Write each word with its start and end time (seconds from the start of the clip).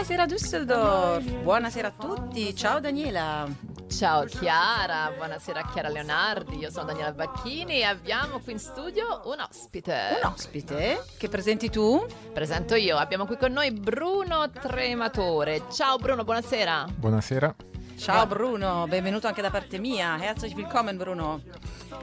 Buonasera 0.00 0.24
Düsseldorf, 0.24 1.30
buonasera 1.42 1.88
a 1.88 1.90
tutti, 1.90 2.56
ciao 2.56 2.80
Daniela. 2.80 3.46
Ciao 3.86 4.24
Chiara, 4.24 5.12
buonasera 5.14 5.68
Chiara 5.70 5.90
Leonardi, 5.90 6.56
io 6.56 6.70
sono 6.70 6.86
Daniela 6.86 7.12
Bacchini 7.12 7.80
e 7.80 7.82
abbiamo 7.82 8.38
qui 8.38 8.52
in 8.52 8.58
studio 8.58 9.20
un 9.24 9.40
ospite. 9.40 10.18
Un 10.22 10.30
ospite 10.32 11.04
che 11.18 11.28
presenti 11.28 11.68
tu? 11.68 12.02
Presento 12.32 12.76
io, 12.76 12.96
abbiamo 12.96 13.26
qui 13.26 13.36
con 13.36 13.52
noi 13.52 13.72
Bruno 13.72 14.48
Trematore. 14.50 15.64
Ciao 15.70 15.98
Bruno, 15.98 16.24
buonasera. 16.24 16.86
Buonasera. 16.96 17.54
Ciao 17.98 18.26
Bruno, 18.26 18.86
benvenuto 18.88 19.26
anche 19.26 19.42
da 19.42 19.50
parte 19.50 19.78
mia. 19.78 20.16
Herzlich 20.16 20.56
willkommen 20.56 20.96
Bruno. 20.96 21.42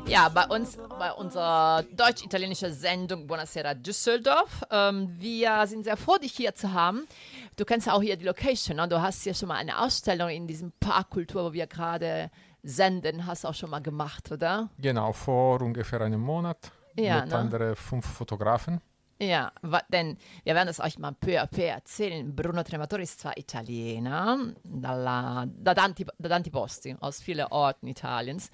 Ja, 0.06 0.30
bei 0.30 0.46
uns, 0.48 0.78
bei 1.00 1.12
unserer 1.12 1.84
deutsch-italienischen 1.92 2.72
Sendung 2.72 3.26
Buonasera 3.26 3.74
Düsseldorf. 3.74 4.64
Ähm, 4.70 5.10
wir 5.20 5.66
sind 5.66 5.84
sehr 5.84 5.98
froh, 5.98 6.18
dich 6.18 6.34
hier 6.34 6.54
zu 6.54 6.72
haben. 6.72 7.08
Du 7.58 7.66
kennst 7.66 7.90
auch 7.90 8.04
hier 8.04 8.16
die 8.18 8.26
Location. 8.26 8.78
Ne? 8.78 8.88
Du 8.88 9.02
hast 9.02 9.24
hier 9.24 9.34
schon 9.34 9.48
mal 9.48 9.56
eine 9.56 9.80
Ausstellung 9.82 10.30
in 10.30 10.46
diesem 10.46 10.72
Park 10.80 11.10
Kultur, 11.10 11.44
wo 11.44 11.54
wir 11.54 11.66
gerade 11.66 12.30
senden. 12.62 13.26
Hast 13.26 13.44
du 13.44 13.48
auch 13.48 13.56
schon 13.56 13.72
mal 13.72 13.82
gemacht, 13.82 14.32
oder? 14.32 14.70
Genau, 14.78 15.12
vor 15.12 15.60
ungefähr 15.62 16.02
einem 16.02 16.22
Monat 16.22 16.72
Ja, 16.96 17.22
mit 17.22 17.30
ne? 17.30 17.36
anderen 17.36 17.76
fünf 17.76 18.06
Fotografen. 18.06 18.80
Ja, 19.20 19.52
wa- 19.64 19.82
denn 19.92 20.18
wir 20.44 20.54
werden 20.54 20.68
es 20.70 20.80
euch 20.80 21.00
mal 21.00 21.12
peu 21.14 21.40
à 21.42 21.48
peu 21.48 21.64
erzählen. 21.64 22.36
Bruno 22.36 22.62
Trematore 22.62 23.02
ist 23.02 23.20
zwar 23.20 23.36
Italiener, 23.36 24.38
dalla, 24.64 25.48
da, 25.48 25.74
tanti, 25.74 26.06
da 26.20 26.30
tanti 26.30 26.52
posti, 26.52 26.96
aus 27.00 27.20
vielen 27.20 27.48
Orten 27.48 27.88
Italiens, 27.88 28.52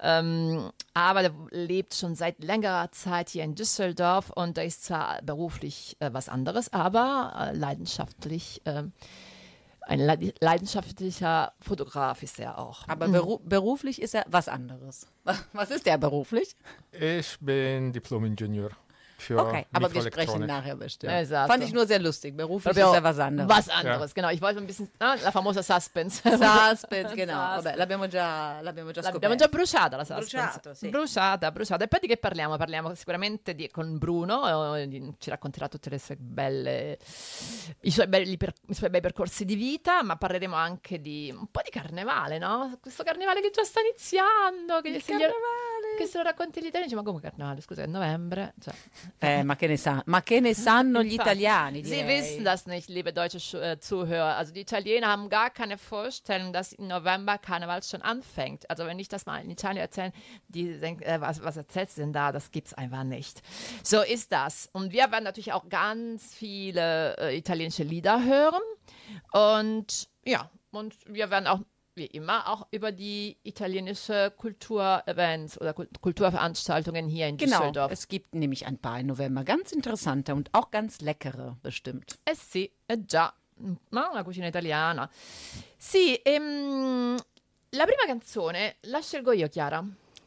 ähm, 0.00 0.70
aber 0.92 1.22
er 1.22 1.32
lebt 1.50 1.94
schon 1.94 2.14
seit 2.14 2.44
längerer 2.44 2.90
Zeit 2.92 3.30
hier 3.30 3.42
in 3.44 3.54
Düsseldorf 3.54 4.28
und 4.30 4.58
er 4.58 4.66
ist 4.66 4.84
zwar 4.84 5.22
beruflich 5.22 5.96
äh, 6.00 6.10
was 6.12 6.28
anderes, 6.28 6.70
aber 6.74 7.32
äh, 7.52 7.56
leidenschaftlich, 7.56 8.60
äh, 8.66 8.82
ein 9.80 9.98
leid- 9.98 10.34
leidenschaftlicher 10.40 11.52
Fotograf 11.60 12.22
ist 12.22 12.38
er 12.38 12.58
auch. 12.58 12.86
Aber 12.86 13.08
beru 13.08 13.38
beruflich 13.44 14.00
ist 14.02 14.14
er 14.14 14.24
was 14.28 14.46
anderes. 14.48 15.06
Was 15.54 15.70
ist 15.70 15.86
der 15.86 15.96
beruflich? 15.98 16.54
Ich 16.92 17.38
bin 17.40 17.92
Diplom-Ingenieur 17.92 18.70
für 19.22 19.38
Okay, 19.38 19.64
aber 19.72 19.92
wir 19.92 20.02
sprechen 20.02 20.44
nachher 20.46 20.74
bestimmt. 20.76 21.12
Esatto. 21.12 21.50
Fand 21.50 21.64
ich 21.64 21.72
nur 21.72 21.86
sehr 21.86 21.98
lustig. 22.00 22.36
Beruflich 22.36 22.64
Proprio 22.74 22.90
ist 22.90 22.94
er 22.96 23.02
was 23.04 23.18
anderes. 23.18 23.48
Was 23.48 23.68
anderes, 23.68 24.12
genau. 24.14 24.28
Ich 24.30 24.42
wollte 24.42 24.58
ein 24.60 24.66
bisschen, 24.66 24.90
ah, 24.98 25.14
la 25.22 25.30
famosa 25.30 25.62
Suspense. 25.62 26.20
Suspense, 26.28 27.14
genau. 27.16 27.34
Vabbè, 27.62 27.76
l'abbiamo 27.76 28.06
già, 28.08 28.60
l'abbiamo 28.60 28.90
già 28.90 29.00
L'abbiamo 29.00 29.34
scoperto. 29.34 29.36
già 29.44 29.48
bruciata 29.48 29.96
la 29.96 30.04
suspense. 30.04 30.36
Bruciato, 30.36 30.74
sì. 30.74 30.88
Bruciata, 30.88 31.50
bruciata. 31.52 31.84
E 31.84 31.88
poi 31.88 32.00
di 32.00 32.06
che 32.08 32.16
parliamo? 32.16 32.56
Parliamo 32.56 32.94
sicuramente 32.94 33.54
di- 33.54 33.70
con 33.70 33.96
Bruno, 33.98 34.76
eh, 34.76 35.12
ci 35.18 35.30
racconterà 35.30 35.68
tutte 35.68 35.88
le 35.90 35.98
sue 35.98 36.16
belle, 36.16 36.98
i 37.82 37.90
suoi, 37.90 38.06
belli 38.08 38.36
per- 38.36 38.52
i 38.68 38.74
suoi 38.74 38.90
bei 38.90 39.00
percorsi 39.00 39.44
di 39.44 39.54
vita, 39.54 40.02
ma 40.02 40.16
parleremo 40.16 40.54
anche 40.56 41.00
di 41.00 41.32
un 41.36 41.46
po' 41.50 41.60
di 41.62 41.70
carnevale, 41.70 42.38
no? 42.38 42.78
Questo 42.80 43.02
carnevale 43.04 43.40
che 43.40 43.50
già 43.50 43.62
sta 43.64 43.80
iniziando, 43.80 44.80
che, 44.80 44.90
se 45.00 45.14
gli- 45.14 45.18
carnevale. 45.20 45.96
che 45.98 46.06
se 46.06 46.16
lo 46.18 46.24
racconti 46.24 46.58
agli 46.58 46.66
italiani, 46.66 46.90
dici, 46.90 46.94
ma 46.94 47.02
come 47.08 47.20
carnevale? 47.20 47.60
Scusa, 47.60 47.82
è 47.82 47.86
novembre. 47.86 48.54
Cioè. 48.60 48.74
Eh, 49.20 49.44
ma 49.44 49.54
che 49.54 49.68
ne, 49.68 49.76
sa- 49.76 50.02
ma 50.06 50.20
che 50.22 50.40
ne 50.40 50.52
sanno 50.54 51.00
gli 51.02 51.14
italiani? 51.14 51.84
Sie 51.84 52.04
wissen 52.08 52.44
das 52.44 52.66
nicht, 52.66 52.88
liebe 52.88 53.12
deutsche 53.12 53.38
Schu- 53.38 53.58
äh, 53.60 53.78
Zuhörer. 53.78 54.36
Also 54.36 54.52
die 54.52 54.60
Italiener 54.62 55.06
haben 55.08 55.28
gar 55.28 55.50
keine 55.50 55.78
Vorstellung, 55.78 56.52
dass 56.52 56.72
im 56.72 56.88
November 56.88 57.38
Karneval 57.38 57.82
schon 57.84 58.02
anfängt. 58.02 58.68
Also 58.68 58.84
wenn 58.84 58.98
ich 58.98 59.08
das 59.08 59.24
mal 59.26 59.38
in 59.42 59.50
Italien 59.50 59.80
erzähle, 59.82 60.12
die 60.48 60.78
denken, 60.80 61.02
äh, 61.04 61.20
was, 61.20 61.42
was 61.44 61.56
erzählst 61.56 61.98
du 61.98 62.00
denn 62.02 62.12
da? 62.12 62.32
Das 62.32 62.50
gibt's 62.50 62.74
einfach 62.74 63.04
nicht. 63.04 63.42
So 63.84 64.02
ist 64.02 64.32
das. 64.32 64.68
Und 64.72 64.92
wir 64.92 65.10
werden 65.12 65.24
natürlich 65.24 65.52
auch 65.52 65.68
ganz 65.68 66.34
viele 66.34 67.16
äh, 67.18 67.36
italienische 67.36 67.84
Lieder 67.84 68.24
hören. 68.24 68.60
Und 69.32 70.08
ja, 70.24 70.50
und 70.72 70.94
wir 71.06 71.30
werden 71.30 71.46
auch 71.46 71.60
wie 71.94 72.06
immer 72.06 72.48
auch 72.48 72.66
über 72.70 72.90
die 72.92 73.36
italienische 73.42 74.32
Kulturevents 74.36 75.60
oder 75.60 75.72
Kul- 75.72 75.88
Kulturveranstaltungen 76.00 77.08
hier 77.08 77.28
in 77.28 77.36
Genau, 77.36 77.58
Düsseldorf. 77.58 77.92
es 77.92 78.08
gibt 78.08 78.34
nämlich 78.34 78.66
ein 78.66 78.78
paar 78.78 78.98
im 79.00 79.06
November, 79.06 79.44
ganz 79.44 79.72
interessante 79.72 80.34
und 80.34 80.48
auch 80.52 80.70
ganz 80.70 81.00
leckere 81.00 81.56
bestimmt. 81.62 82.18
Eh 82.24 82.34
sì, 82.34 82.70
eh 82.86 82.96
già, 83.06 83.32
ma 83.90 84.10
la 84.14 84.22
cucina 84.24 84.46
italiana. 84.48 85.08
Sì, 85.76 86.14
ehm, 86.24 87.16
la 87.70 87.84
prima 87.84 88.06
canzone 88.06 88.76
la 88.82 89.00
scelgo 89.00 89.32
io, 89.32 89.48
Chiara. 89.48 89.84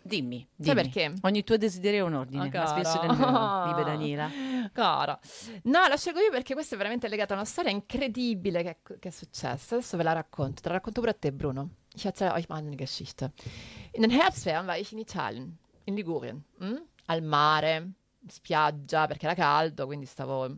Dimmi, 0.08 0.48
Sai 0.56 0.66
dimmi. 0.76 0.76
perché? 0.76 1.14
Ogni 1.22 1.44
tuo 1.44 1.58
desiderio 1.58 2.06
è 2.06 2.08
un 2.08 2.14
ordine. 2.14 2.44
Du 2.44 2.50
cara. 2.52 2.74
denn 2.76 3.16
hören, 3.18 3.66
liebe 3.66 3.84
Daniela? 3.84 4.30
Cara. 4.72 5.20
No, 5.64 5.88
la 5.88 5.98
scelgo 5.98 6.20
io 6.20 6.30
perché 6.30 6.54
questa 6.54 6.76
è 6.76 6.78
veramente 6.78 7.08
legata 7.08 7.34
a 7.34 7.38
una 7.38 7.46
storia 7.46 7.72
incredibile 7.72 8.62
che, 8.62 8.78
che 9.00 9.08
è 9.08 9.12
successa. 9.12 9.76
Adesso 9.76 9.98
ve 9.98 10.04
la 10.04 10.14
racconto. 10.14 10.62
Te 10.62 10.68
la 10.70 10.76
racconto 10.76 11.00
pure 11.00 11.12
a 11.12 11.16
te, 11.16 11.32
Bruno. 11.32 11.70
Ich 11.96 12.06
erzähle 12.06 12.34
euch 12.34 12.48
mal 12.50 12.60
eine 12.60 12.76
Geschichte. 12.76 13.32
In 13.94 14.02
den 14.02 14.12
Herbstferien 14.12 14.68
war 14.68 14.78
ich 14.78 14.92
in 14.92 15.00
Italien, 15.00 15.58
in 15.86 15.96
Ligurien, 15.96 16.44
hm? 16.60 16.84
al 17.08 17.24
mare, 17.24 17.94
spiaggia, 18.28 19.08
perché 19.08 19.26
era 19.26 19.34
caldo, 19.34 19.88
quindi 19.88 20.06
stavo 20.06 20.56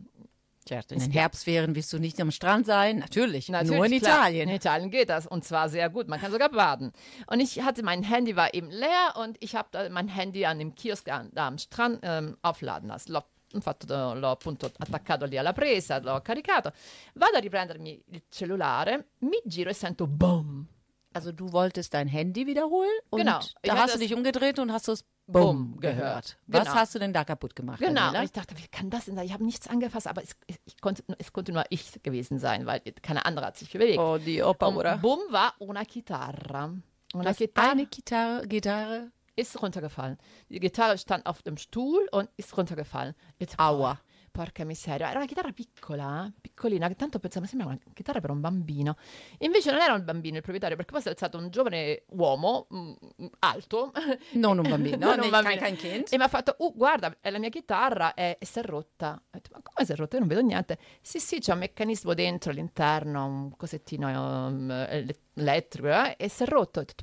Certo, 0.68 0.94
in 0.94 1.00
den 1.00 1.10
Herbstferien 1.10 1.74
willst 1.74 1.92
du 1.92 1.98
nicht 1.98 2.20
am 2.20 2.30
Strand 2.30 2.66
sein? 2.66 2.98
Natürlich, 2.98 3.48
Natürlich, 3.48 3.76
nur 3.76 3.86
in 3.86 3.98
klar. 4.00 4.18
Italien. 4.18 4.48
In 4.50 4.54
Italien 4.56 4.90
geht 4.90 5.08
das 5.08 5.26
und 5.26 5.42
zwar 5.44 5.68
sehr 5.70 5.88
gut. 5.88 6.08
Man 6.08 6.20
kann 6.20 6.30
sogar 6.30 6.50
baden. 6.50 6.92
Und 7.26 7.40
ich 7.40 7.62
hatte 7.62 7.82
mein 7.82 8.02
Handy 8.02 8.36
war 8.36 8.52
eben 8.52 8.70
leer 8.70 9.14
und 9.16 9.38
ich 9.40 9.54
habe 9.54 9.88
mein 9.90 10.08
Handy 10.08 10.44
an 10.44 10.58
dem 10.58 10.74
Kiosk 10.74 11.08
an, 11.08 11.30
da 11.32 11.46
am 11.46 11.56
Strand 11.56 12.00
ähm, 12.02 12.36
aufladen 12.42 12.88
lassen. 12.90 13.12
L'ho, 13.12 13.22
infatti, 13.54 13.86
l'ho 13.86 14.30
appunto 14.30 14.70
attaccato 14.78 15.24
lì 15.24 15.38
alla 15.38 15.54
presa, 15.54 15.98
l'ho 15.98 16.20
caricato. 16.20 16.70
Vado 17.14 17.36
a 17.38 17.40
riprendermi 17.40 18.02
il 18.10 18.22
cellulare, 18.28 19.12
mi 19.20 19.40
giro 19.44 19.70
e 19.70 19.74
sento 19.74 20.06
boom. 20.06 20.66
Also 21.14 21.32
du 21.32 21.50
wolltest 21.50 21.94
dein 21.94 22.06
Handy 22.06 22.46
wiederholen 22.46 22.90
und 23.08 23.20
Genau. 23.20 23.40
Da 23.62 23.78
hast 23.78 23.94
du 23.94 23.98
dich 23.98 24.12
umgedreht 24.12 24.58
und 24.58 24.70
hast 24.70 24.88
es 24.88 25.04
Bumm 25.30 25.72
Bumm 25.72 25.80
gehört. 25.80 25.96
gehört. 25.98 26.38
Was 26.46 26.64
Genau. 26.64 26.74
hast 26.74 26.94
du 26.94 26.98
denn 26.98 27.12
da 27.12 27.22
kaputt 27.24 27.54
gemacht? 27.54 27.78
Genau. 27.80 28.08
Und 28.16 28.22
ich 28.24 28.32
dachte, 28.32 28.56
wie 28.56 28.66
kann 28.68 28.88
das 28.90 29.04
denn 29.04 29.14
sein? 29.14 29.26
Ich 29.26 29.32
habe 29.34 29.44
nichts 29.44 29.68
angefasst, 29.68 30.06
aber 30.08 30.22
es, 30.22 30.34
ich 30.64 30.80
konnte, 30.80 31.04
es 31.18 31.32
konnte 31.32 31.52
nur 31.52 31.64
ich 31.70 32.02
gewesen 32.02 32.38
sein, 32.38 32.64
weil 32.66 32.80
keine 33.02 33.24
andere 33.26 33.46
hat 33.46 33.56
sich 33.58 33.70
bewegt. 33.70 33.98
Oddio, 33.98 34.48
ho 34.48 34.54
paura. 34.54 34.94
Und 34.94 35.02
boom 35.02 35.20
war 35.30 35.54
una 35.58 35.84
chitarra. 35.84 36.72
Du 37.12 37.18
Una 37.18 37.28
hast 37.30 37.38
chitarra. 37.38 37.70
eine 37.72 37.86
Gitarre, 37.86 38.46
Gitarre. 38.48 39.10
ist 39.36 39.60
runtergefallen. 39.62 40.18
Die 40.48 40.60
Gitarre 40.60 40.98
stand 40.98 41.24
auf 41.26 41.42
dem 41.42 41.56
Stuhl 41.58 42.08
und 42.10 42.28
ist 42.36 42.56
runtergefallen. 42.56 43.14
Jetzt, 43.38 43.58
Aua. 43.58 44.00
Porca 44.30 44.64
miseria, 44.64 45.08
era 45.08 45.18
una 45.18 45.26
chitarra 45.26 45.50
piccola, 45.52 46.26
eh, 46.26 46.32
piccolina, 46.40 46.86
che 46.88 46.94
tanto 46.94 47.18
pensavo 47.18 47.46
sembra 47.46 47.66
una 47.68 47.78
chitarra 47.92 48.20
per 48.20 48.30
un 48.30 48.40
bambino. 48.40 48.96
Invece 49.38 49.70
non 49.72 49.80
era 49.80 49.94
un 49.94 50.04
bambino 50.04 50.36
il 50.36 50.42
proprietario, 50.42 50.76
perché 50.76 50.92
poi 50.92 51.00
si 51.00 51.08
è 51.08 51.10
alzato 51.10 51.38
un 51.38 51.50
giovane 51.50 52.04
uomo 52.10 52.66
mm, 52.72 52.90
mm, 53.22 53.26
alto, 53.40 53.92
Non 54.32 54.58
un 54.58 54.68
bambino, 54.68 54.96
Non 55.04 55.20
un 55.20 55.30
bambino. 55.30 55.60
kein 55.60 55.76
Kind. 55.76 56.06
e 56.10 56.16
mi 56.16 56.22
ha 56.22 56.28
fatto, 56.28 56.54
uh, 56.58 56.72
guarda, 56.74 57.16
è 57.20 57.30
la 57.30 57.38
mia 57.38 57.48
chitarra 57.48 58.14
e, 58.14 58.36
e 58.38 58.44
si 58.46 58.58
è 58.58 58.62
rotta. 58.62 59.12
Ho 59.14 59.28
detto, 59.30 59.50
ma 59.52 59.60
come 59.62 59.86
si 59.86 59.92
è 59.92 59.96
rotta? 59.96 60.14
Io 60.14 60.20
non 60.20 60.28
vedo 60.28 60.42
niente. 60.42 60.78
Sì, 61.00 61.18
sì, 61.18 61.40
c'è 61.40 61.52
un 61.52 61.58
meccanismo 61.58 62.14
dentro 62.14 62.50
all'interno, 62.50 63.24
un 63.26 63.56
cosettino 63.56 64.46
um, 64.46 64.70
ele- 64.70 65.16
elettrico, 65.34 65.88
eh, 65.88 66.14
e 66.18 66.28
si 66.28 66.42
è 66.42 66.46
rotto. 66.46 66.80
Ho 66.80 66.84
detto, 66.84 67.02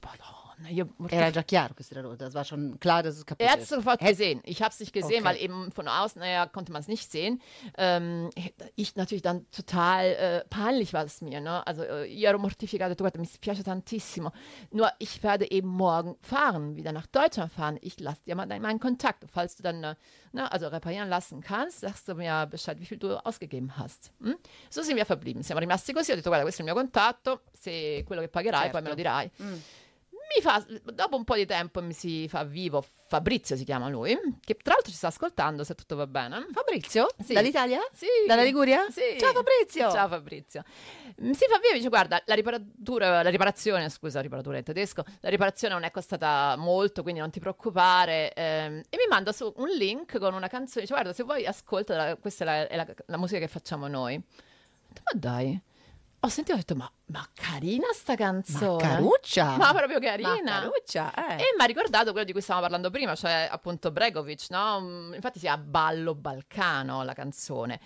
madonna, 0.57 0.69
io... 0.69 0.87
Era 1.09 1.29
già 1.31 1.43
chiaro 1.43 1.73
che 1.73 1.83
era 1.89 2.01
rotto. 2.01 2.25
Es 2.25 2.33
war 2.33 2.43
schon 2.45 2.77
klar, 2.79 3.03
dass 3.03 3.17
es 3.17 3.25
kaputt 3.25 3.45
Er 3.45 3.51
hat 3.51 3.59
es 3.59 3.63
ist. 3.65 3.69
sofort 3.69 3.99
gesehen. 3.99 4.41
Ich 4.43 4.61
habe 4.61 4.71
es 4.71 4.79
nicht 4.79 4.93
gesehen, 4.93 5.21
Okay. 5.21 5.23
weil 5.25 5.37
eben 5.37 5.71
von 5.71 5.87
außen 5.87 6.19
naja, 6.19 6.45
konnte 6.47 6.71
man 6.71 6.81
es 6.81 6.87
nicht 6.87 7.11
sehen. 7.11 7.41
Ähm, 7.77 8.29
ich 8.75 8.95
natürlich 8.95 9.21
dann 9.21 9.49
total 9.51 10.05
äh, 10.05 10.45
peinlich 10.49 10.93
war 10.93 11.05
es 11.05 11.21
mir. 11.21 11.41
Ne? 11.41 11.65
Also 11.67 11.83
äh, 11.83 12.07
ero 12.23 12.37
mortificata, 12.39 12.93
guarda, 12.95 13.19
mi 13.19 13.25
spiace 13.27 13.63
tantissimo. 13.63 14.31
Nur 14.71 14.89
ich 14.99 15.21
werde 15.23 15.49
eben 15.51 15.67
morgen 15.67 16.15
fahren, 16.21 16.75
wieder 16.75 16.91
nach 16.91 17.07
Deutschland 17.07 17.51
fahren. 17.51 17.77
Ich 17.81 17.99
lasse 17.99 18.23
dir 18.25 18.35
mal 18.35 18.47
meinen 18.47 18.79
Kontakt. 18.79 19.23
Falls 19.31 19.55
du 19.55 19.63
dann 19.63 19.83
äh, 19.83 19.95
ne, 20.31 20.51
also 20.51 20.67
reparieren 20.67 21.09
lassen 21.09 21.41
kannst, 21.41 21.81
sagst 21.81 22.07
du 22.07 22.15
mir 22.15 22.45
Bescheid, 22.45 22.79
wie 22.79 22.85
viel 22.85 22.97
du 22.97 23.17
ausgegeben 23.25 23.77
hast. 23.77 24.11
Hm? 24.21 24.35
So 24.69 24.81
sind 24.81 24.95
wir 24.97 25.05
verblieben. 25.05 25.43
Siamo 25.43 25.59
rimasti 25.59 25.93
così. 25.93 26.11
Ho 26.11 26.15
detto, 26.15 26.29
guarda, 26.29 26.43
questo 26.43 26.61
è 26.61 26.65
il 26.65 26.71
mio 26.71 26.79
contatto. 26.81 27.41
Se 27.51 28.03
quello 28.05 28.21
che 28.21 28.29
pagherai, 28.29 28.69
poi 28.69 28.81
me 28.81 28.89
lo 28.89 28.95
dirai. 28.95 29.29
Mi 30.35 30.41
fa, 30.41 30.65
dopo 30.93 31.15
un 31.15 31.23
po' 31.23 31.35
di 31.35 31.45
tempo 31.45 31.81
mi 31.81 31.93
si 31.93 32.27
fa 32.27 32.43
vivo 32.43 32.83
Fabrizio 33.07 33.55
si 33.55 33.63
chiama 33.63 33.87
lui, 33.87 34.17
che 34.43 34.55
tra 34.55 34.73
l'altro 34.73 34.91
ci 34.91 34.97
sta 34.97 35.07
ascoltando 35.07 35.63
se 35.63 35.75
tutto 35.75 35.95
va 35.95 36.07
bene. 36.07 36.47
Fabrizio? 36.51 37.07
Sì. 37.23 37.33
Dall'Italia? 37.33 37.79
Sì. 37.93 38.07
Dalla 38.27 38.43
Liguria? 38.43 38.85
Sì. 38.89 39.01
Ciao 39.17 39.31
Fabrizio. 39.31 39.91
Ciao 39.91 40.07
Fabrizio. 40.09 40.63
Mm, 41.23 41.31
Si 41.31 41.45
fa 41.49 41.59
via 41.59 41.71
e 41.71 41.75
dice 41.75 41.87
guarda, 41.87 42.21
la 42.25 42.33
riparatura, 42.35 43.21
la 43.21 43.29
riparazione, 43.29 43.87
scusa, 43.89 44.19
riparatura 44.21 44.57
in 44.57 44.63
tedesco, 44.63 45.03
la 45.21 45.29
riparazione 45.29 45.73
non 45.75 45.83
è 45.83 45.91
costata 45.91 46.55
molto, 46.57 47.01
quindi 47.03 47.21
non 47.21 47.29
ti 47.29 47.39
preoccupare. 47.39 48.33
ehm, 48.33 48.81
e 48.89 48.97
mi 48.97 49.07
manda 49.07 49.31
su 49.31 49.53
un 49.57 49.69
link 49.69 50.17
con 50.19 50.33
una 50.33 50.47
canzone, 50.47 50.81
dice 50.81 50.93
guarda, 50.93 51.13
se 51.13 51.23
vuoi 51.23 51.45
ascolta, 51.45 52.15
questa 52.17 52.43
è 52.43 52.47
la, 52.47 52.67
è 52.67 52.75
la- 52.75 52.93
la 53.05 53.17
musica 53.17 53.39
che 53.39 53.47
facciamo 53.47 53.87
noi. 53.87 54.17
Ma 54.17 55.11
dai. 55.19 55.61
Ho 56.25 56.29
sentito 56.29 56.53
e 56.53 56.55
ho 56.55 56.57
detto, 56.57 56.75
ma 56.75 56.91
ma 57.07 57.23
carina 57.35 57.85
sta 57.93 58.15
canzone. 58.15 58.81
Caruccia. 58.81 59.57
Ma 59.57 59.71
proprio 59.73 59.99
carina. 59.99 60.59
Caruccia, 60.59 61.13
eh. 61.13 61.33
E 61.35 61.45
mi 61.55 61.61
ha 61.63 61.65
ricordato 61.65 62.09
quello 62.09 62.25
di 62.25 62.31
cui 62.31 62.41
stavamo 62.41 62.65
parlando 62.65 62.89
prima, 62.89 63.13
cioè 63.13 63.47
appunto 63.49 63.91
Bregovic, 63.91 64.47
no? 64.49 64.81
Mm, 64.81 65.13
Infatti 65.13 65.37
si 65.37 65.45
chiama 65.45 65.61
Ballo 65.61 66.15
Balcano 66.15 67.03
la 67.03 67.13
canzone. 67.13 67.79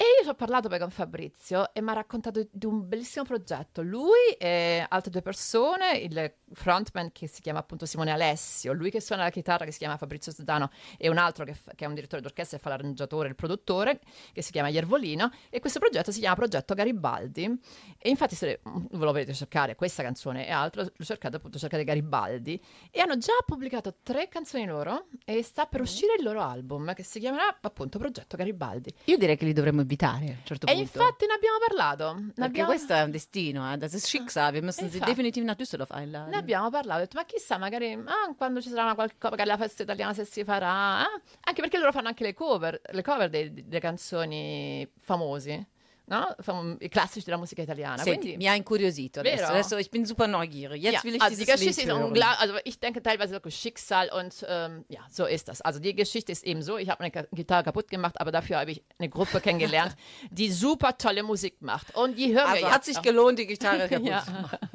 E 0.00 0.04
io 0.16 0.22
ci 0.22 0.30
ho 0.30 0.34
parlato 0.34 0.70
poi 0.70 0.78
con 0.78 0.88
Fabrizio 0.88 1.74
e 1.74 1.82
mi 1.82 1.90
ha 1.90 1.92
raccontato 1.92 2.48
di 2.50 2.64
un 2.64 2.88
bellissimo 2.88 3.22
progetto. 3.26 3.82
Lui 3.82 4.32
e 4.38 4.82
altre 4.88 5.10
due 5.10 5.20
persone, 5.20 5.98
il 5.98 6.36
frontman 6.54 7.12
che 7.12 7.26
si 7.26 7.42
chiama 7.42 7.58
appunto 7.58 7.84
Simone 7.84 8.10
Alessio, 8.10 8.72
lui 8.72 8.90
che 8.90 9.02
suona 9.02 9.24
la 9.24 9.30
chitarra 9.30 9.66
che 9.66 9.72
si 9.72 9.76
chiama 9.76 9.98
Fabrizio 9.98 10.32
Sedano 10.32 10.70
e 10.96 11.10
un 11.10 11.18
altro 11.18 11.44
che, 11.44 11.52
fa- 11.52 11.72
che 11.74 11.84
è 11.84 11.86
un 11.86 11.92
direttore 11.92 12.22
d'orchestra 12.22 12.56
e 12.56 12.60
fa 12.60 12.70
l'arrangiatore, 12.70 13.28
il 13.28 13.34
produttore, 13.34 14.00
che 14.32 14.40
si 14.40 14.52
chiama 14.52 14.68
Iervolino. 14.68 15.30
E 15.50 15.60
questo 15.60 15.78
progetto 15.78 16.12
si 16.12 16.20
chiama 16.20 16.34
Progetto 16.34 16.72
Garibaldi. 16.72 17.60
E 17.98 18.08
infatti 18.08 18.34
se 18.34 18.60
ve 18.64 18.88
lo 19.04 19.12
volete 19.12 19.34
cercare, 19.34 19.74
questa 19.74 20.02
canzone 20.02 20.46
e 20.46 20.50
altro, 20.50 20.82
lo 20.82 21.04
cercate 21.04 21.36
appunto, 21.36 21.58
cercate 21.58 21.84
Garibaldi. 21.84 22.58
E 22.90 23.00
hanno 23.00 23.18
già 23.18 23.34
pubblicato 23.44 23.96
tre 24.02 24.28
canzoni 24.28 24.64
loro 24.64 25.08
e 25.26 25.42
sta 25.42 25.66
per 25.66 25.82
uscire 25.82 26.14
il 26.16 26.24
loro 26.24 26.40
album 26.40 26.94
che 26.94 27.02
si 27.02 27.20
chiamerà 27.20 27.58
appunto 27.60 27.98
Progetto 27.98 28.38
Garibaldi. 28.38 28.94
Io 29.04 29.18
direi 29.18 29.36
che 29.36 29.44
li 29.44 29.52
dovremmo 29.52 29.88
invitare 29.90 30.26
a 30.26 30.30
un 30.30 30.36
certo 30.44 30.66
E 30.66 30.74
punto. 30.74 30.80
infatti 30.82 31.26
ne 31.26 31.32
abbiamo 31.34 31.58
parlato. 31.66 32.14
Ne 32.14 32.26
Perché 32.28 32.42
abbiamo, 32.44 32.68
questo 32.70 32.92
è 32.92 33.02
un 33.02 33.10
destino, 33.10 33.72
eh? 33.72 33.76
das 33.76 33.92
ist 33.94 34.06
Schicksal. 34.06 34.52
Wir 34.52 34.62
müssen 34.62 34.88
sie 34.90 35.00
definitiv 35.00 35.42
nach 35.44 35.56
Düsseldorf 35.56 35.90
einladen. 35.90 36.30
ne 36.30 36.36
abbiamo 36.36 36.70
parlato. 36.70 36.98
Ho 37.00 37.02
detto, 37.04 37.16
ma 37.16 37.24
chissà, 37.24 37.58
magari 37.58 37.92
ah, 37.92 38.34
quando 38.36 38.60
ci 38.60 38.68
sarà 38.68 38.82
una 38.84 38.94
qualcosa, 38.94 39.30
magari 39.30 39.48
la 39.48 39.56
festa 39.56 39.82
italiana 39.82 40.14
se 40.14 40.24
si 40.24 40.44
farà. 40.44 41.00
ah, 41.00 41.20
anche 41.40 41.60
perché 41.60 41.78
loro 41.78 41.92
fanno 41.92 42.08
anche 42.08 42.22
le 42.24 42.34
cover, 42.34 42.80
le 42.92 43.02
cover 43.02 43.28
delle 43.28 43.80
canzoni 43.80 44.88
famosi, 44.98 45.66
no? 46.10 46.76
I 46.80 46.88
classici 46.88 47.24
della 47.24 47.38
musica 47.38 47.62
italiana. 47.62 48.02
Senti, 48.02 48.18
Quindi, 48.18 48.36
mi 48.36 48.48
ha 48.48 48.54
incuriosito 48.54 49.20
adesso. 49.20 49.44
Adesso. 49.44 49.78
Ich 49.78 49.90
bin 49.90 50.04
super 50.04 50.26
neugierig. 50.26 50.82
Jetzt 50.82 50.92
ja, 50.92 51.02
will 51.04 51.14
ich 51.14 51.22
also 51.22 51.36
die 51.36 51.44
Geschichte 51.44 51.64
Lied 51.66 51.78
ist 51.78 51.86
hören. 51.86 52.22
also 52.38 52.54
ich 52.64 52.78
denke 52.78 53.00
teilweise 53.02 53.32
wirklich 53.32 53.54
Schicksal 53.56 54.10
und 54.12 54.44
ähm, 54.48 54.84
ja, 54.88 55.00
so 55.08 55.24
ist 55.24 55.48
das. 55.48 55.60
Also 55.60 55.78
die 55.78 55.94
Geschichte 55.94 56.32
ist 56.32 56.44
eben 56.44 56.62
so, 56.62 56.76
ich 56.76 56.88
habe 56.90 57.02
meine 57.02 57.28
Gitarre 57.32 57.62
kaputt 57.62 57.88
gemacht, 57.88 58.20
aber 58.20 58.32
dafür 58.32 58.58
habe 58.58 58.72
ich 58.72 58.82
eine 58.98 59.08
Gruppe 59.08 59.40
kennengelernt, 59.40 59.94
die 60.30 60.50
super 60.50 60.98
tolle 60.98 61.22
Musik 61.22 61.62
macht 61.62 61.94
und 61.94 62.18
die 62.18 62.28
hören 62.34 62.36
wir 62.36 62.48
Also 62.48 62.64
jetzt 62.66 62.74
hat 62.74 62.84
sich 62.84 63.00
gelohnt, 63.02 63.38
die 63.38 63.46
Gitarre 63.46 63.88
kaputt 63.88 64.06
Ja. 64.08 64.22
zu 64.24 64.32
machen. 64.32 64.58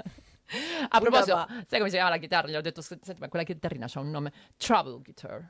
A 0.91 0.99
proposito, 0.99 1.35
Wunderbar. 1.35 1.65
sai 1.67 1.79
come 1.79 1.89
si 1.89 1.95
chiama 1.97 2.11
la 2.11 2.17
chitarra? 2.19 2.47
Gli 2.47 2.55
ho 2.55 2.61
detto, 2.61 2.81
senti, 2.81 3.13
ma 3.17 3.27
quella 3.27 3.43
chitarrina 3.43 3.87
c'ha 3.87 3.99
un 3.99 4.11
nome, 4.11 4.31
Trouble 4.57 5.01
Guitar. 5.01 5.49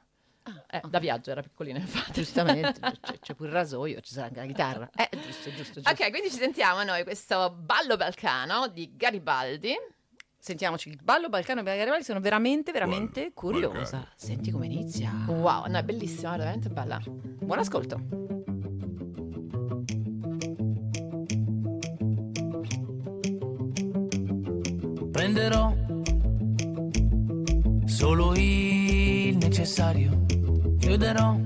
Eh, 0.70 0.82
da 0.88 1.00
viaggio 1.00 1.32
era 1.32 1.42
piccolina, 1.42 1.80
infatti. 1.80 2.12
Giustamente, 2.14 2.80
c'è, 2.80 3.18
c'è 3.20 3.34
pure 3.34 3.50
il 3.50 3.56
rasoio, 3.56 4.00
ci 4.02 4.14
sarà 4.14 4.28
anche 4.28 4.40
la 4.40 4.46
chitarra. 4.46 4.90
Eh, 4.96 5.10
giusto, 5.12 5.50
giusto, 5.52 5.82
giusto. 5.82 5.90
Ok, 5.90 6.10
quindi 6.12 6.30
ci 6.30 6.38
sentiamo 6.38 6.84
noi 6.84 7.04
questo 7.04 7.50
ballo 7.58 7.98
balcano 7.98 8.68
di 8.68 8.92
Garibaldi. 8.96 9.74
Sentiamoci 10.38 10.90
il 10.90 11.00
ballo 11.02 11.28
balcano 11.30 11.62
e 11.62 11.64
Garibaldi, 11.64 12.04
sono 12.04 12.20
veramente, 12.20 12.72
veramente 12.72 13.32
Balcano. 13.34 13.34
curiosa. 13.70 14.08
Senti 14.16 14.52
come 14.52 14.68
inizia. 14.68 15.12
Wow, 15.28 15.66
no, 15.68 15.78
è 15.80 15.84
bellissima, 15.84 16.36
è 16.36 16.38
veramente 16.38 16.70
bella. 16.70 17.02
Buon 17.04 17.58
ascolto. 17.58 18.00
Prenderò 25.12 25.74
solo 27.86 28.34
il 28.36 28.85
necessario. 29.58 30.26
Chiuderò 30.78 31.40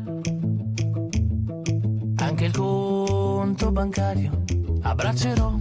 anche 2.16 2.46
il 2.46 2.52
conto 2.52 3.72
bancario. 3.72 4.44
Abbraccerò 4.82 5.60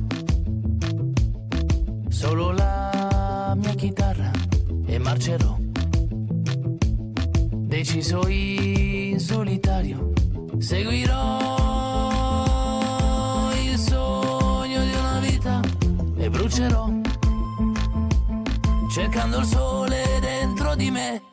solo 2.09 2.53
la 2.53 3.55
mia 3.55 3.75
chitarra 3.75 4.31
e 4.87 4.99
marcerò. 4.99 5.59
Deciso 7.67 8.27
in 8.29 9.21
solitario. 9.21 10.15
Seguirò 10.57 11.17
il 13.63 13.77
sogno 13.77 14.85
di 14.85 14.93
una 14.99 15.21
vita 15.21 15.61
e 16.17 16.31
brucerò 16.31 16.89
cercando 18.91 19.41
il 19.41 19.45
sole 19.45 20.03
dentro 20.21 20.75
di 20.75 20.91
me. 20.91 21.28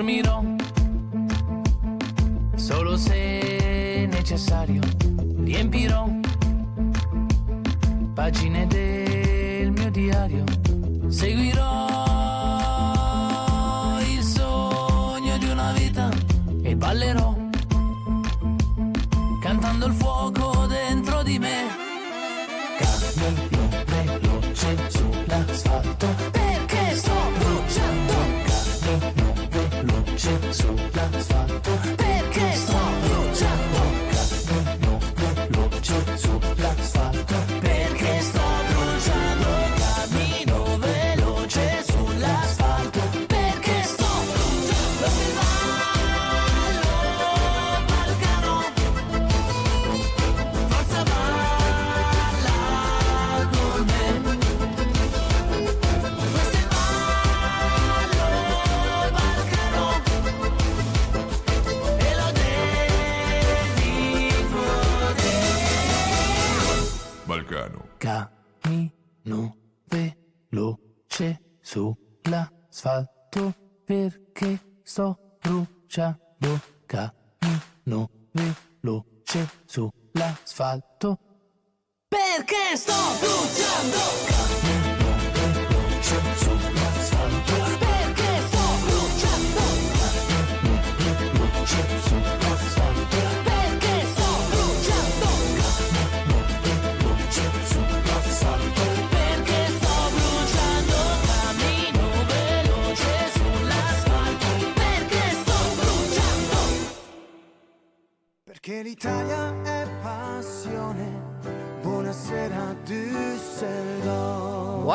Dormirò 0.00 0.49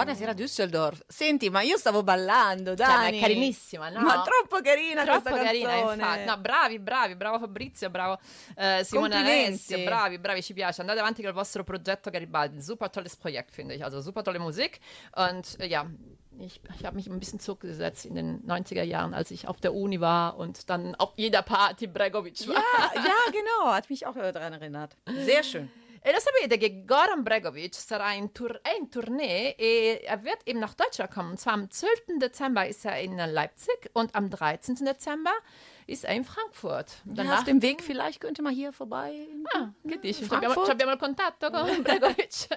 Buonasera 0.05 0.33
Düsseldorf. 0.33 1.03
Senti, 1.07 1.49
ma 1.49 1.61
io 1.61 1.77
stavo 1.77 2.03
ballando, 2.03 2.75
Cioè, 2.75 2.85
ma 2.85 3.07
è 3.07 3.19
carinissima, 3.19 3.89
no? 3.89 4.01
Ma 4.01 4.21
troppo 4.21 4.61
carina 4.61 5.03
Troppo 5.03 5.33
carina, 5.33 5.69
canzone. 5.69 5.93
infatti. 5.95 6.25
No, 6.25 6.37
bravi, 6.37 6.79
bravi, 6.79 7.15
bravo 7.15 7.39
Fabrizio, 7.39 7.89
bravo 7.89 8.19
eh, 8.55 8.83
Simone. 8.83 9.15
Alessio, 9.15 9.83
bravi, 9.83 10.19
bravi, 10.19 10.43
ci 10.43 10.53
piace. 10.53 10.81
Andate 10.81 10.99
avanti 10.99 11.23
col 11.23 11.33
vostro 11.33 11.63
Progetto 11.63 12.11
Garibaldi. 12.11 12.61
Super 12.61 12.91
tolles 12.91 13.15
Projekt, 13.15 13.51
finde 13.51 13.73
ich. 13.73 13.83
Also 13.83 13.99
super 13.99 14.21
tolle 14.21 14.37
Musik. 14.37 14.79
Und 15.15 15.55
äh, 15.57 15.65
ja, 15.65 15.89
ich, 16.37 16.61
ich 16.77 16.85
habe 16.85 16.95
mich 16.97 17.07
ein 17.07 17.17
bisschen 17.19 17.39
zurückgesetzt 17.39 18.05
in 18.05 18.13
den 18.13 18.43
90er 18.45 18.83
Jahren, 18.83 19.15
als 19.15 19.31
ich 19.31 19.47
auf 19.47 19.59
der 19.59 19.73
Uni 19.73 20.01
war 20.01 20.37
und 20.37 20.69
dann 20.69 20.93
auf 20.95 21.13
jeder 21.15 21.41
Party 21.41 21.87
Bregovic 21.87 22.47
war. 22.47 22.55
Ja, 22.55 22.91
ja, 22.93 23.31
genau. 23.31 23.73
Hat 23.73 23.89
mich 23.89 24.05
auch 24.05 24.13
daran 24.13 24.53
erinnert. 24.53 24.95
Sehr 25.25 25.41
schön. 25.41 25.71
E 26.07 26.11
lo 26.11 26.19
sapete 26.19 26.57
che 26.57 26.85
Goran 26.85 27.23
Bregovic 27.23 27.73
sarà 27.73 28.13
in, 28.13 28.31
Tour 28.31 28.59
è 28.61 28.75
in 28.77 28.89
Tournee 28.91 29.55
e 29.57 30.03
er 30.05 30.21
wird 30.21 30.41
eben 30.45 30.59
nach 30.59 30.75
Deutschland 30.75 31.11
kommen. 31.11 31.31
Und 31.31 31.39
zwar 31.39 31.53
am 31.53 31.67
12. 31.67 32.19
Dezember 32.19 32.67
ist 32.67 32.85
er 32.85 32.99
in 33.01 33.17
Leipzig 33.17 33.89
und 33.93 34.13
am 34.13 34.29
13. 34.29 34.75
Dezember 34.85 35.33
ist 35.87 36.03
er 36.03 36.13
in 36.13 36.23
Frankfurt. 36.23 37.01
Ja, 37.05 37.37
auf 37.37 37.43
dem 37.45 37.59
Weg 37.63 37.81
vielleicht 37.81 38.19
könnte 38.19 38.43
man 38.43 38.53
hier 38.53 38.71
vorbei. 38.71 39.27
Ah, 39.55 39.69
che 39.81 39.97
dici? 39.97 40.21
Ci 40.21 40.25
Frankfurt? 40.25 40.43
abbiamo, 40.51 40.65
ci 40.65 40.71
abbiamo 40.71 40.91
il 40.91 40.99
contatto 40.99 41.49
con 41.49 41.81
Bregovic. 41.81 42.49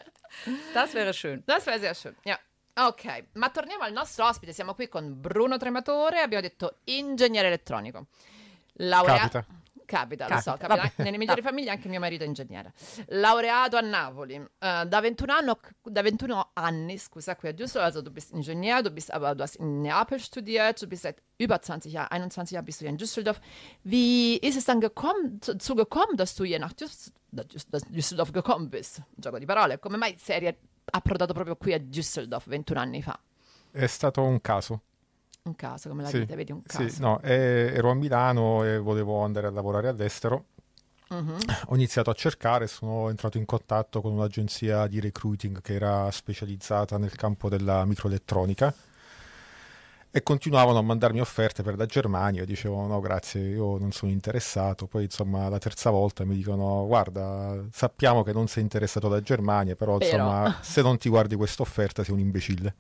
Das 0.75 0.93
wäre 0.93 1.15
schön. 1.15 1.43
Das 1.47 1.65
wäre 1.65 1.79
sehr 1.81 1.95
schön, 1.95 2.15
ja. 2.27 2.39
Ok, 2.77 3.29
ma 3.33 3.49
torniamo 3.49 3.83
al 3.85 3.93
nostro 3.93 4.27
ospite. 4.27 4.53
Siamo 4.53 4.75
qui 4.75 4.89
con 4.89 5.19
Bruno 5.19 5.57
Trematore, 5.57 6.21
abbiamo 6.21 6.43
detto 6.43 6.81
ingegnere 6.85 7.47
elettronico. 7.47 8.09
Laurea- 8.75 9.17
Capita. 9.17 9.47
Capita, 9.89 10.29
lo 10.29 10.39
so, 10.41 10.51
Capita, 10.51 10.67
capita. 10.69 10.83
vabbè. 10.89 11.03
Nelle 11.03 11.17
migliori 11.17 11.41
famiglie 11.41 11.71
anche 11.71 11.89
mio 11.89 11.99
marito 11.99 12.23
è 12.23 12.27
ingegnere. 12.27 12.75
Laureato 13.07 13.79
a 13.79 13.81
Napoli. 13.81 14.35
Äh, 14.35 14.85
da, 14.87 15.01
21 15.01 15.33
anni, 15.33 15.53
da 15.83 16.03
21 16.03 16.51
anni, 16.53 16.99
scusa, 16.99 17.35
qui 17.37 17.49
a 17.49 17.53
Düsseldorf, 17.53 17.87
also 17.87 18.03
du 18.03 18.11
bist 18.11 18.33
Ingenieur, 18.33 18.83
du 18.83 18.91
bist 18.91 19.11
aber, 19.11 19.35
du 19.35 19.43
hast 19.43 19.57
in 19.57 19.81
Neapel 19.81 20.21
studiert, 20.21 20.83
du 20.83 20.87
bist 20.87 21.03
seit 21.05 21.23
über 21.39 21.63
20 21.63 21.91
Jahren, 21.91 22.09
21 22.11 22.53
Jahren 22.53 22.67
bist 22.67 22.81
du 22.81 22.85
hier 22.85 22.91
in 22.91 22.99
Düsseldorf. 22.99 23.41
Wie 23.83 24.37
ist 24.37 24.59
es 24.59 24.67
dann 24.67 24.81
gekommen, 24.81 25.41
zu, 25.41 25.57
zu 25.57 25.75
gekommen, 25.75 26.19
dass 26.19 26.35
du 26.35 26.45
hier 26.45 26.59
nach 26.59 26.75
Düs- 26.75 27.11
da 27.31 27.45
Düs- 27.45 27.67
da 27.71 27.79
Düsseldorf 27.79 28.31
gekommen 28.33 28.69
bist? 28.69 29.01
Gioco 29.17 29.39
di 29.39 29.47
parole. 29.47 29.79
Come 29.79 29.97
mai 29.97 30.17
sei 30.19 30.55
approdato 30.93 31.33
proprio 31.33 31.57
qui 31.57 31.73
a 31.73 31.79
Düsseldorf 31.79 32.47
21 32.47 32.79
anni 32.79 33.03
fa? 33.03 33.19
È 33.71 33.87
stato 33.87 34.23
un 34.23 34.39
caso. 34.43 34.83
Un 35.49 35.57
caso, 35.57 35.89
come 35.89 36.03
la 36.03 36.09
Sì, 36.11 36.19
vita, 36.21 36.35
vedi 36.35 36.53
un 36.53 36.63
caso. 36.63 36.89
Sì, 36.89 37.01
no, 37.01 37.21
e- 37.23 37.73
ero 37.75 37.91
a 37.91 37.95
Milano 37.95 38.65
e 38.65 38.79
volevo 38.79 39.23
andare 39.23 39.47
a 39.47 39.51
lavorare 39.51 39.89
all'estero. 39.89 40.45
Mhm. 41.09 41.39
Ho 41.69 41.75
iniziato 41.75 42.11
a 42.11 42.13
cercare, 42.13 42.67
sono 42.67 43.09
entrato 43.09 43.39
in 43.39 43.47
contatto 43.47 44.03
con 44.03 44.13
un'agenzia 44.13 44.87
di 44.87 45.01
recruiting 45.01 45.63
che 45.63 45.75
era 45.75 46.11
specializzata 46.11 46.99
nel 46.99 47.15
campo 47.17 47.49
della 47.49 47.85
microelettronica 47.87 48.75
e 50.11 50.23
continuavano 50.23 50.79
a 50.79 50.83
mandarmi 50.83 51.21
offerte 51.21 51.63
per 51.63 51.77
la 51.77 51.87
Germania. 51.87 52.41
Io 52.41 52.47
dicevo 52.47 52.87
no, 52.87 53.01
grazie, 53.01 53.41
io 53.43 53.79
non 53.79 53.93
sono 53.93 54.11
interessato. 54.11 54.87
Poi, 54.87 55.05
insomma, 55.05 55.49
la 55.49 55.59
terza 55.59 55.89
volta 55.91 56.25
mi 56.25 56.35
dicono 56.35 56.87
guarda, 56.87 57.65
sappiamo 57.73 58.23
che 58.23 58.33
non 58.33 58.47
sei 58.49 58.63
interessato 58.63 59.07
alla 59.07 59.21
Germania, 59.23 59.75
però, 59.77 59.97
Però. 59.99 60.11
insomma, 60.11 60.57
se 60.61 60.83
non 60.83 60.99
ti 60.99 61.09
guardi 61.09 61.37
questa 61.37 61.63
offerta 61.63 62.05
sei 62.05 62.15
un 62.15 62.21
imbecille. 62.21 62.75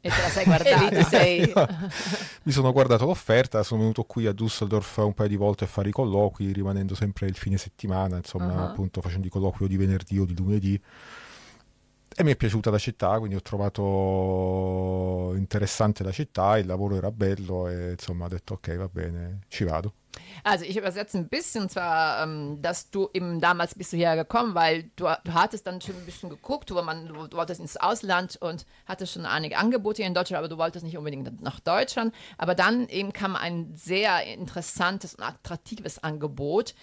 E 0.00 0.08
te 0.10 0.22
la 0.22 0.28
sei 0.28 0.44
lì 0.46 0.50
guardata. 0.50 0.88
ti 0.88 1.02
sei... 1.04 1.52
Mi 2.44 2.52
sono 2.52 2.72
guardato 2.72 3.04
l'offerta, 3.06 3.62
sono 3.62 3.80
venuto 3.80 4.04
qui 4.04 4.26
a 4.26 4.32
Düsseldorf 4.32 4.96
un 4.98 5.12
paio 5.14 5.28
di 5.28 5.36
volte 5.36 5.64
a 5.64 5.66
fare 5.66 5.88
i 5.88 5.92
colloqui, 5.92 6.52
rimanendo 6.52 6.94
sempre 6.94 7.26
il 7.26 7.36
fine 7.36 7.56
settimana, 7.58 8.16
insomma, 8.16 8.54
Ah. 8.54 8.64
appunto 8.70 9.00
facendo 9.00 9.26
i 9.26 9.30
colloqui 9.30 9.64
o 9.64 9.68
di 9.68 9.76
venerdì 9.76 10.18
o 10.18 10.24
di 10.24 10.36
lunedì. 10.36 10.80
E 12.20 12.24
mi 12.24 12.32
è 12.32 12.36
piaciuta 12.36 12.70
la 12.70 12.78
città, 12.78 13.16
quindi 13.18 13.36
ho 13.36 13.42
trovato 13.42 15.34
interessante 15.36 16.02
la 16.02 16.10
città, 16.10 16.58
il 16.58 16.66
lavoro 16.66 16.96
era 16.96 17.10
bello 17.12 17.68
e 17.68 17.92
insomma 17.92 18.24
ho 18.24 18.28
detto 18.28 18.54
ok, 18.54 18.76
va 18.76 18.88
bene, 18.90 19.40
ci 19.48 19.62
vado. 19.64 19.92
Also 20.44 20.64
ich 20.64 20.76
übersetze 20.76 21.18
ein 21.18 21.28
bisschen, 21.28 21.68
zwar, 21.68 22.22
ähm, 22.22 22.60
dass 22.62 22.90
du 22.90 23.08
eben 23.12 23.40
damals 23.40 23.74
bist 23.74 23.92
du 23.92 23.96
hierher 23.96 24.16
gekommen, 24.16 24.54
weil 24.54 24.84
du, 24.96 25.04
du 25.24 25.34
hattest 25.34 25.66
dann 25.66 25.80
schon 25.80 25.96
ein 25.96 26.06
bisschen 26.06 26.30
geguckt, 26.30 26.74
wo 26.74 26.80
man, 26.82 27.06
du, 27.06 27.26
du 27.26 27.36
wolltest 27.36 27.60
ins 27.60 27.76
Ausland 27.76 28.36
und 28.40 28.66
hattest 28.86 29.12
schon 29.12 29.26
einige 29.26 29.58
Angebote 29.58 29.98
hier 29.98 30.06
in 30.06 30.14
Deutschland, 30.14 30.38
aber 30.38 30.48
du 30.48 30.58
wolltest 30.58 30.84
nicht 30.84 30.96
unbedingt 30.96 31.40
nach 31.42 31.60
Deutschland. 31.60 32.14
Aber 32.36 32.54
dann 32.54 32.88
eben 32.88 33.12
kam 33.12 33.36
ein 33.36 33.74
sehr 33.74 34.24
interessantes 34.24 35.14
und 35.14 35.22
attraktives 35.22 36.02
Angebot, 36.02 36.74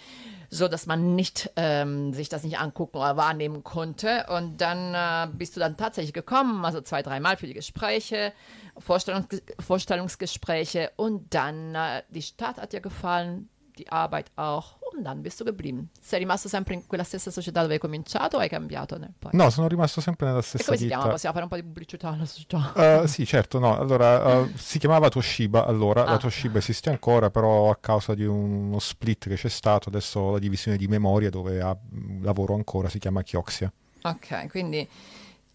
so 0.50 0.68
dass 0.68 0.86
man 0.86 1.16
nicht 1.16 1.52
ähm, 1.56 2.14
sich 2.14 2.30
das 2.30 2.44
nicht 2.44 2.60
angucken 2.60 2.98
oder 2.98 3.18
wahrnehmen 3.18 3.64
konnte. 3.64 4.25
Und 4.30 4.62
dann 4.62 4.94
äh, 4.94 5.32
bist 5.34 5.56
du 5.56 5.60
dann 5.60 5.78
tatsächlich 5.78 6.14
gekommen, 6.14 6.66
also 6.66 6.82
zwei, 6.82 7.02
dreimal 7.02 7.38
für 7.38 7.48
die 7.48 7.54
Gespräche, 7.54 8.34
Vorstellungs 8.78 9.28
Vorstellungsgespräche 9.60 10.92
und 10.96 11.34
dann 11.34 11.75
äh, 11.75 12.04
die 12.10 12.22
Stadt 12.22 12.58
hat 12.58 12.74
dir 12.74 12.82
gefallen, 12.82 13.50
die 13.77 13.88
Arbeit 13.89 14.32
auch 14.36 14.77
und 14.94 15.03
dann 15.03 15.22
bist 15.22 15.39
du 15.39 15.44
geblieben. 15.44 15.89
Sei 16.00 16.17
rimasto 16.20 16.48
sempre 16.48 16.74
in 16.74 16.88
quella 16.88 17.03
stessa 17.03 17.29
società 17.32 17.62
dove 17.62 17.74
hai 17.74 17.79
cominciato 17.79 18.38
o 18.38 18.39
hai 18.39 18.48
cambiato 18.50 18.98
nel 18.98 19.13
poi? 19.17 19.32
No, 19.34 19.50
sono 19.50 19.67
rimasto 19.67 20.00
sempre 20.01 20.27
nella 20.27 20.39
E 20.39 20.44
stessa 20.44 20.63
come 20.65 20.77
si 20.77 20.86
chiama? 20.88 21.01
ditta. 21.03 21.13
Possiamo 21.15 21.34
fare 21.36 21.46
un 21.46 21.51
po' 21.51 21.58
di 21.62 21.63
pubblicità 21.67 22.10
alla 22.10 22.25
società. 22.25 23.01
Eh, 23.03 23.08
sì, 23.08 23.25
certo, 23.25 23.60
no. 23.60 23.77
Allora, 23.77 24.41
eh, 24.44 24.51
si 24.55 24.79
chiamava 24.79 25.10
Toshiba 25.10 25.65
allora, 25.65 26.05
Ah. 26.05 26.12
la 26.12 26.17
Toshiba 26.17 26.58
esiste 26.60 26.89
ancora, 26.89 27.29
però 27.29 27.70
a 27.70 27.75
causa 27.75 28.13
di 28.15 28.24
uno 28.25 28.79
split 28.79 29.27
che 29.27 29.36
c'è 29.36 29.50
stato, 29.50 29.89
adesso 29.89 30.32
la 30.32 30.39
divisione 30.39 30.77
di 30.77 30.88
memoria 30.88 31.29
dove 31.29 31.62
ha- 31.62 31.77
lavoro 32.22 32.53
ancora 32.55 32.88
si 32.89 33.00
chiama 33.00 33.22
Chioxia. 33.22 33.72
Ok, 34.03 34.48
quindi 34.50 34.88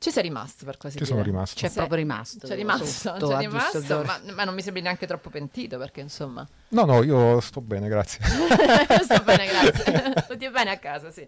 ci 0.00 0.11
sei 0.11 0.23
rimasto 0.23 0.64
per 0.64 0.78
così 0.78 0.92
Ci 0.97 1.04
dire. 1.04 1.11
sono 1.11 1.23
rimasto. 1.23 1.57
C'è 1.61 1.66
Sei- 1.69 1.76
proprio 1.76 1.99
rimasto. 1.99 2.47
C'è 2.47 2.54
rimasto, 2.54 2.87
sotto 2.87 3.26
c'è 3.28 3.35
a 3.35 3.38
rimasto 3.38 4.02
ma, 4.07 4.19
ma 4.35 4.45
non 4.45 4.54
mi 4.54 4.62
sembri 4.62 4.80
neanche 4.80 5.07
troppo 5.07 5.28
pentito 5.28 5.76
perché 5.76 6.00
insomma 6.00 6.47
No, 6.71 6.85
no, 6.87 7.02
io 7.02 7.38
sto 7.40 7.61
bene, 7.61 7.87
grazie. 7.88 8.21
sto 9.04 9.23
bene, 9.25 9.47
grazie. 9.47 10.14
Tutti 10.26 10.49
bene 10.49 10.71
a 10.71 10.78
casa, 10.78 11.11
sì. 11.11 11.26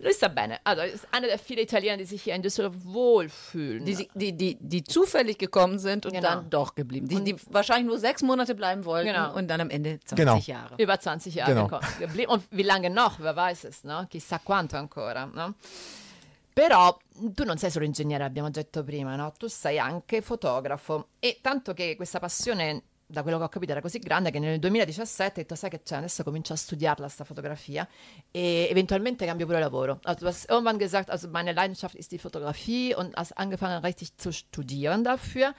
Lui 0.00 0.12
sta 0.12 0.28
bene. 0.30 0.58
Allora, 0.62 0.86
ist 0.86 1.06
einer 1.10 1.28
der 1.28 1.38
vielen 1.38 1.62
Italiener, 1.62 1.96
die 1.98 2.04
sich 2.06 2.22
hier 2.22 2.34
in 2.34 2.40
Düsseldorf 2.42 2.74
wohlfühlen. 2.82 3.84
Die, 3.84 4.08
die, 4.14 4.32
die, 4.32 4.56
die 4.58 4.82
zufällig 4.82 5.38
gekommen 5.38 5.78
sind 5.78 6.04
und 6.06 6.12
Genau. 6.12 6.28
dann 6.28 6.50
doch 6.50 6.74
geblieben. 6.74 7.06
Die, 7.08 7.22
die 7.22 7.36
wahrscheinlich 7.50 7.86
nur 7.86 7.98
sechs 7.98 8.22
Monate 8.22 8.54
bleiben 8.56 8.84
wollten 8.86 9.08
Genau. 9.12 9.34
und 9.34 9.46
dann 9.48 9.60
am 9.60 9.70
Ende 9.70 10.00
20 10.00 10.16
Genau. 10.16 10.36
Jahre. 10.38 10.74
über 10.78 10.98
20 10.98 11.34
Jahre 11.34 11.52
Genau. 11.52 11.64
gekommen- 11.68 11.86
geblieben. 12.00 12.32
Und 12.32 12.42
wie 12.50 12.62
lange 12.64 12.90
noch? 12.90 13.20
Wer 13.20 13.36
weiß 13.36 13.64
es, 13.64 13.84
no? 13.84 14.06
Chissà 14.10 14.40
quanto 14.42 14.76
ancora, 14.78 15.26
no? 15.26 15.54
Però 16.60 16.94
tu 17.32 17.44
non 17.44 17.56
sei 17.56 17.70
solo 17.70 17.86
ingegnere, 17.86 18.22
abbiamo 18.22 18.50
detto 18.50 18.84
prima, 18.84 19.16
no? 19.16 19.32
Tu 19.32 19.46
sei 19.46 19.78
anche 19.78 20.20
fotografo. 20.20 21.08
E 21.18 21.38
tanto 21.40 21.72
che 21.72 21.96
questa 21.96 22.18
passione, 22.18 22.82
da 23.06 23.22
quello 23.22 23.38
che 23.38 23.44
ho 23.44 23.48
capito, 23.48 23.72
era 23.72 23.80
così 23.80 23.98
grande 23.98 24.30
che 24.30 24.38
nel 24.38 24.58
2017 24.58 25.40
hai 25.40 25.46
detto, 25.46 25.54
sai 25.54 25.70
che 25.70 25.80
c'è, 25.82 25.96
adesso 25.96 26.22
comincio 26.22 26.52
a 26.52 26.56
studiarla, 26.56 27.08
sta 27.08 27.24
fotografia, 27.24 27.88
e 28.30 28.68
eventualmente 28.68 29.24
cambio 29.24 29.46
pure 29.46 29.58
lavoro. 29.58 30.00
Also 30.02 30.26
hast 30.26 30.50
irgendwann 30.50 30.76
gesagt, 30.76 31.08
also 31.08 31.30
meine 31.30 31.54
Leidenschaft 31.54 31.94
ist 31.94 32.10
die 32.10 32.18
Fotografie 32.18 32.94
und 32.94 33.14
hast 33.16 33.32
angefangen 33.38 33.80
richtig 33.82 34.18
zu 34.18 34.30
studieren 34.30 35.02
dafür. 35.02 35.54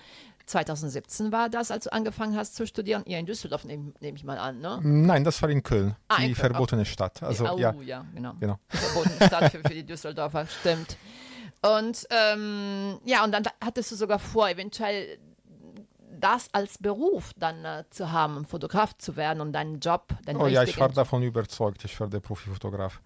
2017 0.45 1.31
war 1.31 1.49
das, 1.49 1.71
als 1.71 1.85
du 1.85 1.93
angefangen 1.93 2.35
hast 2.35 2.55
zu 2.55 2.65
studieren, 2.67 3.03
hier 3.05 3.19
in 3.19 3.25
Düsseldorf, 3.25 3.63
nehme 3.65 3.93
nehm 3.99 4.15
ich 4.15 4.23
mal 4.23 4.37
an, 4.37 4.59
ne? 4.59 4.79
Nein, 4.81 5.23
das 5.23 5.41
war 5.41 5.49
in 5.49 5.63
Köln, 5.63 5.95
Ah, 6.07 6.17
die 6.17 6.27
in 6.27 6.33
Köln, 6.35 6.51
verbotene 6.51 6.85
Stadt. 6.85 7.21
Also, 7.23 7.49
oh, 7.49 7.57
ja, 7.57 7.73
ja, 7.83 8.05
genau. 8.13 8.33
genau. 8.39 8.59
Die 8.71 8.77
verbotene 8.77 9.27
Stadt 9.27 9.51
für, 9.51 9.59
für 9.59 9.73
die 9.73 9.85
Düsseldorfer, 9.85 10.45
stimmt. 10.47 10.97
Und 11.61 12.07
ähm, 12.09 12.99
ja, 13.05 13.23
und 13.23 13.31
dann 13.31 13.43
hattest 13.63 13.91
du 13.91 13.95
sogar 13.95 14.19
vor, 14.19 14.49
eventuell 14.49 15.19
das 16.19 16.49
als 16.53 16.77
Beruf 16.77 17.31
dann 17.35 17.65
äh, 17.65 17.83
zu 17.89 18.11
haben, 18.11 18.45
Fotograf 18.45 18.97
zu 18.97 19.15
werden 19.15 19.41
und 19.41 19.53
deinen 19.53 19.79
Job, 19.79 20.07
deinen 20.25 20.41
Oh 20.41 20.47
ja, 20.47 20.63
ich 20.63 20.79
war 20.79 20.89
davon 20.89 21.23
überzeugt, 21.23 21.83
ich 21.85 21.99
werde 21.99 22.19
Profifotograf. 22.19 23.01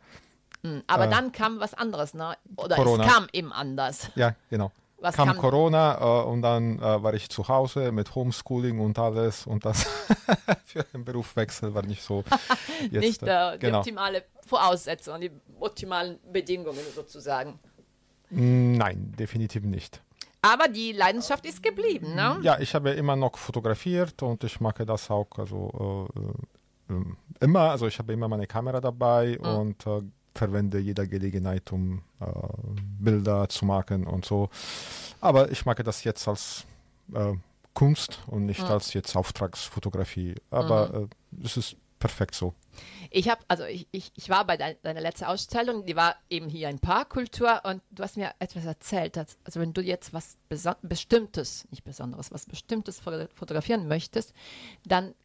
Mm, 0.64 0.80
Aber 0.88 1.08
äh, 1.08 1.10
dann 1.10 1.32
kam 1.32 1.60
was 1.60 1.74
anderes, 1.74 2.14
ne? 2.14 2.36
Oder 2.58 2.76
Corona. 2.76 3.06
es 3.06 3.12
kam 3.12 3.28
eben 3.34 3.52
anders. 3.54 4.10
Ja, 4.16 4.36
genau. 4.50 4.72
Was 5.06 5.16
kam, 5.16 5.28
kam- 5.30 5.38
Corona 5.38 6.22
äh, 6.24 6.26
und 6.26 6.42
dann 6.42 6.80
äh, 6.80 7.04
war 7.04 7.14
ich 7.14 7.30
zu 7.30 7.48
Hause 7.48 7.92
mit 7.92 8.14
Homeschooling 8.16 8.80
und 8.80 8.98
alles 9.00 9.46
und 9.48 9.64
das 9.66 9.84
für 10.66 10.84
den 10.94 11.04
Berufswechsel 11.06 11.74
war 11.74 11.84
nicht 11.86 12.02
so 12.04 12.24
jetzt, 12.92 13.02
Nicht 13.04 13.24
äh, 13.24 13.28
äh, 13.28 13.54
die 13.54 13.60
genau. 13.60 13.80
optimale 13.80 14.24
Voraussetzungen, 14.46 15.22
die 15.22 15.32
optimalen 15.60 16.20
Bedingungen 16.32 16.80
sozusagen. 16.94 17.60
Nein, 18.30 19.14
definitiv 19.18 19.64
nicht. 19.64 20.02
Aber 20.42 20.68
die 20.68 20.92
Leidenschaft 20.92 21.46
ist 21.46 21.62
geblieben, 21.64 22.14
ne? 22.16 22.38
Ja, 22.42 22.60
ich 22.60 22.76
habe 22.76 22.92
immer 22.92 23.16
noch 23.16 23.38
fotografiert 23.38 24.22
und 24.22 24.44
ich 24.44 24.60
mache 24.60 24.86
das 24.86 25.10
auch 25.10 25.28
also 25.38 26.08
äh, 26.90 26.94
äh, 26.94 27.04
immer, 27.40 27.72
also 27.72 27.88
ich 27.88 27.98
habe 27.98 28.14
immer 28.14 28.28
meine 28.28 28.46
Kamera 28.48 28.80
dabei 28.82 29.38
Mhm. 29.42 29.48
und 29.48 29.88
verwende 30.36 30.78
jede 30.80 31.08
Gelegenheit, 31.08 31.72
um 31.72 32.04
äh, 32.20 32.26
Bilder 33.00 33.50
zu 33.50 33.66
machen 33.66 34.06
und 34.06 34.26
so. 34.26 34.50
Aber 35.22 35.50
ich 35.52 35.66
mache 35.66 35.84
das 35.84 36.04
jetzt 36.04 36.28
als 36.28 36.66
äh, 37.14 37.34
Kunst 37.74 38.20
und 38.28 38.46
nicht 38.46 38.62
Mhm. 38.62 38.68
als 38.68 38.94
jetzt 38.94 39.16
Auftragsfotografie. 39.16 40.36
Aber 40.52 40.94
äh, 40.94 41.44
es 41.44 41.58
ist 41.58 41.76
perfekt 42.00 42.36
so. 42.36 42.54
Ich 43.10 43.30
habe, 43.30 43.42
also 43.48 43.64
ich, 43.64 43.88
ich, 43.92 44.12
ich 44.16 44.30
war 44.30 44.46
bei 44.46 44.58
dein, 44.58 44.76
deiner 44.84 45.00
letzten 45.00 45.26
Ausstellung, 45.26 45.86
die 45.86 45.96
war 45.96 46.16
eben 46.30 46.50
hier 46.50 46.70
in 46.70 46.80
Parkkultur 46.80 47.62
und 47.64 47.82
du 47.90 48.04
hast 48.04 48.18
mir 48.18 48.32
etwas 48.40 48.66
erzählt. 48.66 49.16
dass- 49.16 49.38
Also 49.46 49.62
wenn 49.62 49.74
du 49.74 49.82
jetzt 49.82 50.14
was 50.14 50.36
Bestimmtes, 50.82 51.66
nicht 51.72 51.86
Besonderes, 51.86 52.32
was 52.32 52.46
Bestimmtes 52.46 53.00
foto- 53.00 53.28
fotografieren 53.34 53.88
möchtest, 53.88 54.34
dann 54.86 55.16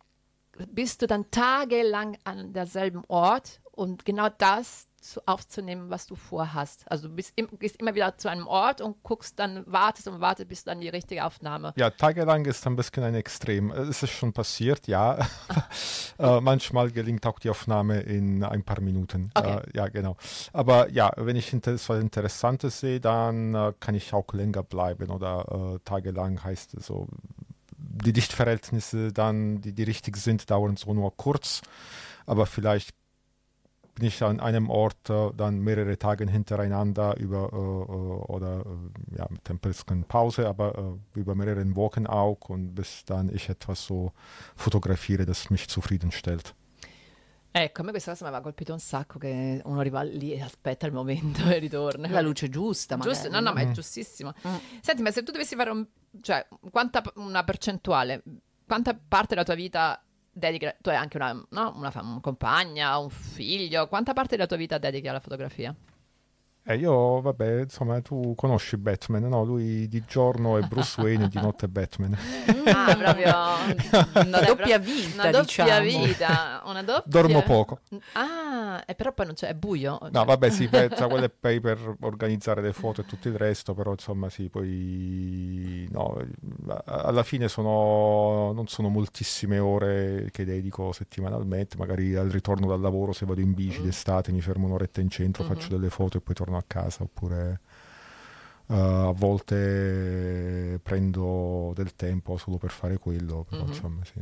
bist 0.73 1.03
du 1.03 1.07
dann 1.09 1.31
tagelang 1.31 2.17
an 2.25 2.53
derselben 2.53 3.03
Ort 3.09 3.61
und 3.73 4.05
genau 4.05 4.29
das 4.29 4.87
zu, 5.01 5.21
aufzunehmen, 5.27 5.91
was 5.91 6.07
du 6.07 6.15
vorhast. 6.15 6.85
Also 6.91 7.09
du 7.09 7.15
bist 7.15 7.33
im, 7.37 7.49
gehst 7.59 7.77
immer 7.77 7.95
wieder 7.95 8.17
zu 8.17 8.29
einem 8.29 8.47
Ort 8.47 8.81
und 8.81 9.03
guckst 9.03 9.39
dann, 9.39 9.65
wartest 9.67 10.09
und 10.09 10.21
wartest, 10.21 10.49
bis 10.49 10.65
dann 10.65 10.81
die 10.81 10.89
richtige 10.89 11.25
Aufnahme. 11.25 11.73
Ja, 11.77 11.91
tagelang 11.91 12.45
ist 12.45 12.67
ein 12.67 12.77
bisschen 12.77 13.03
ein 13.03 13.15
Extrem. 13.15 13.71
Es 13.71 14.03
ist 14.03 14.11
schon 14.11 14.33
passiert, 14.33 14.87
ja. 14.87 15.19
äh, 16.19 16.41
manchmal 16.41 16.91
gelingt 16.91 17.27
auch 17.27 17.39
die 17.39 17.51
Aufnahme 17.51 18.01
in 18.01 18.45
ein 18.45 18.63
paar 18.63 18.81
Minuten. 18.81 19.31
Okay. 19.35 19.59
Äh, 19.59 19.77
ja, 19.77 19.89
genau. 19.89 20.17
Aber 20.53 20.91
ja, 20.91 21.13
wenn 21.17 21.37
ich 21.37 21.53
inter 21.53 21.77
so 21.79 21.95
etwas 21.95 22.03
Interessantes 22.03 22.81
sehe, 22.81 23.01
dann 23.01 23.55
äh, 23.55 23.73
kann 23.81 23.95
ich 23.95 24.13
auch 24.13 24.33
länger 24.33 24.63
bleiben 24.63 25.11
oder 25.11 25.75
äh, 25.75 25.79
tagelang 25.85 26.43
heißt 26.43 26.75
es 26.75 26.87
so. 26.87 27.09
Die 27.77 28.13
Lichtverhältnisse 28.13 29.13
dann, 29.13 29.61
die, 29.61 29.73
die 29.73 29.83
richtig 29.83 30.17
sind, 30.17 30.51
dauern 30.51 30.77
so 30.77 30.95
nur 30.95 31.17
kurz. 31.17 31.61
Aber 32.27 32.47
vielleicht 32.47 32.95
bin 34.01 34.09
ich 34.09 34.23
an 34.23 34.41
einem 34.41 34.71
Ort 34.71 35.11
äh, 35.11 35.31
dann 35.37 35.61
mehrere 35.61 35.99
Tage 35.99 36.27
hintereinander 36.29 37.17
über 37.19 37.51
äh, 37.53 37.57
äh, 37.57 38.33
oder 38.33 38.65
äh, 38.65 39.19
ja 39.19 39.27
mit 39.29 39.49
ein 39.51 39.59
bisschen 39.59 40.05
Pause, 40.05 40.49
aber 40.49 40.99
äh, 41.15 41.19
über 41.19 41.35
mehrere 41.35 41.65
Wochen 41.77 42.07
auch 42.07 42.49
und 42.49 42.75
bis 42.75 43.05
dann 43.05 43.29
ich 43.33 43.49
etwas 43.49 43.85
so 43.85 44.13
fotografiere, 44.57 45.27
das 45.27 45.51
mich 45.51 45.69
zufriedenstellt. 45.69 46.55
Ecco, 47.53 47.83
a 47.83 47.85
me 47.85 47.91
questa 47.91 48.13
cosa 48.13 48.25
mi 48.25 48.29
aveva 48.29 48.45
colpito 48.45 48.73
un 48.73 48.79
sacco 48.79 49.19
che 49.19 49.61
uno 49.65 49.81
arriva 49.81 50.03
lì 50.03 50.33
e 50.33 50.41
aspetta 50.41 50.87
il 50.87 50.93
momento 50.93 51.43
e 51.51 51.59
ritorna. 51.59 52.09
La 52.09 52.21
luce 52.21 52.49
giusta, 52.49 52.97
magari. 52.97 53.15
Giusto, 53.15 53.31
no, 53.31 53.41
no, 53.41 53.53
ma 53.53 53.61
è 53.61 53.71
giustissimo. 53.73 54.33
Senti, 54.81 55.03
ma 55.03 55.11
se 55.11 55.23
tu 55.25 55.33
dovessi 55.33 55.57
fare 55.57 55.71
un, 55.71 55.85
cioè, 56.23 56.47
quanta, 56.71 57.03
una 57.17 57.43
percentuale, 57.43 58.23
quanta 58.67 58.95
parte 58.95 59.35
della 59.35 59.45
tua 59.45 59.57
vita 59.57 60.01
dedichi, 60.41 60.69
tu 60.81 60.89
hai 60.89 60.97
anche 60.97 61.17
una, 61.17 61.33
no? 61.33 61.73
una, 61.77 61.93
una 61.95 62.19
compagna, 62.21 62.99
un 62.99 63.11
figlio, 63.11 63.87
quanta 63.87 64.13
parte 64.13 64.35
della 64.35 64.49
tua 64.49 64.57
vita 64.57 64.79
dedichi 64.79 65.07
alla 65.07 65.21
fotografia? 65.21 65.73
E 66.63 66.77
io, 66.77 67.21
vabbè, 67.21 67.63
insomma, 67.63 68.01
tu 68.01 68.35
conosci 68.37 68.77
Batman, 68.77 69.25
no? 69.25 69.45
Lui 69.45 69.89
di 69.89 70.05
giorno 70.07 70.59
è 70.59 70.61
Bruce 70.61 71.01
Wayne, 71.01 71.27
di 71.29 71.41
notte 71.41 71.67
è 71.67 71.69
Batman. 71.69 72.17
Ah, 72.73 72.95
proprio 72.95 74.23
Una 74.25 74.41
doppia 74.41 74.79
vita, 74.79 75.23
una 75.23 75.31
doppia 75.31 75.81
diciamo. 75.81 76.05
vita, 76.05 76.60
una 76.65 76.83
doppia... 76.83 77.11
Dormo 77.11 77.43
poco. 77.43 77.81
Ah, 78.13 78.83
e 78.87 78.95
però 78.95 79.13
poi 79.13 79.27
non 79.27 79.35
c'è, 79.35 79.49
è 79.49 79.55
buio. 79.55 79.99
No, 80.01 80.11
cioè- 80.13 80.25
vabbè, 80.25 80.51
sì, 80.51 80.69
beh, 80.69 80.91
cioè, 80.97 81.09
quello 81.09 81.25
è 81.25 81.31
pay 81.31 81.61
per 81.61 81.97
organizzare 82.01 82.61
le 82.63 82.73
foto 82.73 83.01
e 83.01 83.07
tutto 83.07 83.29
il 83.29 83.37
resto, 83.37 83.75
però 83.75 83.93
insomma 83.93 84.29
sì, 84.29 84.49
poi 84.49 85.89
no, 85.91 86.25
alla 86.85 87.23
fine 87.23 87.49
sono, 87.49 88.53
non 88.53 88.67
sono 88.67 88.89
moltissime 88.89 89.59
ore 89.59 90.29
che 90.31 90.45
dedico 90.45 90.93
settimanalmente, 90.93 91.77
magari 91.77 92.15
al 92.17 92.29
ritorno 92.29 92.67
dal 92.67 92.81
lavoro 92.81 93.13
se 93.13 93.27
vado 93.27 93.41
in 93.41 93.55
bici 93.55 93.81
d'estate 93.83 94.33
mi 94.33 94.41
fermo 94.41 94.67
un'oretta 94.67 95.01
in 95.01 95.09
centro, 95.11 95.45
faccio 95.45 95.69
delle 95.69 95.91
foto 95.91 96.19
e 96.19 96.21
poi 96.21 96.35
torno 96.35 96.57
a 96.57 96.65
casa, 96.67 97.03
oppure 97.03 97.61
eh, 98.69 98.75
a 98.75 99.11
volte 99.13 100.79
prendo 100.83 101.73
del 101.75 101.95
tempo 101.97 102.37
solo 102.37 102.57
per 102.57 102.71
fare 102.71 102.99
quello, 102.99 103.45
però 103.49 103.67
insomma 103.67 104.05
sì. 104.05 104.21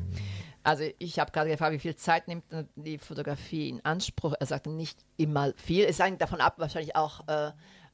Also 0.69 0.85
ich 0.99 1.19
habe 1.19 1.33
gerade 1.33 1.49
gefragt, 1.49 1.73
wie 1.73 1.79
viel 1.79 1.97
Zeit 1.97 2.29
nimmt 2.29 2.45
die 2.77 2.99
Fotografie 2.99 3.71
in 3.71 3.83
Anspruch? 3.87 4.35
Er 4.39 4.45
sagte 4.45 4.69
nicht 4.69 4.99
immer 5.17 5.55
viel. 5.57 5.87
Es 5.87 5.99
hängt 5.99 6.21
davon 6.21 6.43
ab, 6.43 6.57
wahrscheinlich 6.59 6.95
auch, 6.95 7.27
äh, 7.27 7.53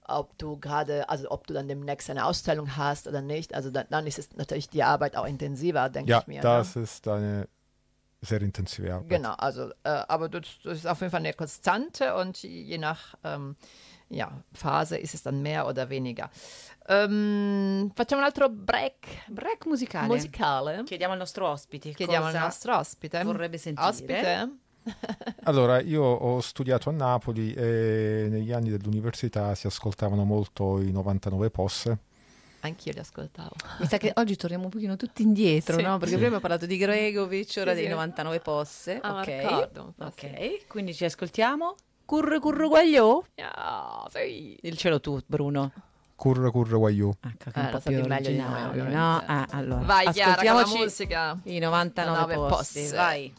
ob 0.09 0.37
du 0.39 0.59
gerade, 0.59 1.09
also 1.09 1.31
ob 1.31 1.47
du 1.47 1.55
dann 1.55 1.69
demnächst 1.69 2.11
eine 2.11 2.25
Ausstellung 2.25 2.77
hast 2.77 3.07
oder 3.07 3.23
nicht. 3.23 3.55
Also 3.55 3.71
dann, 3.71 3.87
dann 3.91 4.09
ist 4.09 4.19
es 4.19 4.35
natürlich 4.35 4.71
die 4.71 4.83
Arbeit 4.83 5.17
auch 5.17 5.25
intensiver, 5.25 5.89
denke 5.89 6.11
Ja, 6.11 6.23
ich 6.23 6.27
mir. 6.27 6.41
das 6.41 6.75
ne? 6.75 6.83
ist 6.83 7.07
eine 7.07 7.49
sehr 8.23 8.43
intensive 8.43 8.93
Arbeit. 8.93 9.09
Genau, 9.09 9.35
also, 9.35 9.71
äh, 9.85 9.91
aber 10.09 10.29
das, 10.29 10.43
das 10.65 10.79
ist 10.79 10.87
auf 10.89 11.01
jeden 11.01 11.13
Fall 11.13 11.21
eine 11.21 11.33
Konstante 11.33 12.17
und 12.17 12.43
je 12.43 12.79
nach 12.79 13.15
ähm, 13.23 13.55
ja, 14.09 14.43
Phase 14.53 14.99
ist 14.99 15.15
es 15.15 15.23
dann 15.23 15.43
mehr 15.43 15.69
oder 15.69 15.91
weniger. 15.91 16.29
Ähm, 16.87 17.91
facciamo 17.95 18.21
un 18.21 18.27
altro 18.27 18.49
break 18.51 19.25
Break 19.29 19.67
musicale. 19.67 20.07
musicale. 20.07 20.83
Chiediamo 20.85 21.13
al 21.15 21.19
nostro 21.19 21.49
ospite 21.49 21.91
Chiediamo 21.93 22.27
al 22.27 22.35
nostro 22.35 22.77
ospite. 22.77 23.23
vorrebbe 23.23 23.59
sentire. 23.59 23.87
Ospite. 23.89 24.57
Allora, 25.45 25.81
io 25.81 26.03
ho 26.03 26.41
studiato 26.43 26.91
a 26.91 26.93
Napoli 26.93 27.55
e 27.55 28.27
negli 28.31 28.53
anni 28.53 28.69
dell'università 28.69 29.55
si 29.55 29.67
ascoltavano 29.67 30.25
molto 30.25 30.79
i 30.83 30.91
99 30.93 31.49
posse. 31.51 31.99
Anch'io 32.61 32.93
li 32.93 32.99
ascoltavo. 32.99 33.53
Mi 33.79 33.87
sa 33.87 33.97
che 33.97 34.13
oggi 34.17 34.37
torniamo 34.37 34.65
un 34.65 34.71
pochino 34.71 34.97
tutti 34.97 35.23
indietro, 35.23 35.77
Sì. 35.79 35.83
no? 35.83 35.97
Perché 35.99 36.15
Sì. 36.15 36.21
prima 36.21 36.37
ho 36.37 36.41
parlato 36.41 36.67
di 36.67 36.77
Gregovic, 36.77 37.55
ora 37.61 37.71
Sì, 37.71 37.77
dei 37.77 37.85
sì. 37.85 37.91
99 37.93 38.41
posse. 38.41 38.99
Ah, 39.03 39.21
ok. 39.21 39.69
ok, 40.01 40.67
quindi 40.67 40.93
ci 40.95 41.05
ascoltiamo. 41.07 41.75
Curre 42.05 42.39
curre 42.39 42.69
guagliò. 42.69 43.23
Ja, 43.37 44.05
sì. 44.11 44.59
Dicelo 44.61 45.01
tu, 45.01 45.19
Bruno. 45.27 45.73
Curre 46.17 46.51
curre 46.51 46.77
guagliù. 46.77 47.11
Ecco, 47.21 47.51
che 47.51 47.61
è 47.61 47.61
Eh, 47.61 47.67
un 47.67 47.71
lo 47.73 47.81
più 47.81 48.07
meglio 48.07 48.31
di 48.31 48.37
noi, 48.39 48.93
no? 48.93 49.23
Ah, 49.27 49.47
allora, 49.51 49.85
Vai 49.85 50.11
Chiara 50.13 50.37
con 50.37 50.61
la 50.61 50.67
musica. 50.67 51.39
i 51.45 51.59
99 51.59 52.35
99 52.35 52.49
posti, 52.49 52.81
posse. 52.81 52.97
vai. 52.97 53.35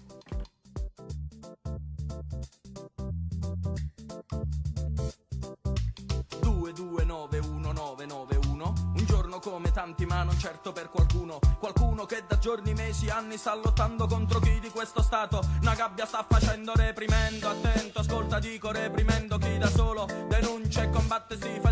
Come 9.42 9.72
tanti, 9.72 10.08
ma 10.08 10.24
non 10.24 10.36
certo 10.40 10.72
per 10.72 10.90
qualcuno. 10.90 11.38
Qualcuno 11.60 12.06
che 12.06 12.24
da 12.28 12.40
giorni, 12.40 12.74
mesi, 12.74 13.10
anni 13.10 13.38
sta 13.38 13.54
lottando 13.54 14.08
contro 14.08 14.40
chi 14.40 14.60
di 14.60 14.70
questo 14.70 15.04
stato 15.04 15.40
una 15.62 15.76
gabbia 15.76 16.06
sta 16.08 16.26
facendo 16.28 16.74
reprimendo. 16.74 17.50
Attento, 17.50 18.00
ascolta, 18.00 18.40
dico 18.40 18.72
reprimendo 18.72 19.38
chi 19.38 19.56
da 19.60 19.68
solo 19.70 20.08
denuncia 20.28 20.82
e 20.84 20.90
combatte 20.90 21.38
si 21.40 21.60
fa 21.62 21.72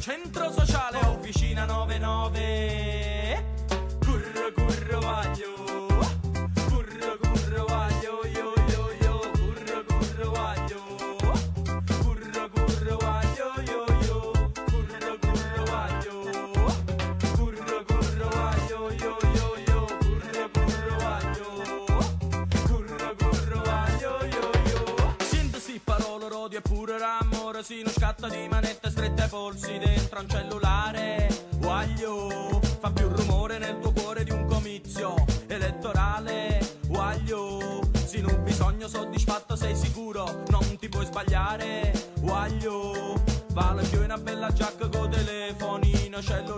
centro 0.00 0.52
sociale. 0.52 0.98
Officina 1.06 1.64
99. 1.64 3.05
Scatta 28.26 28.28
di 28.28 28.48
manette 28.48 28.90
strette 28.90 29.22
ai 29.22 29.28
polsi 29.28 29.78
Dentro 29.78 30.20
un 30.20 30.28
cellulare. 30.28 31.28
Guaglio 31.58 32.60
Fa 32.80 32.90
più 32.90 33.08
rumore 33.08 33.58
nel 33.58 33.78
tuo 33.78 33.92
cuore 33.92 34.24
di 34.24 34.32
un 34.32 34.46
comizio 34.46 35.14
Elettorale. 35.46 36.58
Guaglio 36.86 37.80
Se 37.92 38.20
non 38.20 38.42
bisogno 38.42 38.88
soddisfatto 38.88 39.54
sei 39.54 39.76
sicuro 39.76 40.42
Non 40.48 40.76
ti 40.78 40.88
puoi 40.88 41.06
sbagliare. 41.06 41.92
Guaglio 42.20 43.14
Vale 43.52 43.82
più 43.84 44.02
una 44.02 44.18
bella 44.18 44.52
giacca 44.52 44.88
con 44.88 45.08
telefonino 45.08 46.20
cellulare 46.20 46.55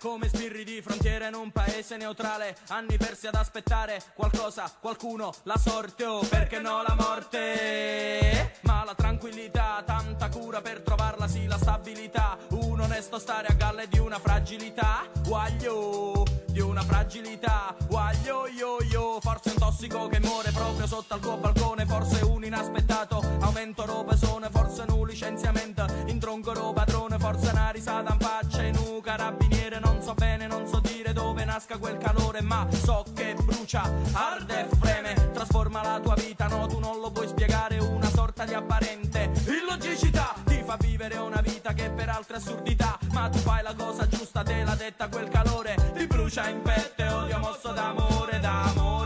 come 0.00 0.28
spirri 0.28 0.64
di 0.64 0.80
frontiera 0.80 1.28
in 1.28 1.34
un 1.34 1.50
paese 1.50 1.98
neutrale, 1.98 2.56
anni 2.68 2.96
persi 2.96 3.26
ad 3.26 3.34
aspettare 3.34 4.02
qualcosa, 4.14 4.72
qualcuno, 4.80 5.30
la 5.42 5.58
sorte 5.58 6.06
o 6.06 6.20
perché 6.20 6.58
no 6.58 6.82
la 6.86 6.96
morte. 6.98 8.54
Ma 8.62 8.82
la 8.84 8.94
tranquillità, 8.94 9.82
tanta 9.84 10.30
cura 10.30 10.62
per 10.62 10.80
trovarla, 10.80 11.28
sì, 11.28 11.46
la 11.46 11.58
stabilità, 11.58 12.38
un 12.50 12.80
onesto 12.80 13.18
stare 13.18 13.48
a 13.48 13.52
galle 13.52 13.88
di 13.88 13.98
una 13.98 14.18
fragilità, 14.18 15.06
guaglio, 15.22 16.24
di 16.46 16.60
una 16.60 16.82
fragilità, 16.82 17.76
guaglio, 17.86 18.48
yo, 18.48 18.78
yo, 18.90 19.18
forse 19.20 19.50
un 19.50 19.58
tossico 19.58 20.08
che 20.08 20.18
muore 20.20 20.50
proprio 20.50 20.86
sotto 20.86 21.14
al 21.14 21.20
tuo 21.20 21.36
balcone, 21.36 21.84
forse 21.84 22.24
un 22.24 22.42
inaspettato 22.42 23.22
aumento 23.40 23.84
robesone, 23.84 24.48
forse 24.50 24.84
un 24.88 25.06
licenziamento. 25.06 25.84
In 26.06 26.18
tronco 26.18 26.54
ro 26.54 26.72
padrone, 26.72 27.18
forse 27.18 27.50
una 27.50 27.70
risata 27.70 28.12
in 28.12 28.18
faccia 28.18 28.62
in 28.62 28.76
un 28.76 29.00
carabiniere, 29.00 29.59
non 29.80 30.00
so 30.02 30.14
bene, 30.14 30.46
non 30.46 30.66
so 30.66 30.80
dire 30.80 31.12
dove 31.12 31.44
nasca 31.44 31.78
quel 31.78 31.98
calore, 31.98 32.40
ma 32.40 32.66
so 32.70 33.04
che 33.14 33.34
brucia, 33.34 33.82
arde 34.12 34.60
e 34.60 34.76
freme, 34.76 35.30
trasforma 35.32 35.82
la 35.82 36.00
tua 36.00 36.14
vita, 36.14 36.46
no, 36.46 36.66
tu 36.66 36.78
non 36.78 37.00
lo 37.00 37.10
puoi 37.10 37.26
spiegare, 37.28 37.78
una 37.78 38.08
sorta 38.08 38.44
di 38.44 38.54
apparente 38.54 39.30
illogicità, 39.46 40.34
ti 40.44 40.62
fa 40.64 40.76
vivere 40.78 41.16
una 41.16 41.40
vita 41.40 41.72
che 41.72 41.90
per 41.90 42.08
altre 42.08 42.36
assurdità, 42.36 42.98
ma 43.12 43.28
tu 43.28 43.38
fai 43.38 43.62
la 43.62 43.74
cosa 43.74 44.06
giusta, 44.06 44.42
te 44.42 44.62
l'ha 44.62 44.74
detta 44.74 45.08
quel 45.08 45.28
calore, 45.28 45.74
ti 45.94 46.06
brucia 46.06 46.48
in 46.48 46.62
pette, 46.62 47.08
odio 47.08 47.38
mosso 47.38 47.72
d'amore, 47.72 48.38
d'amore, 48.40 48.99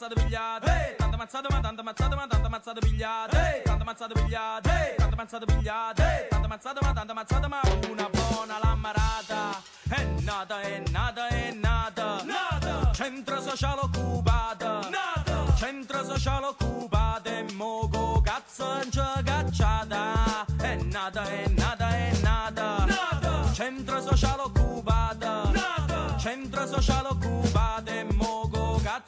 mazzata 0.00 0.14
pigliate, 0.14 0.94
tanta 0.96 1.16
mazzata 1.18 1.48
ma 1.50 1.60
tanta 1.60 1.82
mazzata 1.82 2.16
ma 2.16 2.26
tanta 2.26 2.48
mazzata 2.48 2.80
pigliate, 2.80 3.62
tanta 3.64 3.84
mazzata 3.84 4.14
pigliate, 4.14 4.94
tanta 4.96 5.16
mazzata 5.16 5.44
pigliate, 5.44 6.26
tanta 6.30 6.48
mazzata 6.48 6.80
ma 6.82 6.92
tanta 6.94 7.12
mazzata 7.12 7.48
ma 7.48 7.60
una 7.90 8.08
buona 8.08 8.58
lammarata. 8.62 9.60
È 9.90 10.02
nata, 10.22 10.60
è 10.62 10.82
nata, 10.90 11.28
è 11.28 11.52
nata, 11.52 12.22
nata. 12.22 12.92
Centro 12.92 13.42
sociale 13.42 13.80
occupato, 13.82 14.88
nata. 14.88 15.54
Centro 15.56 16.04
sociale 16.04 16.46
occupato 16.46 17.28
e 17.28 17.44
mogo 17.52 18.22
cazzo 18.22 18.80
cacciata. 19.22 20.46
È 20.56 20.76
nata, 20.76 21.24
è 21.24 21.46
nata, 21.48 21.88
è 21.90 22.12
nata, 22.22 22.84
nata. 22.86 23.52
Centro 23.52 24.00
sociale 24.00 24.42
occupato, 24.42 25.50
nata. 25.50 26.16
Centro 26.16 26.66
sociale 26.66 27.08
occupato 27.08 27.90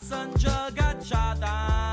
Sanjay 0.02 0.74
Gachadan. 0.74 1.91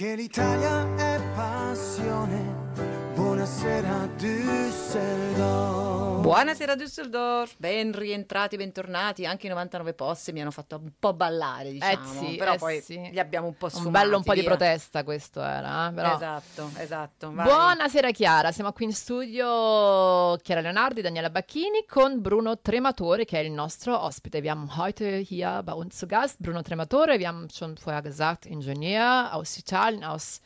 Perché 0.00 0.16
l'Italia 0.16 0.94
è 0.96 1.20
passione. 1.34 3.19
Buonasera 3.40 4.06
Düsseldorf. 4.18 6.22
Buonasera 6.22 6.74
Düsseldorf, 6.74 7.54
ben 7.56 7.94
rientrati, 7.94 8.58
bentornati. 8.58 9.24
Anche 9.24 9.46
i 9.46 9.48
99 9.48 9.94
posti 9.94 10.32
mi 10.32 10.42
hanno 10.42 10.50
fatto 10.50 10.76
un 10.76 10.92
po' 10.98 11.14
ballare, 11.14 11.72
diciamo. 11.72 12.04
sì, 12.04 12.36
però 12.36 12.52
eh 12.52 12.58
poi 12.58 12.82
sì. 12.82 13.08
li 13.10 13.18
abbiamo 13.18 13.46
un 13.46 13.56
po' 13.56 13.64
Un 13.64 13.70
sfumati. 13.70 13.92
bello 13.92 14.18
un 14.18 14.24
po' 14.24 14.34
di 14.34 14.40
via. 14.40 14.48
protesta 14.50 15.04
questo 15.04 15.42
era, 15.42 15.88
eh, 15.88 15.92
però. 15.94 16.16
Esatto, 16.16 16.70
esatto. 16.76 17.32
vai. 17.32 17.46
Buonasera 17.46 18.10
Chiara, 18.10 18.52
siamo 18.52 18.72
qui 18.72 18.84
in 18.84 18.92
studio 18.92 20.36
Chiara 20.42 20.60
Leonardi, 20.60 21.00
Daniela 21.00 21.30
Bacchini 21.30 21.86
con 21.88 22.20
Bruno 22.20 22.60
Trematore, 22.60 23.24
che 23.24 23.40
è 23.40 23.42
il 23.42 23.52
nostro 23.52 23.98
ospite. 24.04 24.42
Wir 24.42 24.50
haben 24.50 24.68
heute 24.76 25.24
hier 25.26 25.62
bei 25.62 25.72
uns 25.72 25.96
zu 25.96 26.04
Gast 26.04 26.36
Bruno 26.40 26.60
Trematore. 26.60 27.16
Wir 27.16 27.28
haben 27.28 27.48
schon 27.48 27.78
vorher 27.78 28.02
gesagt, 28.02 28.44
Ingenieur 28.44 29.30
aus 29.32 29.56
Italien, 29.56 30.04
aus 30.04 30.40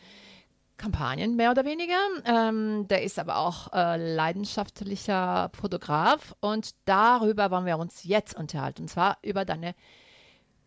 Kampagnen 0.77 1.37
mehr 1.37 1.51
oder 1.51 1.65
weniger. 1.65 1.97
Ähm, 2.25 2.87
der 2.89 3.03
ist 3.03 3.19
aber 3.19 3.37
auch 3.39 3.73
äh, 3.73 4.15
leidenschaftlicher 4.15 5.51
Fotograf 5.55 6.35
und 6.41 6.75
darüber 6.85 7.51
wollen 7.51 7.67
wir 7.67 7.79
uns 7.79 8.05
jetzt 8.05 8.35
unterhalten, 8.35 8.83
und 8.83 8.89
zwar 8.89 9.19
über 9.23 9.45
deine 9.45 9.75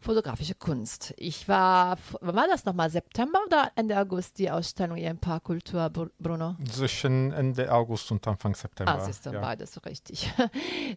fotografische 0.07 0.55
Kunst. 0.55 1.13
Ich 1.17 1.49
war, 1.49 1.97
wann 2.21 2.35
war 2.35 2.47
das 2.47 2.63
nochmal, 2.63 2.89
September 2.89 3.39
oder 3.45 3.71
Ende 3.75 3.99
August, 3.99 4.39
die 4.39 4.49
Ausstellung 4.49 4.95
hier 4.95 5.09
im 5.09 5.17
Park 5.17 5.43
Kultur, 5.43 5.81
Bru- 5.89 6.09
Bruno? 6.17 6.55
Zwischen 6.71 7.33
Ende 7.33 7.69
August 7.69 8.09
und 8.13 8.25
Anfang 8.25 8.55
September. 8.55 8.93
Ah, 8.93 9.01
siehst 9.01 9.25
du, 9.25 9.31
ja. 9.31 9.41
beides 9.41 9.73
so 9.73 9.81
richtig. 9.81 10.31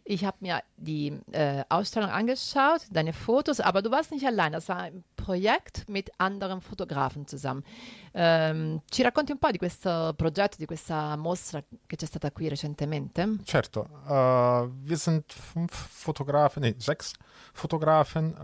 Ich 0.04 0.24
habe 0.24 0.36
mir 0.40 0.62
die 0.76 1.18
äh, 1.32 1.64
Ausstellung 1.68 2.10
angeschaut, 2.10 2.82
deine 2.90 3.12
Fotos, 3.12 3.60
aber 3.60 3.82
du 3.82 3.90
warst 3.90 4.12
nicht 4.12 4.24
allein. 4.24 4.52
Das 4.52 4.68
war 4.68 4.78
ein 4.78 5.04
Projekt 5.16 5.88
mit 5.88 6.10
anderen 6.18 6.60
Fotografen 6.60 7.26
zusammen. 7.26 7.64
Ehm, 8.12 8.80
ci 8.90 9.02
racconti 9.02 9.32
un 9.32 9.38
po' 9.38 9.50
di 9.50 9.58
questo 9.58 10.12
progetto, 10.16 10.56
di 10.58 10.66
questa 10.66 11.16
mostra 11.16 11.62
che 11.86 11.96
c'è 11.96 12.06
stata 12.06 12.30
qui 12.32 12.48
recentemente? 12.48 13.36
Certo, 13.44 13.86
äh, 14.08 14.68
wir 14.82 14.96
sind 14.96 15.32
fünf 15.32 15.72
Fotografen, 15.72 16.62
nee, 16.62 16.74
sechs 16.78 17.12
Fotografen 17.52 18.34
äh, 18.36 18.38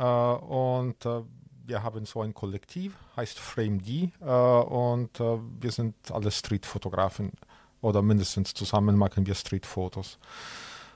und 0.57 1.05
äh, 1.05 1.23
wir 1.67 1.83
haben 1.83 2.07
so 2.07 2.23
ein 2.23 2.33
Kollektiv, 2.33 2.95
heißt 3.17 3.39
Frame 3.39 3.83
D 3.83 4.11
äh, 4.21 4.25
und 4.25 5.21
äh, 5.21 5.39
wir 5.61 5.73
sind 5.73 5.95
alle 6.11 6.31
Streetfotografen 6.31 7.33
oder 7.81 8.03
mindestens 8.03 8.55
zusammen 8.55 8.97
machen 8.97 9.27
wir 9.27 9.35
Streetfotos. 9.35 10.19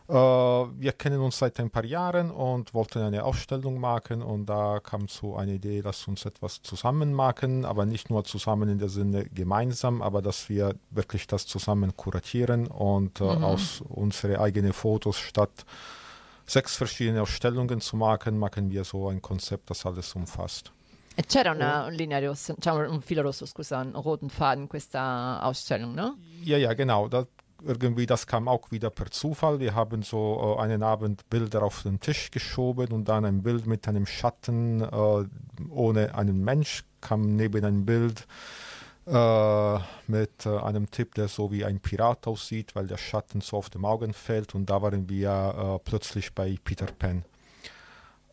Äh, 0.09 0.13
wir 0.15 0.93
kennen 0.93 1.21
uns 1.21 1.39
seit 1.39 1.61
ein 1.61 1.71
paar 1.71 1.85
Jahren 1.85 2.31
und 2.31 2.73
wollten 2.73 3.01
eine 3.01 3.25
Ausstellung 3.25 3.79
machen 3.79 4.23
und 4.23 4.47
da 4.47 4.81
kam 4.81 5.09
so 5.09 5.37
eine 5.37 5.55
Idee, 5.55 5.83
lass 5.85 6.09
uns 6.09 6.25
etwas 6.25 6.63
zusammen 6.63 7.13
machen, 7.13 7.65
aber 7.65 7.85
nicht 7.85 8.09
nur 8.09 8.25
zusammen 8.25 8.69
in 8.69 8.79
der 8.79 8.89
Sinne 8.89 9.25
gemeinsam, 9.25 10.03
aber 10.03 10.23
dass 10.23 10.49
wir 10.49 10.75
wirklich 10.91 11.27
das 11.27 11.47
zusammen 11.47 11.97
kuratieren 11.97 12.67
und 12.67 13.21
äh, 13.21 13.25
aus 13.25 13.83
unsere 13.89 14.41
eigenen 14.41 14.73
Fotos 14.73 15.19
statt 15.19 15.67
sechs 16.51 16.77
verschiedene 16.77 17.23
Ausstellungen 17.23 17.81
zu 17.81 17.97
machen, 17.97 18.39
machen 18.39 18.71
wir 18.71 18.85
so 18.85 19.09
ein 19.09 19.23
Konzept, 19.23 19.71
das 19.71 19.87
alles 19.87 20.15
umfasst. 20.15 20.73
E 21.17 21.23
c'era 21.23 21.53
una 21.53 21.89
linea 21.89 22.19
rossa, 22.21 22.55
cioè 22.59 22.87
un 22.87 22.95
un 22.95 23.03
filo 23.03 23.23
rosso, 23.23 23.45
scusa, 23.45 23.81
un 23.81 23.93
roten 23.93 24.31
Faden 24.31 24.63
in 24.63 24.69
questa 24.69 25.41
Ausstellung, 25.43 25.95
no? 25.95 26.17
Ja, 26.43 26.57
ja, 26.57 26.73
genau. 26.73 27.09
Da, 27.09 27.27
irgendwie, 27.63 28.07
das 28.07 28.27
kam 28.27 28.49
auch 28.49 28.71
wieder 28.71 28.91
per 28.91 29.11
Zufall. 29.11 29.61
Wir 29.61 29.75
haben 29.75 30.03
so 30.03 30.57
äh, 30.57 30.63
einen 30.63 30.83
Abend 30.83 31.29
Bilder 31.29 31.63
auf 31.63 31.83
den 31.83 32.01
Tisch 32.01 32.31
geschoben 32.31 32.93
und 32.93 33.09
dann 33.09 33.25
ein 33.25 33.43
Bild 33.43 33.67
mit 33.67 33.87
einem 33.87 34.07
Schatten 34.07 34.81
äh, 34.81 35.25
ohne 35.69 36.15
einen 36.15 36.43
Mensch 36.43 36.85
kam 37.01 37.37
neben 37.37 37.65
ein 37.65 37.85
Bild 37.85 38.27
äh, 39.07 39.79
mit 40.07 40.47
äh, 40.47 40.59
einem 40.59 40.91
Typ, 40.91 41.15
der 41.15 41.29
so 41.29 41.51
wie 41.51 41.65
ein 41.65 41.81
Pirat 41.81 42.27
aussieht, 42.27 42.75
weil 42.75 42.87
der 42.87 42.97
Schatten 42.99 43.41
so 43.41 43.57
auf 43.59 43.71
dem 43.71 43.85
Augen 43.85 44.13
fällt 44.13 44.55
und 44.55 44.69
da 44.71 44.81
waren 44.83 45.09
wir 45.09 45.31
äh, 45.31 45.79
plötzlich 45.89 46.35
bei 46.35 46.57
Peter 46.63 46.87
Pan. 46.87 47.25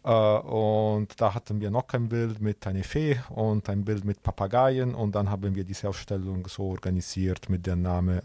Äh, 0.03 0.09
und 0.11 1.19
da 1.19 1.33
hatten 1.33 1.59
wir 1.61 1.71
noch 1.71 1.87
ein 1.93 2.09
Bild 2.09 2.39
mit 2.41 2.65
einer 2.67 2.83
Fee 2.83 3.19
und 3.29 3.67
ein 3.69 3.83
Bild 3.85 4.05
mit 4.05 4.21
Papageien 4.23 4.93
und 4.95 5.15
dann 5.15 5.29
haben 5.29 5.55
wir 5.55 5.63
diese 5.63 5.89
Ausstellung 5.89 6.47
so 6.47 6.63
organisiert 6.69 7.49
mit 7.49 7.65
dem 7.65 7.81
Namen, 7.81 8.19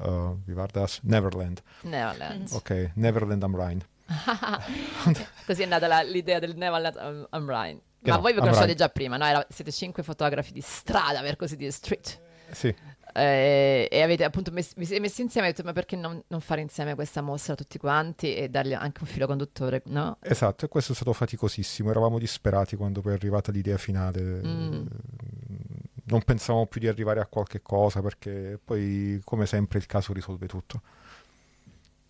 wie 0.46 0.56
war 0.56 0.68
das? 0.68 1.00
Neverland. 1.02 1.62
Neverland. 1.82 2.52
Okay, 2.52 2.90
Neverland 2.96 3.42
am 3.44 3.54
Rhein. 3.54 3.84
Così 5.46 5.62
è 5.62 5.66
nata 5.66 5.86
la- 5.86 6.02
l'idea 6.02 6.38
del 6.38 6.54
Neverland 6.56 6.96
am, 6.98 7.26
am 7.30 7.48
Rhine. 7.48 7.80
Ma 8.04 8.16
Genau, 8.16 8.20
voi 8.20 8.32
vi 8.34 8.40
Rhine. 8.40 8.74
già 8.74 8.88
prima, 8.88 9.16
no? 9.16 9.24
Era- 9.24 9.46
siete 9.48 9.70
cinque 9.70 10.02
fotografi 10.02 10.52
di 10.52 10.60
strada, 10.60 11.20
per 11.22 11.36
così 11.36 11.56
dire, 11.56 11.70
street. 11.70 12.20
Sì. 12.52 12.74
Eh, 13.14 13.88
e 13.90 14.00
avete 14.00 14.24
appunto 14.24 14.50
siete 14.56 14.98
messi 14.98 15.20
insieme 15.20 15.48
e 15.48 15.50
detto 15.50 15.62
ma 15.64 15.74
perché 15.74 15.96
non, 15.96 16.22
non 16.28 16.40
fare 16.40 16.62
insieme 16.62 16.94
questa 16.94 17.20
mostra 17.20 17.54
tutti 17.54 17.76
quanti 17.76 18.34
e 18.34 18.48
dargli 18.48 18.72
anche 18.72 19.00
un 19.02 19.06
filo 19.06 19.26
conduttore, 19.26 19.82
no? 19.86 20.16
Esatto, 20.22 20.64
e 20.64 20.68
questo 20.68 20.92
è 20.92 20.94
stato 20.94 21.12
faticosissimo, 21.12 21.90
eravamo 21.90 22.18
disperati 22.18 22.74
quando 22.76 23.02
poi 23.02 23.12
è 23.12 23.14
arrivata 23.16 23.52
l'idea 23.52 23.76
finale. 23.76 24.22
Mm. 24.22 24.86
Non 26.04 26.22
pensavamo 26.24 26.66
più 26.66 26.80
di 26.80 26.88
arrivare 26.88 27.20
a 27.20 27.26
qualche 27.26 27.60
cosa 27.60 28.00
perché 28.00 28.58
poi, 28.62 29.20
come 29.24 29.46
sempre, 29.46 29.78
il 29.78 29.86
caso 29.86 30.12
risolve 30.12 30.46
tutto. 30.46 30.80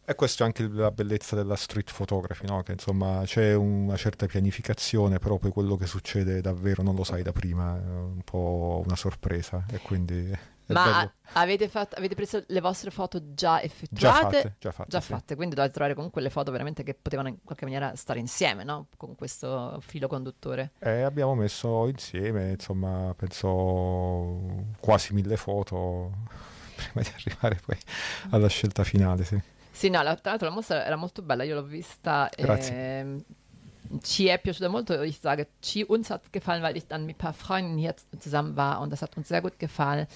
E 0.04 0.14
questa 0.16 0.42
è 0.42 0.46
anche 0.46 0.66
la 0.68 0.90
bellezza 0.90 1.36
della 1.36 1.54
street 1.54 1.92
photography, 1.94 2.46
no? 2.46 2.62
che 2.62 2.72
insomma 2.72 3.22
c'è 3.24 3.54
una 3.54 3.96
certa 3.96 4.26
pianificazione, 4.26 5.18
però 5.18 5.38
poi 5.38 5.52
quello 5.52 5.76
che 5.76 5.86
succede 5.86 6.40
davvero 6.40 6.82
non 6.82 6.96
lo 6.96 7.04
sai 7.04 7.22
da 7.22 7.32
prima, 7.32 7.76
è 7.76 7.80
un 7.86 8.22
po' 8.24 8.82
una 8.84 8.96
sorpresa 8.96 9.64
e 9.70 9.78
quindi 9.78 10.36
Ma 10.66 11.08
avete, 11.34 11.68
fatto, 11.68 11.96
avete 11.96 12.14
preso 12.14 12.42
le 12.46 12.60
vostre 12.60 12.90
foto 12.90 13.32
già 13.34 13.60
Già 13.60 13.62
effettuate? 13.62 14.36
fatte, 14.36 14.56
già 14.58 14.72
fatte. 14.72 14.90
Già 14.90 15.00
sì. 15.00 15.12
fatte, 15.12 15.34
quindi 15.36 15.54
dovete 15.54 15.72
trovare 15.74 15.94
comunque 15.94 16.20
le 16.22 16.30
foto 16.30 16.50
veramente 16.50 16.82
che 16.82 16.94
potevano 16.94 17.28
in 17.28 17.36
qualche 17.44 17.64
maniera 17.64 17.94
stare 17.94 18.18
insieme, 18.18 18.64
no? 18.64 18.88
Con 18.96 19.14
questo 19.14 19.78
filo 19.80 20.08
conduttore. 20.08 20.72
E 20.78 21.02
abbiamo 21.02 21.34
messo 21.34 21.86
insieme, 21.88 22.52
insomma, 22.52 23.14
penso 23.16 24.64
quasi 24.80 25.12
mille 25.14 25.36
foto 25.36 26.10
prima 26.74 27.02
di 27.02 27.10
arrivare 27.14 27.60
poi 27.64 27.78
alla 28.30 28.48
scelta 28.48 28.82
finale, 28.84 29.24
sì. 29.24 29.40
Sì, 29.72 29.88
no, 29.88 30.02
la- 30.02 30.14
tra 30.16 30.30
l'altro 30.30 30.48
la 30.48 30.54
mostra 30.54 30.84
era 30.84 30.96
molto 30.96 31.22
bella, 31.22 31.44
io 31.44 31.54
l'ho 31.54 31.64
vista. 31.64 32.28
Grazie. 32.36 32.74
ehm, 33.00 33.24
ci 34.02 34.26
è 34.26 34.38
piaciuta 34.40 34.68
molto, 34.68 35.02
ich 35.02 35.18
sage, 35.20 35.48
ci, 35.60 35.84
uns 35.86 36.08
hat 36.10 36.32
gefallen, 36.32 36.62
weil 36.62 36.76
ich 36.76 36.86
dann 36.86 37.04
mit 37.04 37.16
ein 37.16 37.18
paar 37.18 37.34
Freunden 37.34 37.76
hier 37.76 37.94
zusammen 38.18 38.56
war 38.56 38.80
und 38.80 38.90
das 38.90 39.02
hat 39.02 39.16
uns 39.18 39.28
sehr 39.28 39.42
gut 39.42 39.58
gefallen. 39.58 40.06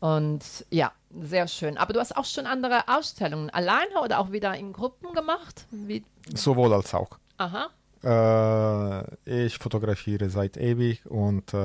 Und 0.00 0.42
ja, 0.70 0.92
sehr 1.20 1.46
schön. 1.48 1.76
Aber 1.76 1.92
du 1.92 2.00
hast 2.00 2.16
auch 2.16 2.24
schon 2.24 2.46
andere 2.46 2.88
Ausstellungen 2.88 3.50
alleine 3.50 4.00
oder 4.02 4.18
auch 4.20 4.30
wieder 4.32 4.54
in 4.56 4.72
Gruppen 4.72 5.12
gemacht? 5.12 5.66
Wie, 5.70 6.04
Sowohl 6.34 6.72
als 6.72 6.94
auch. 6.94 7.18
aha. 7.36 7.68
Äh, 8.04 9.44
ich 9.46 9.58
fotografiere 9.58 10.30
seit 10.30 10.56
ewig 10.56 11.04
und 11.06 11.52
äh, 11.52 11.56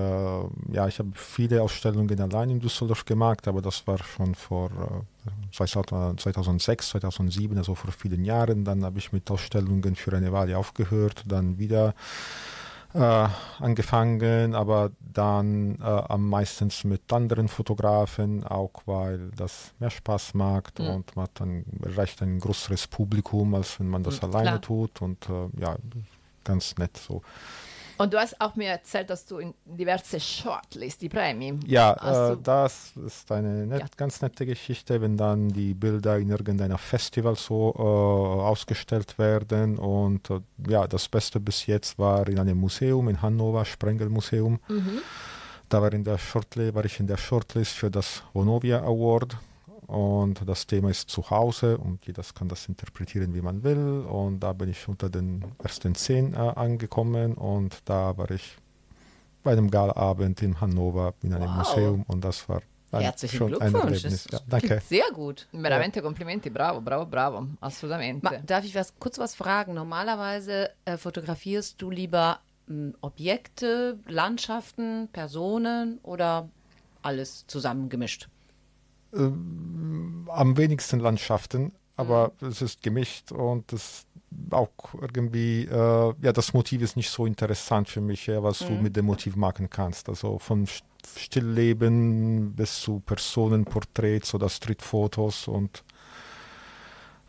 ja, 0.72 0.88
ich 0.88 1.00
habe 1.00 1.12
viele 1.14 1.62
Ausstellungen 1.62 2.20
allein 2.20 2.50
in 2.50 2.60
Düsseldorf 2.60 3.06
gemacht, 3.06 3.48
aber 3.48 3.62
das 3.62 3.86
war 3.86 3.98
schon 4.00 4.34
vor 4.36 4.70
äh, 4.72 5.30
2000 5.52 6.20
2006, 6.20 6.90
2007, 6.90 7.58
also 7.58 7.76
vor 7.76 7.92
vielen 7.92 8.26
Jahren. 8.26 8.66
Dann 8.66 8.84
habe 8.84 8.98
ich 9.00 9.12
mit 9.14 9.30
Ausstellungen 9.30 9.96
für 9.96 10.14
eine 10.16 10.32
Weile 10.32 10.58
aufgehört, 10.58 11.24
dann 11.28 11.58
wieder 11.60 11.94
äh, 12.96 13.28
angefangen, 13.60 14.54
aber 14.54 14.92
dann 15.00 15.78
äh, 15.80 15.84
am 15.84 16.30
meistens 16.30 16.84
mit 16.84 17.12
anderen 17.12 17.48
Fotografen, 17.48 18.44
auch 18.44 18.72
weil 18.86 19.32
das 19.36 19.74
mehr 19.80 19.90
Spaß 19.90 20.36
macht 20.36 20.80
Mhm. 20.80 20.90
und 20.90 21.16
man 21.16 21.24
hat 21.24 21.32
dann 21.40 21.66
erreicht 21.84 22.22
ein 22.22 22.40
größeres 22.40 22.88
Publikum, 22.88 23.56
als 23.56 23.80
wenn 23.80 23.88
man 23.90 24.04
das 24.04 24.22
Mhm, 24.22 24.28
alleine 24.30 24.50
klar. 24.50 24.62
tut 24.62 25.02
und 25.02 25.28
äh, 25.28 25.50
ja, 25.60 25.76
ganz 26.44 26.76
nett 26.78 26.98
so. 26.98 27.22
Und 27.96 28.12
du 28.12 28.18
hast 28.20 28.42
auch 28.42 28.56
mir 28.56 28.70
erzählt, 28.70 29.12
dass 29.12 29.24
du 29.26 29.38
in 29.38 29.54
diverse 29.66 30.20
Shortlist, 30.20 31.00
die 31.04 31.10
Premi. 31.10 31.54
Ja, 31.68 32.32
äh, 32.32 32.38
das 32.42 32.92
ist 33.06 33.32
eine 33.32 33.68
net, 33.68 33.82
Ja. 33.82 33.86
ganz 33.96 34.20
nette 34.20 34.48
Geschichte, 34.48 35.00
wenn 35.00 35.16
dann 35.16 35.50
die 35.50 35.76
Bilder 35.76 36.18
in 36.18 36.30
irgendeiner 36.30 36.80
Festival 36.80 37.36
so 37.36 37.72
äh, 37.78 37.82
ausgestellt 37.82 39.20
werden. 39.20 39.78
Und 39.78 40.28
äh, 40.32 40.40
ja, 40.68 40.88
das 40.88 41.08
Beste 41.08 41.40
bis 41.40 41.68
jetzt 41.68 42.00
war 42.00 42.28
in 42.28 42.40
einem 42.40 42.58
Museum 42.58 43.10
in 43.10 43.22
Hannover, 43.22 43.64
Sprengelmuseum. 43.64 44.60
Mhm. 44.68 45.00
Da 45.70 45.82
war, 45.82 45.94
in 45.94 46.04
der 46.04 46.18
Shortlist, 46.18 46.74
war 46.74 46.86
ich 46.86 47.00
in 47.00 47.08
der 47.08 47.18
Shortlist 47.18 47.74
für 47.74 47.92
das 47.92 48.24
Vonovia 48.34 48.80
Award. 48.80 49.38
Und 49.88 50.48
das 50.48 50.66
Thema 50.68 50.90
ist 50.90 51.10
zu 51.10 51.30
Hause 51.30 51.78
und 51.78 52.06
jeder 52.06 52.24
kann 52.34 52.48
das 52.48 52.68
interpretieren, 52.68 53.34
wie 53.34 53.42
man 53.42 53.64
will. 53.64 54.06
Und 54.08 54.40
da 54.42 54.54
bin 54.54 54.70
ich 54.70 54.88
unter 54.88 55.10
den 55.10 55.44
ersten 55.64 55.96
zehn 55.96 56.34
äh, 56.34 56.38
angekommen 56.38 57.34
und 57.36 57.82
da 57.86 58.18
war 58.18 58.30
ich 58.32 58.58
bei 59.44 59.52
einem 59.52 59.70
Galaabend 59.70 60.42
in 60.42 60.60
Hannover 60.62 61.14
in 61.22 61.34
einem 61.34 61.50
Wow. 61.50 61.58
Museum 61.58 62.04
und 62.08 62.24
das 62.24 62.48
war 62.48 62.62
ein, 62.92 63.02
Herzlichen 63.02 63.38
schon 63.38 63.54
ein 63.62 63.72
Glückwunsch. 63.74 64.04
Erlebnis. 64.04 64.24
Das 64.26 64.40
Ja, 64.42 64.46
danke. 64.48 64.82
sehr 64.88 65.12
gut. 65.14 65.48
Veramente 65.52 66.02
complimenti, 66.02 66.50
bravo, 66.50 66.80
bravo, 66.80 67.06
bravo, 67.08 67.48
assolutamente. 67.60 68.24
Ma, 68.24 68.38
darf 68.46 68.64
ich 68.66 68.76
was, 68.76 68.94
kurz 69.00 69.18
was 69.18 69.34
fragen? 69.36 69.74
Normalerweise 69.74 70.70
äh, 70.86 70.98
fotografierst 70.98 71.82
du 71.82 71.90
lieber 71.90 72.40
m, 72.70 72.94
Objekte, 73.02 73.98
Landschaften, 74.08 75.10
Personen 75.12 76.00
oder 76.04 76.48
alles 77.02 77.46
zusammengemischt? 77.48 78.30
Ähm, 79.16 80.28
am 80.32 80.58
wenigsten 80.58 81.00
Landschaften, 81.00 81.72
aber 81.96 82.32
es 82.42 82.62
ist 82.62 82.82
gemischt 82.82 83.32
und 83.32 83.72
das 83.72 84.06
auch 84.50 84.72
irgendwie, 85.00 85.66
äh, 85.66 86.14
ja, 86.22 86.32
das 86.34 86.54
Motiv 86.54 86.82
ist 86.82 86.96
nicht 86.98 87.10
so 87.12 87.26
interessant 87.28 87.88
für 87.90 88.02
mich, 88.02 88.26
ja, 88.26 88.42
was 88.42 88.60
du 88.66 88.74
mit 88.74 88.96
dem 88.96 89.06
Motiv 89.06 89.36
machen 89.36 89.70
kannst. 89.70 90.10
Also 90.10 90.40
von 90.40 90.66
St- 90.66 90.82
Stillleben 91.18 92.54
bis 92.56 92.80
zu 92.82 93.02
Personenporträts 93.06 94.34
oder 94.34 94.50
Streetfotos 94.50 95.48
und 95.48 95.84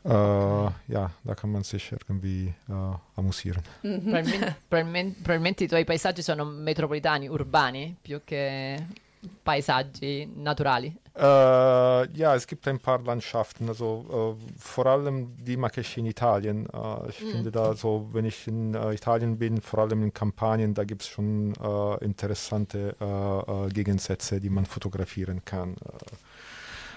äh, 0.05 0.09
ja, 0.09 1.11
da 1.25 1.35
kann 1.35 1.51
man 1.53 1.63
sich 1.65 1.93
irgendwie 1.93 2.55
äh, 2.69 2.73
amüsieren. 3.17 3.63
Probabilmente, 3.83 4.57
probabilmente- 4.71 5.23
probabilmente 5.23 5.65
i 5.65 5.69
tuoi 5.69 5.85
paesaggi 5.85 6.23
sono 6.23 6.45
metropolitani, 6.45 7.29
urbani, 7.29 7.97
più 8.01 8.21
che 8.25 8.87
paesaggi 9.43 10.31
naturali. 10.37 10.95
Äh, 11.17 11.23
ja, 11.23 12.35
es 12.35 12.49
gibt 12.49 12.67
ein 12.67 12.81
paar 12.81 13.01
Landschaften, 13.01 13.69
also 13.69 14.37
äh, 14.41 14.59
vor 14.59 14.87
allem 14.87 15.37
die 15.45 15.57
mag 15.57 15.79
ich 15.79 15.97
in 15.97 16.07
Italien. 16.07 16.67
Äh, 16.67 17.09
ich 17.09 17.19
finde 17.19 17.53
da 17.53 17.75
so, 17.75 18.09
wenn 18.13 18.25
ich 18.25 18.49
in 18.49 18.75
äh, 18.75 18.93
Italien 18.93 19.39
bin, 19.39 19.61
vor 19.61 19.79
allem 19.81 20.03
in 20.03 20.13
Kampagnen, 20.13 20.75
da 20.75 20.83
gibt 20.83 21.03
es 21.03 21.09
schon 21.09 21.55
äh, 21.55 22.05
interessante 22.05 22.97
äh, 22.99 23.73
Gegensätze, 23.73 24.41
die 24.41 24.51
man 24.51 24.67
fotografieren 24.67 25.45
kann. 25.45 25.77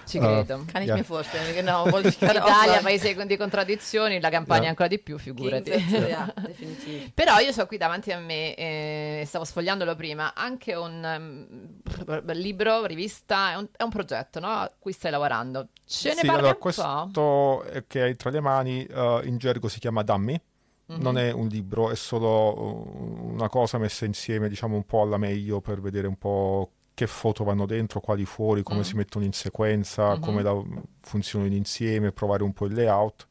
Ci 0.08 0.16
Eh, 0.16 0.20
credo. 0.20 0.64
Kann 0.72 0.82
ich 0.82 0.88
Ja. 0.88 0.96
mir 0.96 1.04
vorstellen, 1.04 1.54
genau. 1.54 1.90
Wollte 1.92 2.08
ich 2.08 2.18
gerade 2.18 2.42
auch 2.42 2.48
Italia, 2.48 2.80
sagen. 2.80 2.84
paese 2.84 3.26
di 3.26 3.36
contraddizioni, 3.36 4.20
la 4.20 4.30
campagna 4.30 4.64
Ja. 4.64 4.68
ancora 4.70 4.88
di 4.88 4.98
più, 4.98 5.18
figurati. 5.18 5.70
Però 7.14 7.38
io 7.40 7.52
ho 7.54 7.66
qui 7.66 7.76
davanti 7.76 8.10
a 8.10 8.18
me, 8.18 8.54
eh, 8.54 9.24
stavo 9.26 9.44
sfogliandolo 9.44 9.94
prima, 9.96 10.34
anche 10.34 10.74
un 10.74 11.04
ehm, 11.04 12.32
libro, 12.32 12.86
rivista, 12.86 13.52
è 13.52 13.56
un, 13.56 13.68
è 13.76 13.82
un 13.82 13.90
progetto 13.90 14.40
no? 14.40 14.48
a 14.48 14.72
cui 14.78 14.92
stai 14.92 15.10
lavorando. 15.10 15.68
Ce 15.84 16.08
ne 16.08 16.20
sì, 16.20 16.26
parli 16.26 16.40
allora, 16.40 16.48
un 16.48 16.54
po'? 16.54 17.62
questo 17.62 17.84
che 17.86 18.02
hai 18.02 18.16
tra 18.16 18.30
le 18.30 18.40
mani 18.40 18.84
eh, 18.84 19.20
in 19.24 19.36
gergo 19.36 19.68
si 19.68 19.78
chiama 19.78 20.02
Dammi. 20.02 20.40
Mhm. 20.86 21.02
Non 21.02 21.18
è 21.18 21.30
un 21.32 21.48
libro, 21.48 21.90
è 21.90 21.94
solo 21.94 22.58
uh, 22.58 23.32
una 23.34 23.50
cosa 23.50 23.76
messa 23.76 24.06
insieme, 24.06 24.48
diciamo 24.48 24.74
un 24.74 24.84
po' 24.84 25.02
alla 25.02 25.18
meglio 25.18 25.60
per 25.60 25.82
vedere 25.82 26.06
un 26.06 26.16
po' 26.16 26.70
che 26.98 27.06
foto 27.06 27.44
vanno 27.44 27.64
dentro, 27.64 28.00
quali 28.00 28.24
fuori, 28.24 28.64
come 28.64 28.80
Mm. 28.80 28.82
si 28.82 28.96
mettono 28.96 29.24
in 29.24 29.32
sequenza, 29.32 30.14
Mhm. 30.14 30.20
come 30.20 30.42
la- 30.42 30.60
funzionano 31.00 31.54
insieme, 31.54 32.10
provare 32.10 32.42
un 32.42 32.52
po' 32.52 32.66
il 32.66 32.74
layout. 32.74 33.26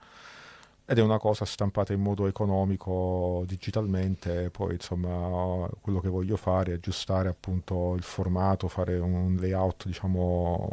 Ed 0.85 0.97
è 0.97 1.01
una 1.01 1.17
cosa 1.19 1.43
stampata 1.43 1.91
in 1.91 1.99
modo 1.99 2.27
economico 2.27 3.43
digitalmente, 3.45 4.49
poi 4.51 4.75
insomma 4.75 5.67
quello 5.81 5.99
che 5.99 6.07
voglio 6.07 6.37
fare 6.37 6.71
è 6.71 6.75
aggiustare 6.75 7.27
appunto 7.27 7.93
il 7.95 8.03
formato, 8.03 8.69
fare 8.69 8.97
un 8.99 9.35
layout 9.37 9.85
diciamo 9.85 10.69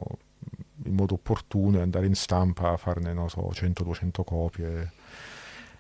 in 0.85 0.95
modo 0.95 1.15
opportuno 1.15 1.79
e 1.79 1.83
andare 1.83 2.07
in 2.07 2.15
stampa, 2.15 2.77
farne 2.77 3.13
non 3.13 3.29
so 3.29 3.51
100-200 3.53 4.23
copie. 4.23 4.93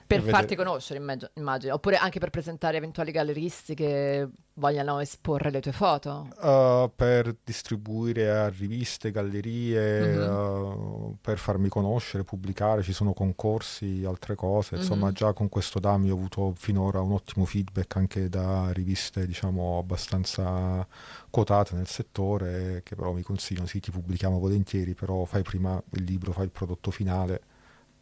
Per 0.06 0.20
per 0.20 0.30
farti 0.30 0.54
conoscere, 0.54 0.98
immag- 1.00 1.30
immagino, 1.34 1.74
oppure 1.74 1.96
anche 1.96 2.18
per 2.18 2.30
presentare 2.30 2.76
eventuali 2.76 3.10
galleristi 3.10 3.74
che 3.74 4.28
vogliano 4.56 5.00
esporre 5.00 5.50
le 5.50 5.60
tue 5.60 5.72
foto. 5.72 6.28
Uh, 6.40 6.90
per 6.94 7.34
distribuire 7.42 8.30
a 8.30 8.48
riviste, 8.48 9.10
gallerie, 9.10 10.14
Mhm. 10.14 10.34
uh, 10.36 11.16
per 11.20 11.38
farmi 11.38 11.68
conoscere, 11.68 12.22
pubblicare, 12.22 12.82
ci 12.82 12.92
sono 12.92 13.14
concorsi, 13.14 14.04
altre 14.06 14.34
cose. 14.34 14.76
Insomma, 14.76 15.06
Mhm. 15.08 15.12
già 15.14 15.32
con 15.32 15.48
questo 15.48 15.80
DAMI 15.80 16.10
ho 16.10 16.14
avuto 16.14 16.52
finora 16.56 17.00
un 17.00 17.12
ottimo 17.12 17.44
feedback 17.46 17.96
anche 17.96 18.28
da 18.28 18.70
riviste, 18.72 19.26
diciamo, 19.26 19.78
abbastanza 19.78 20.86
quotate 21.30 21.74
nel 21.74 21.88
settore, 21.88 22.82
che 22.84 22.94
però 22.94 23.12
mi 23.12 23.22
consigliano, 23.22 23.66
sì, 23.66 23.80
ti 23.80 23.90
pubblichiamo 23.90 24.38
volentieri, 24.38 24.94
però 24.94 25.24
fai 25.24 25.42
prima 25.42 25.82
il 25.92 26.04
libro, 26.04 26.32
fai 26.32 26.44
il 26.44 26.50
prodotto 26.50 26.90
finale 26.90 27.40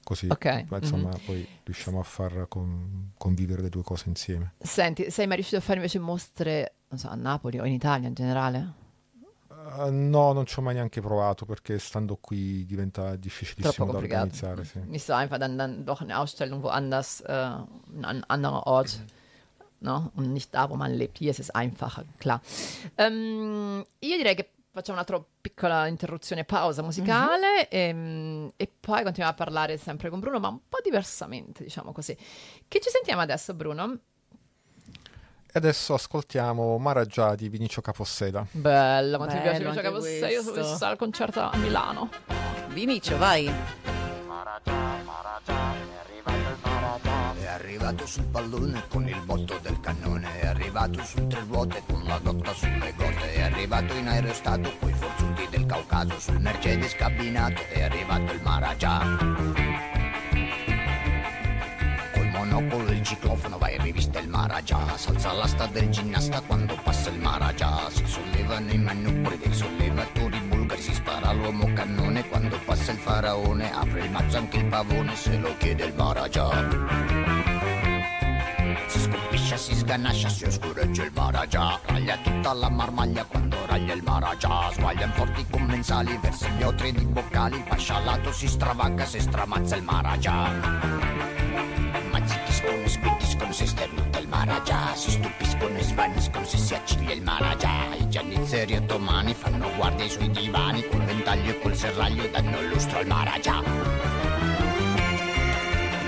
così 0.02 0.28
Ok, 0.28 0.64
ma, 0.68 0.78
insomma 0.78 1.10
mhm. 1.10 1.20
poi 1.24 1.46
riusciamo 1.64 2.00
a 2.00 2.02
far 2.02 2.46
con- 2.48 3.12
convivere 3.16 3.62
le 3.62 3.68
due 3.68 3.82
cose 3.82 4.08
insieme. 4.08 4.54
Senti, 4.58 5.10
sei 5.10 5.26
mai 5.26 5.36
riuscito 5.36 5.58
a 5.58 5.60
fare 5.60 5.76
invece 5.76 5.98
mostre 5.98 6.74
so, 6.94 7.08
a 7.08 7.14
Napoli 7.14 7.58
o 7.58 7.64
in 7.64 7.72
Italia 7.72 8.08
in 8.08 8.14
generale? 8.14 8.80
Eh, 9.78 9.90
no, 9.90 10.32
non 10.32 10.46
ci 10.46 10.58
ho 10.58 10.62
mai 10.62 10.74
neanche 10.74 11.00
provato 11.00 11.44
perché 11.44 11.78
stando 11.78 12.16
qui 12.20 12.64
diventa 12.66 13.16
difficilissimo 13.16 13.90
da 13.90 13.98
organizzare. 13.98 14.64
Sì. 14.64 14.80
Nicht 14.86 15.04
so 15.04 15.12
einfach 15.12 15.38
dann, 15.38 15.56
dann 15.56 15.84
doch 15.84 16.00
eine 16.00 16.18
Ausstellung 16.18 16.62
woanders, 16.62 17.20
äh, 17.20 17.32
an 17.32 17.66
einem 18.02 18.24
anderen 18.26 18.56
Ort. 18.64 19.00
No? 19.80 20.12
Und 20.14 20.32
nicht 20.32 20.54
da, 20.54 20.70
wo 20.70 20.76
man 20.76 20.92
lebt. 20.92 21.18
Hier 21.18 21.30
ist 21.30 21.40
es 21.40 21.50
einfacher, 21.50 22.04
klar. 22.20 22.40
Ehm, 22.96 23.84
io 23.98 24.16
direi 24.16 24.36
che 24.36 24.50
facciamo 24.72 24.98
un'altra 24.98 25.22
piccola 25.40 25.87
interruzione, 25.87 26.44
pausa 26.44 26.82
musicale 26.82 27.68
ehm, 27.68 28.50
e 28.56 28.70
poi 28.80 29.02
continuiamo 29.02 29.30
a 29.30 29.35
parlare 29.35 29.76
sempre 29.76 30.08
con 30.08 30.18
Bruno, 30.18 30.40
ma 30.40 30.48
un 30.48 30.61
po' 30.68 30.78
diversamente, 30.82 31.62
diciamo 31.62 31.92
così. 31.92 32.16
Che 32.66 32.80
ci 32.80 32.88
sentiamo 32.88 33.20
adesso, 33.20 33.54
Bruno? 33.54 33.98
E 35.54 35.58
adesso 35.58 35.92
ascoltiamo 35.92 36.78
Maragia 36.78 37.35
di 37.35 37.50
Vinicio 37.50 37.82
Capossela. 37.82 38.46
Bello, 38.50 39.18
quanto 39.18 39.35
mi 39.35 39.42
piace 39.42 39.58
Bello 39.58 39.70
anche 39.70 39.82
Cavossa. 39.82 40.28
Io 40.30 40.42
sono 40.42 40.62
vista 40.62 40.88
al 40.88 40.96
concerto 40.96 41.40
a 41.40 41.54
Milano. 41.56 42.08
Vinicio, 42.68 43.18
vai. 43.18 43.52
È 45.44 45.82
arrivato 47.52 48.06
sul 48.06 48.24
pallone 48.24 48.82
con 48.88 49.06
il 49.06 49.20
botto 49.24 49.58
del 49.60 49.78
cannone, 49.80 50.40
è 50.40 50.46
arrivato 50.46 51.02
su 51.04 51.26
tre 51.26 51.44
ruote 51.46 51.82
con 51.86 52.02
la 52.04 52.18
dotta 52.18 52.54
sulle 52.54 52.92
gote, 52.96 53.34
è 53.34 53.42
arrivato 53.42 53.92
in 53.94 54.08
aerostato 54.08 54.72
coi 54.78 54.92
forzuti 54.92 55.46
del 55.50 55.66
Caucaso, 55.66 56.18
sul 56.18 56.40
Mercedes 56.40 56.94
cabinato, 56.94 57.62
è 57.68 57.82
arrivato 57.82 58.32
il 58.32 58.40
Maragia. 58.42 59.18
Col 62.14 62.26
monocolo 62.26 62.88
e 62.88 62.94
il 62.94 63.02
ciclofono 63.02 63.58
vai 63.58 63.76
in 63.76 63.82
rivista 63.82 64.18
il 64.18 64.28
Maragia, 64.28 64.96
s'alza 64.96 65.32
l'asta 65.32 65.66
del 65.66 65.90
ginnasta 65.90 66.40
quando 66.40 66.78
passa 66.82 67.10
il 67.10 67.18
Maragia, 67.18 67.90
si 67.90 68.06
sollevano 68.06 68.70
i 68.70 68.78
manubri 68.78 69.36
dei 69.36 69.52
sollevatori 69.52 69.91
il 72.92 72.98
faraone, 72.98 73.72
apre 73.72 74.05
il 74.05 74.11
mazzo 74.11 74.37
anche 74.37 74.59
il 74.59 74.66
pavone 74.66 75.16
se 75.16 75.37
lo 75.38 75.55
chiede 75.57 75.85
il 75.85 75.94
Maragia. 75.94 76.50
Si 78.87 79.00
scolpisce, 79.00 79.57
si 79.57 79.74
sganascia, 79.74 80.28
si 80.28 80.44
oscureggia 80.44 81.05
il 81.05 81.12
Maragia 81.14 81.81
Raglia 81.87 82.16
tutta 82.18 82.52
la 82.52 82.68
marmaglia 82.68 83.24
quando 83.24 83.57
raglia 83.66 83.94
il 83.94 84.02
Maragia 84.02 84.70
Sguaglia 84.72 85.05
in 85.07 85.12
forti 85.12 85.46
commensali, 85.50 86.18
versa 86.20 86.48
gli 86.48 86.62
otri 86.62 86.92
di 86.92 87.05
boccali. 87.05 87.64
Pascialato 87.66 88.33
si 88.33 88.46
stravagga 88.46 89.05
se 89.07 89.20
stramazza 89.20 89.76
il 89.76 89.83
Maragia 89.83 90.50
Ma 92.11 92.26
zittiscono 92.26 92.83
e 92.83 92.88
squittiscono 92.88 93.52
se 93.52 93.66
sternuta 93.66 94.00
il 94.01 94.01
Maragia 94.44 94.92
Si 94.96 95.12
stupiscono 95.12 95.78
e 95.78 95.83
svaniscono 95.83 96.44
se 96.44 96.59
si 96.59 96.74
acciglia 96.74 97.12
il 97.12 97.22
Maragia 97.22 97.94
I 97.94 98.09
giannizzeri 98.09 98.74
ottomani 98.74 99.35
fanno 99.35 99.70
guardia 99.76 100.05
ai 100.05 100.11
suoi 100.11 100.31
divani 100.31 100.85
Col 100.88 101.02
ventaglio 101.02 101.50
e 101.50 101.61
col 101.61 101.76
serraglio 101.76 102.26
danno 102.26 102.61
lustro 102.62 102.98
al 102.98 103.07
Maragia 103.07 104.11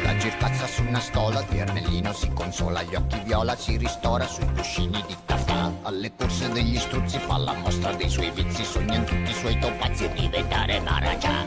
la 0.03 0.17
girtazza 0.19 0.67
su 0.67 0.83
una 0.83 1.01
stola, 1.01 1.43
di 1.49 1.59
Ermellino 1.59 2.13
si 2.13 2.31
consola, 2.35 2.83
gli 2.83 2.95
occhi 2.95 3.19
viola 3.25 3.57
si 3.57 3.79
ristora 3.79 4.27
sui 4.27 4.47
cuscini 4.55 5.03
di 5.07 5.17
taffà. 5.25 5.73
Alle 5.83 6.13
corse 6.15 6.51
degli 6.51 6.79
struzzi 6.79 7.19
fa 7.19 7.39
la 7.39 7.55
mostra 7.55 7.93
dei 7.95 8.11
suoi 8.11 8.31
vizi, 8.31 8.65
sogna 8.65 8.97
in 8.97 9.05
tutti 9.05 9.31
i 9.31 9.35
suoi 9.35 9.59
topazzi 9.59 10.07
di 10.11 10.21
diventare. 10.21 10.79
Maragia, 10.81 11.47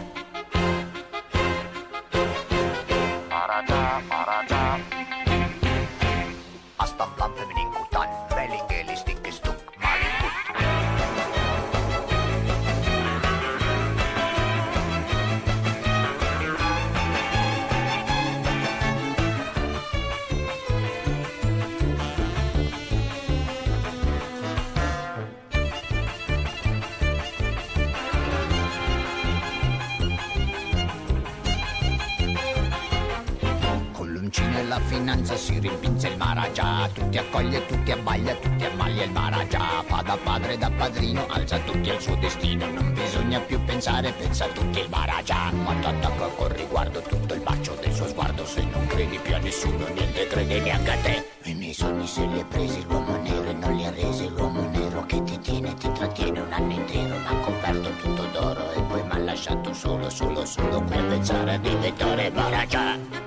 Maragia 37.38 37.62
Tutti 37.68 37.92
abbaglia, 37.92 38.34
tutti 38.34 38.66
ammaglia 38.66 39.04
il 39.04 39.12
Maragia 39.12 39.84
Fa 39.86 40.02
da 40.02 40.18
padre 40.18 40.58
da 40.58 40.72
padrino, 40.72 41.28
alza 41.28 41.60
tutti 41.60 41.92
al 41.92 42.02
suo 42.02 42.16
destino 42.16 42.66
Non 42.66 42.94
bisogna 42.94 43.40
più 43.42 43.64
pensare, 43.64 44.12
pensa 44.12 44.46
a 44.46 44.48
tutti 44.48 44.80
il 44.80 44.90
Maragia 44.90 45.52
Ma 45.52 45.76
t'attacca 45.76 46.28
col 46.36 46.50
riguardo 46.50 47.00
tutto 47.02 47.36
il 47.36 47.42
bacio 47.42 47.78
del 47.80 47.94
suo 47.94 48.08
sguardo 48.08 48.44
Se 48.44 48.64
non 48.64 48.88
credi 48.88 49.20
più 49.20 49.36
a 49.36 49.38
nessuno, 49.38 49.86
niente 49.94 50.26
crede 50.26 50.60
neanche 50.62 50.92
a 50.92 50.98
te. 50.98 51.26
I 51.44 51.54
miei 51.54 51.74
sogni 51.74 52.08
se 52.08 52.26
li 52.26 52.40
ha 52.40 52.46
presi 52.46 52.84
l'uomo 52.88 53.16
nero 53.18 53.50
e 53.50 53.54
non 53.54 53.76
li 53.76 53.86
ha 53.86 53.92
resi 53.92 54.28
L'uomo 54.30 54.68
nero 54.72 55.06
che 55.06 55.22
ti 55.22 55.40
tiene, 55.40 55.76
ti 55.76 55.92
trattiene 55.92 56.40
un 56.40 56.52
anno 56.52 56.74
intero 56.74 57.18
Ma 57.20 57.30
ha 57.30 57.36
coperto 57.36 57.90
tutto 58.02 58.26
d'oro 58.32 58.72
e 58.72 58.82
poi 58.82 59.04
mi 59.04 59.12
ha 59.12 59.18
lasciato 59.20 59.74
solo, 59.74 60.10
solo, 60.10 60.44
solo 60.44 60.82
Qui 60.82 60.98
a 60.98 61.04
pensare 61.04 61.54
a 61.54 61.58
diventare 61.60 62.32
Maragia 62.32 63.27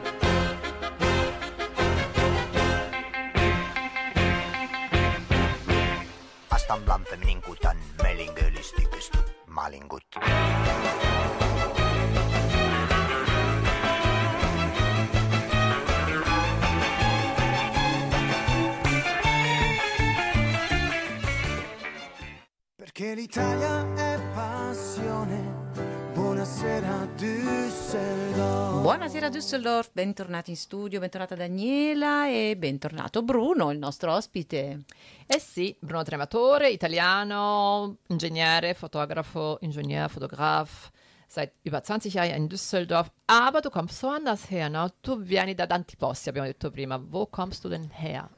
Düsseldorf, 29.41 29.89
bentornati 29.95 30.51
in 30.51 30.57
studio, 30.57 31.01
bentornata 31.01 31.35
Daniela 31.35 32.29
e 32.29 32.57
bentornato 32.59 33.23
Bruno, 33.23 33.71
il 33.71 33.79
nostro 33.79 34.13
ospite. 34.13 34.85
Eh 35.27 35.41
sì, 35.41 35.75
Bruno 35.81 36.03
Trematore, 36.03 36.69
italiano, 36.69 37.97
Ingegnere, 38.09 38.75
Fotografo, 38.75 39.57
Ingenieur, 39.63 40.11
Fotograf, 40.11 40.91
seit 41.27 41.55
über 41.63 41.81
20 41.83 42.13
Jahren 42.13 42.35
in 42.37 42.49
Düsseldorf. 42.49 43.11
Aber 43.25 43.63
du 43.63 43.71
kommst 43.71 43.97
so 43.97 44.09
anders 44.09 44.51
her, 44.51 44.69
no? 44.69 44.93
Du 45.01 45.17
vieni 45.17 45.55
da 45.55 45.67
tanti 45.67 45.97
posti, 45.97 46.29
abbiamo 46.29 46.47
detto 46.47 46.71
prima. 46.71 46.99
Wo 47.03 47.27
kommst 47.27 47.65
du 47.65 47.71
denn 47.71 47.89
her? 47.95 48.29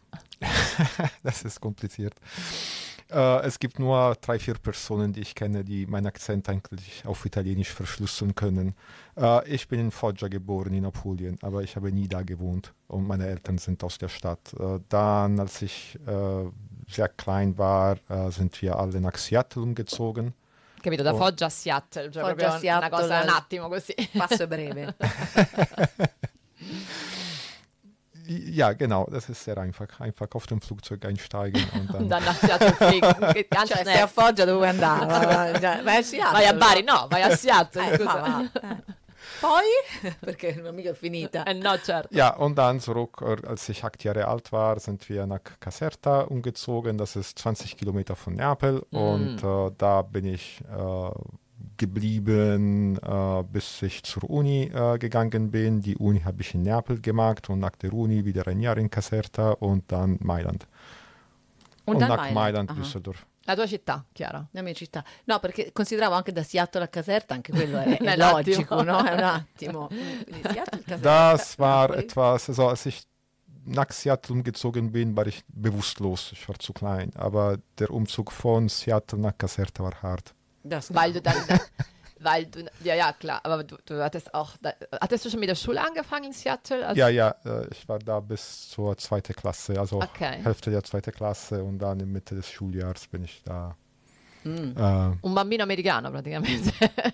Das 1.25 1.43
ist 1.43 1.59
kompliziert. 1.59 2.15
Äh, 3.13 3.47
es 3.47 3.59
gibt 3.59 3.79
nur 3.79 4.17
drei, 4.21 4.39
vier 4.39 4.55
Personen, 4.55 5.13
die 5.13 5.21
ich 5.21 5.35
kenne, 5.35 5.65
die 5.65 5.87
meinen 5.87 6.07
Akzent 6.07 6.49
eigentlich 6.49 7.03
auf 7.07 7.25
Italienisch 7.27 7.71
verschlüsseln 7.73 8.35
können. 8.35 8.75
Äh, 9.17 9.47
ich 9.49 9.69
bin 9.69 9.81
in 9.81 9.91
Foggia 9.91 10.29
geboren, 10.29 10.73
in 10.73 10.87
Apulien, 10.87 11.39
aber 11.43 11.63
ich 11.63 11.77
habe 11.77 11.93
nie 11.93 12.09
da 12.09 12.23
gewohnt 12.23 12.73
und 12.89 13.07
meine 13.07 13.27
Eltern 13.27 13.59
sind 13.59 13.85
aus 13.85 13.99
der 13.99 14.09
Stadt. 14.09 14.55
Äh, 14.59 14.81
dann, 14.89 15.39
als 15.39 15.61
ich 15.63 15.99
äh, 16.07 16.45
sehr 16.91 17.09
klein 17.09 17.59
war, 17.59 17.97
äh, 18.09 18.31
sind 18.31 18.61
wir 18.63 18.79
alle 18.79 19.01
nach 19.01 19.17
Seattle 19.17 19.63
umgezogen. 19.63 20.33
Capito? 20.83 21.05
Da 21.05 21.13
Oh. 21.13 21.19
Foggia 21.19 21.47
a 21.47 21.51
Seattle, 21.51 22.11
cioè 22.11 22.25
Foggia 22.25 22.59
Seattle. 22.59 22.89
una 22.89 22.91
cosa 22.91 23.23
un 23.23 23.29
attimo 23.29 23.69
così. 23.69 23.95
Passo 24.17 24.47
breve. 24.49 24.95
Ja, 28.27 28.73
genau, 28.73 29.07
das 29.11 29.29
ist 29.29 29.43
sehr 29.45 29.59
einfach. 29.59 30.01
Einfach 30.01 30.29
auf 30.33 30.47
dem 30.47 30.61
Flugzeug 30.61 31.05
einsteigen 31.05 31.63
und 31.75 31.93
dann. 31.95 32.09
da 32.09 32.21
nach 32.21 32.37
Seattle 32.37 32.73
fliegen. 32.75 33.07
Anzi, 33.07 33.45
Cioè, 33.75 33.85
ne- 33.85 33.85
sei 33.85 34.03
a 34.03 34.07
Foggia 34.07 34.47
dove 34.47 34.69
andare? 34.69 35.07
Vai 35.85 35.99
a 35.99 36.03
Seattle. 36.03 36.33
vai 36.33 36.47
a 36.47 36.53
Bari, 36.53 36.83
no, 36.83 37.07
vai 37.11 37.23
a 37.23 37.37
Seattle, 37.37 37.83
Eh, 37.93 37.97
scusa. 37.97 38.21
ma. 38.21 38.43
Eh. 38.45 38.77
Poi? 39.41 40.13
Perché 40.21 40.55
non 40.55 40.67
è 40.67 40.71
mica 40.73 40.95
finita. 40.95 41.45
Eh, 41.45 41.53
no, 41.55 41.77
certo. 41.79 42.15
Ja, 42.15 42.35
und 42.37 42.57
dann 42.57 42.79
zurück, 42.81 43.23
äh, 43.23 43.47
als 43.47 43.69
ich 43.69 43.83
acht 43.85 44.03
Jahre 44.05 44.27
alt 44.29 44.53
war, 44.53 44.79
sind 44.79 45.09
wir 45.09 45.27
nach 45.27 45.41
Caserta 45.59 46.21
umgezogen. 46.23 46.97
Das 46.99 47.17
ist 47.17 47.39
20 47.39 47.77
Kilometer 47.77 48.15
von 48.15 48.35
Neapel. 48.35 48.85
Und 48.91 49.43
äh, 49.43 49.71
da 49.79 50.03
bin 50.03 50.27
ich 50.27 50.61
äh, 50.71 51.11
geblieben, 51.83 52.97
äh, 52.99 53.43
bis 53.55 53.83
ich 53.83 54.03
zur 54.05 54.25
Uni 54.31 54.71
äh, 54.73 54.99
gegangen 54.99 55.51
bin. 55.51 55.81
Die 55.81 55.97
Uni 55.97 56.21
habe 56.21 56.41
ich 56.43 56.55
in 56.55 56.63
Neapel 56.63 57.01
gemacht 57.01 57.51
und 57.51 57.59
nach 57.59 57.77
der 57.83 57.93
Uni 57.93 58.25
wieder 58.25 58.47
ein 58.47 58.61
Jahr 58.61 58.77
in 58.79 58.89
Caserta 58.89 59.51
und 59.69 59.91
dann 59.91 60.19
Mailand. 60.21 60.67
Und, 61.85 61.95
Und, 61.95 62.01
dann 62.01 62.09
nach 62.11 62.31
Mailand, 62.31 62.71
Aha. 62.71 62.79
Düsseldorf. 62.79 63.27
La 63.45 63.57
tua 63.57 63.67
città, 63.67 64.05
Chiara. 64.13 64.47
La 64.53 64.63
mia 64.63 64.73
città. 64.73 65.05
No, 65.25 65.41
perché 65.41 65.73
consideravo 65.73 66.15
anche 66.15 66.31
da 66.33 66.45
Seattle 66.45 66.85
a 66.85 66.89
Caserta, 66.89 67.35
anche 67.35 67.51
quello 67.53 67.79
è, 67.81 67.99
È 67.99 68.07
attimo. 68.07 68.31
logico, 68.31 68.83
no? 68.85 69.05
È 69.05 69.13
un 69.13 69.25
attimo. 69.25 69.89
Das 71.01 71.57
war 71.59 71.97
etwas, 71.97 72.49
also 72.49 72.69
als 72.69 72.87
ich 72.87 73.03
nach 73.65 73.91
Seattle 73.91 74.37
umgezogen 74.37 74.93
bin, 74.93 75.17
war 75.17 75.27
ich 75.27 75.43
bewusstlos. 75.49 76.31
Ich 76.33 76.47
war 76.49 76.57
zu 76.61 76.73
klein. 76.73 77.11
Aber 77.17 77.59
der 77.79 77.91
Umzug 77.91 78.31
von 78.31 78.69
Seattle 78.69 79.19
nach 79.19 79.37
Caserta 79.37 79.83
war 79.83 80.01
hart. 80.03 80.35
Das 80.65 80.95
Weil 80.95 81.13
du 81.13 81.21
dann, 81.21 81.37
weil 82.21 82.47
du, 82.47 82.65
ja, 82.83 82.95
ja, 82.95 83.13
klar, 83.13 83.41
aber 83.43 83.65
du, 83.65 83.77
du 83.85 84.03
hattest 84.03 84.33
auch, 84.35 84.57
da, 84.61 84.73
hattest 85.01 85.25
du 85.25 85.31
schon 85.31 85.41
mit 85.41 85.49
der 85.49 85.55
Schule 85.55 85.81
angefangen 85.81 86.27
in 86.27 86.33
Seattle? 86.33 86.87
Also, 86.87 86.99
Ja, 86.99 87.09
ja, 87.09 87.35
äh, 87.45 87.67
ich 87.71 87.89
war 87.89 87.99
da 87.99 88.21
bis 88.21 88.71
zur 88.71 88.97
zweiten 88.97 89.35
Klasse, 89.35 89.79
also 89.79 90.01
Okay. 90.01 90.39
Hälfte 90.43 90.71
der 90.71 90.83
zweiten 90.85 91.13
Klasse 91.13 91.63
und 91.63 91.79
dann 91.79 92.01
in 92.01 92.11
Mitte 92.13 92.35
des 92.35 92.51
Schuljahres 92.51 93.07
bin 93.09 93.25
ich 93.25 93.43
da. 93.45 93.77
Mm. 94.45 94.77
Äh, 94.77 95.27
Un 95.27 95.35
bambino 95.35 95.63
americano 95.63 96.11
praticamente. 96.11 96.73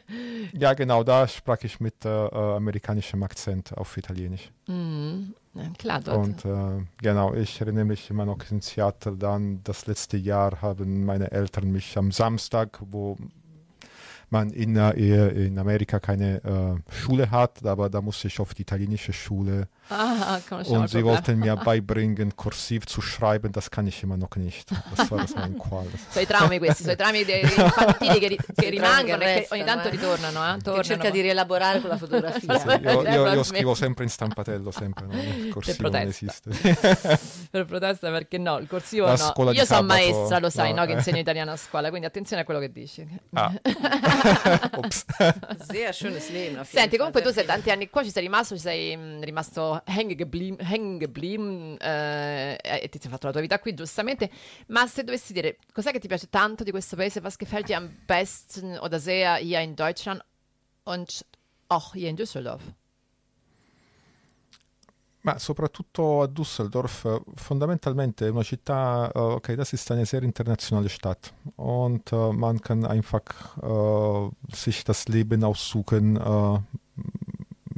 ja, 0.55 0.72
genau, 0.72 1.05
da 1.05 1.28
sprach 1.28 1.62
ich 1.62 1.78
mit 1.78 2.05
äh, 2.05 2.09
äh, 2.09 2.57
amerikanischem 2.57 3.22
Akzent 3.22 3.76
auf 3.76 3.96
Italienisch. 3.96 4.51
Ja, 4.66 5.68
klar, 5.78 6.01
dort. 6.01 6.16
Und 6.16 6.44
äh, 6.44 6.86
genau, 7.03 7.34
ich 7.34 7.61
erinnere 7.61 7.84
mich 7.84 8.09
immer 8.11 8.24
noch 8.24 8.38
in 8.51 8.61
Seattle 8.61 9.16
dann, 9.16 9.62
das 9.64 9.86
letzte 9.86 10.16
Jahr 10.16 10.62
haben 10.62 11.05
meine 11.05 11.30
Eltern 11.30 11.70
mich 11.70 11.99
am 11.99 12.12
Samstag, 12.12 12.78
wo 12.80 13.16
man 14.30 14.50
in, 14.50 14.76
in 14.76 15.58
Amerika 15.58 16.00
keine 16.00 16.44
äh, 16.44 16.92
Schule 16.92 17.30
hat, 17.30 17.64
aber 17.64 17.88
da 17.90 18.00
musste 18.00 18.28
ich 18.28 18.40
auf 18.40 18.54
die 18.54 18.62
italienische 18.62 19.12
Schule 19.12 19.68
ah, 19.91 20.39
und 20.51 20.89
sie 20.89 21.05
wollten 21.05 21.39
mir 21.39 21.57
beibringen, 21.64 22.36
kursiv 22.36 22.86
zu 22.86 23.01
schreiben, 23.01 23.53
das 23.53 23.70
kann 23.70 23.86
ich 23.86 24.03
immer 24.03 24.16
noch 24.16 24.36
nicht. 24.36 24.70
Das 24.97 25.11
war 25.11 25.18
das 25.18 25.34
mein 25.34 25.59
Qual. 25.59 25.86
Sono 26.11 26.22
i 26.22 26.26
traumi 26.26 26.59
questi, 26.59 26.82
sono 26.82 26.95
i 26.95 26.97
traumi 26.97 27.24
dei- 27.24 27.43
infantili 27.43 28.18
che, 28.18 28.28
ri- 28.28 28.39
che 28.55 28.68
rimangono 28.70 29.18
che 29.18 29.24
e 29.24 29.34
restano, 29.39 29.61
ogni 29.61 29.70
tanto 29.70 29.89
eh. 29.89 29.91
ritornano. 29.91 30.49
Eh? 30.49 30.57
Che 30.57 30.62
Tornano. 30.62 30.82
cerca 30.82 31.11
di 31.11 31.20
rielaborare 31.20 31.80
con 31.80 31.91
la 31.91 31.97
fotografia. 31.97 32.36
Sì, 32.59 32.66
io, 32.66 32.72
io- 32.72 32.78
io 32.78 32.80
Probabilmente. 32.80 33.45
scrivo 33.45 33.74
sempre 33.74 34.05
in 34.05 34.11
stampatello, 34.11 34.70
sempre, 34.70 35.07
no? 35.07 35.12
il 35.20 35.49
corsivo 35.51 35.89
non 35.89 36.01
esiste. 36.03 36.51
per 37.51 37.64
protesta 37.66 38.11
perché 38.11 38.39
no, 38.39 38.59
il 38.59 38.66
corsivo 38.66 39.07
La 39.07 39.34
no. 39.36 39.51
Io 39.53 39.64
sono 39.64 39.82
maestra, 39.82 40.39
lo 40.39 40.51
sai, 40.51 40.72
no, 40.72 40.80
no, 40.80 40.86
che 40.86 40.93
eh. 40.93 40.97
insegno 40.97 41.18
italiano 41.18 41.53
a 41.53 41.57
scuola, 41.57 41.89
quindi 41.89 42.07
attenzione 42.07 42.43
a 42.43 42.45
quello 42.45 42.61
che 42.61 42.72
dici. 42.72 43.07
Ah. 43.34 43.53
Senti, 46.64 46.97
comunque 46.97 47.22
tu 47.22 47.30
sei 47.30 47.45
tanti 47.45 47.70
anni 47.70 47.89
qua, 47.89 48.03
ci 48.03 48.11
sei 48.11 48.22
rimasto, 48.22 48.55
ci 48.55 48.61
sei 48.61 48.97
mh, 48.97 49.20
hängen 49.86 50.16
geblieben, 50.16 50.58
hängen 50.64 50.98
geblieben 50.98 51.78
eh, 51.80 52.56
e 52.62 52.88
ti 52.88 52.98
sei 53.00 53.10
fatto 53.10 53.26
la 53.26 53.32
tua 53.32 53.40
vita 53.40 53.58
qui, 53.58 53.74
giustamente. 53.74 54.30
Ma 54.68 54.86
se 54.86 55.04
dovessi 55.04 55.32
dire, 55.32 55.58
cos'è 55.72 55.92
che 55.92 55.98
ti 55.98 56.08
piace 56.08 56.28
tanto 56.28 56.64
di 56.64 56.70
questo 56.70 56.96
paese? 56.96 57.20
Was 57.20 57.36
gefällt 57.36 57.66
dir 57.66 57.76
am 57.76 57.90
besten 58.06 58.78
oder 58.78 58.98
sehr 58.98 59.36
hier 59.36 59.60
in 59.60 59.74
Deutschland 59.74 60.22
und 60.84 61.24
auch 61.68 61.94
hier 61.94 62.08
in 62.08 62.16
Düsseldorf? 62.16 62.62
Ma 65.22 65.38
soprattutto 65.38 66.22
a 66.22 66.26
Düsseldorf, 66.26 67.22
fondamentalmente 67.34 68.26
è 68.26 68.30
una 68.30 68.44
città, 68.44 69.10
äh, 69.12 69.18
okay, 69.18 69.56
das 69.56 69.72
ist 69.72 69.90
eine 69.90 70.06
sehr 70.06 70.22
internationale 70.22 70.88
Stadt 70.88 71.34
und 71.56 72.12
äh, 72.12 72.32
man 72.32 72.60
kann 72.60 72.86
einfach 72.86 73.58
äh, 73.58 74.30
sich 74.54 74.84
das 74.84 75.08
Leben 75.08 75.42
aussuchen, 75.42 76.16
äh, 76.16 76.60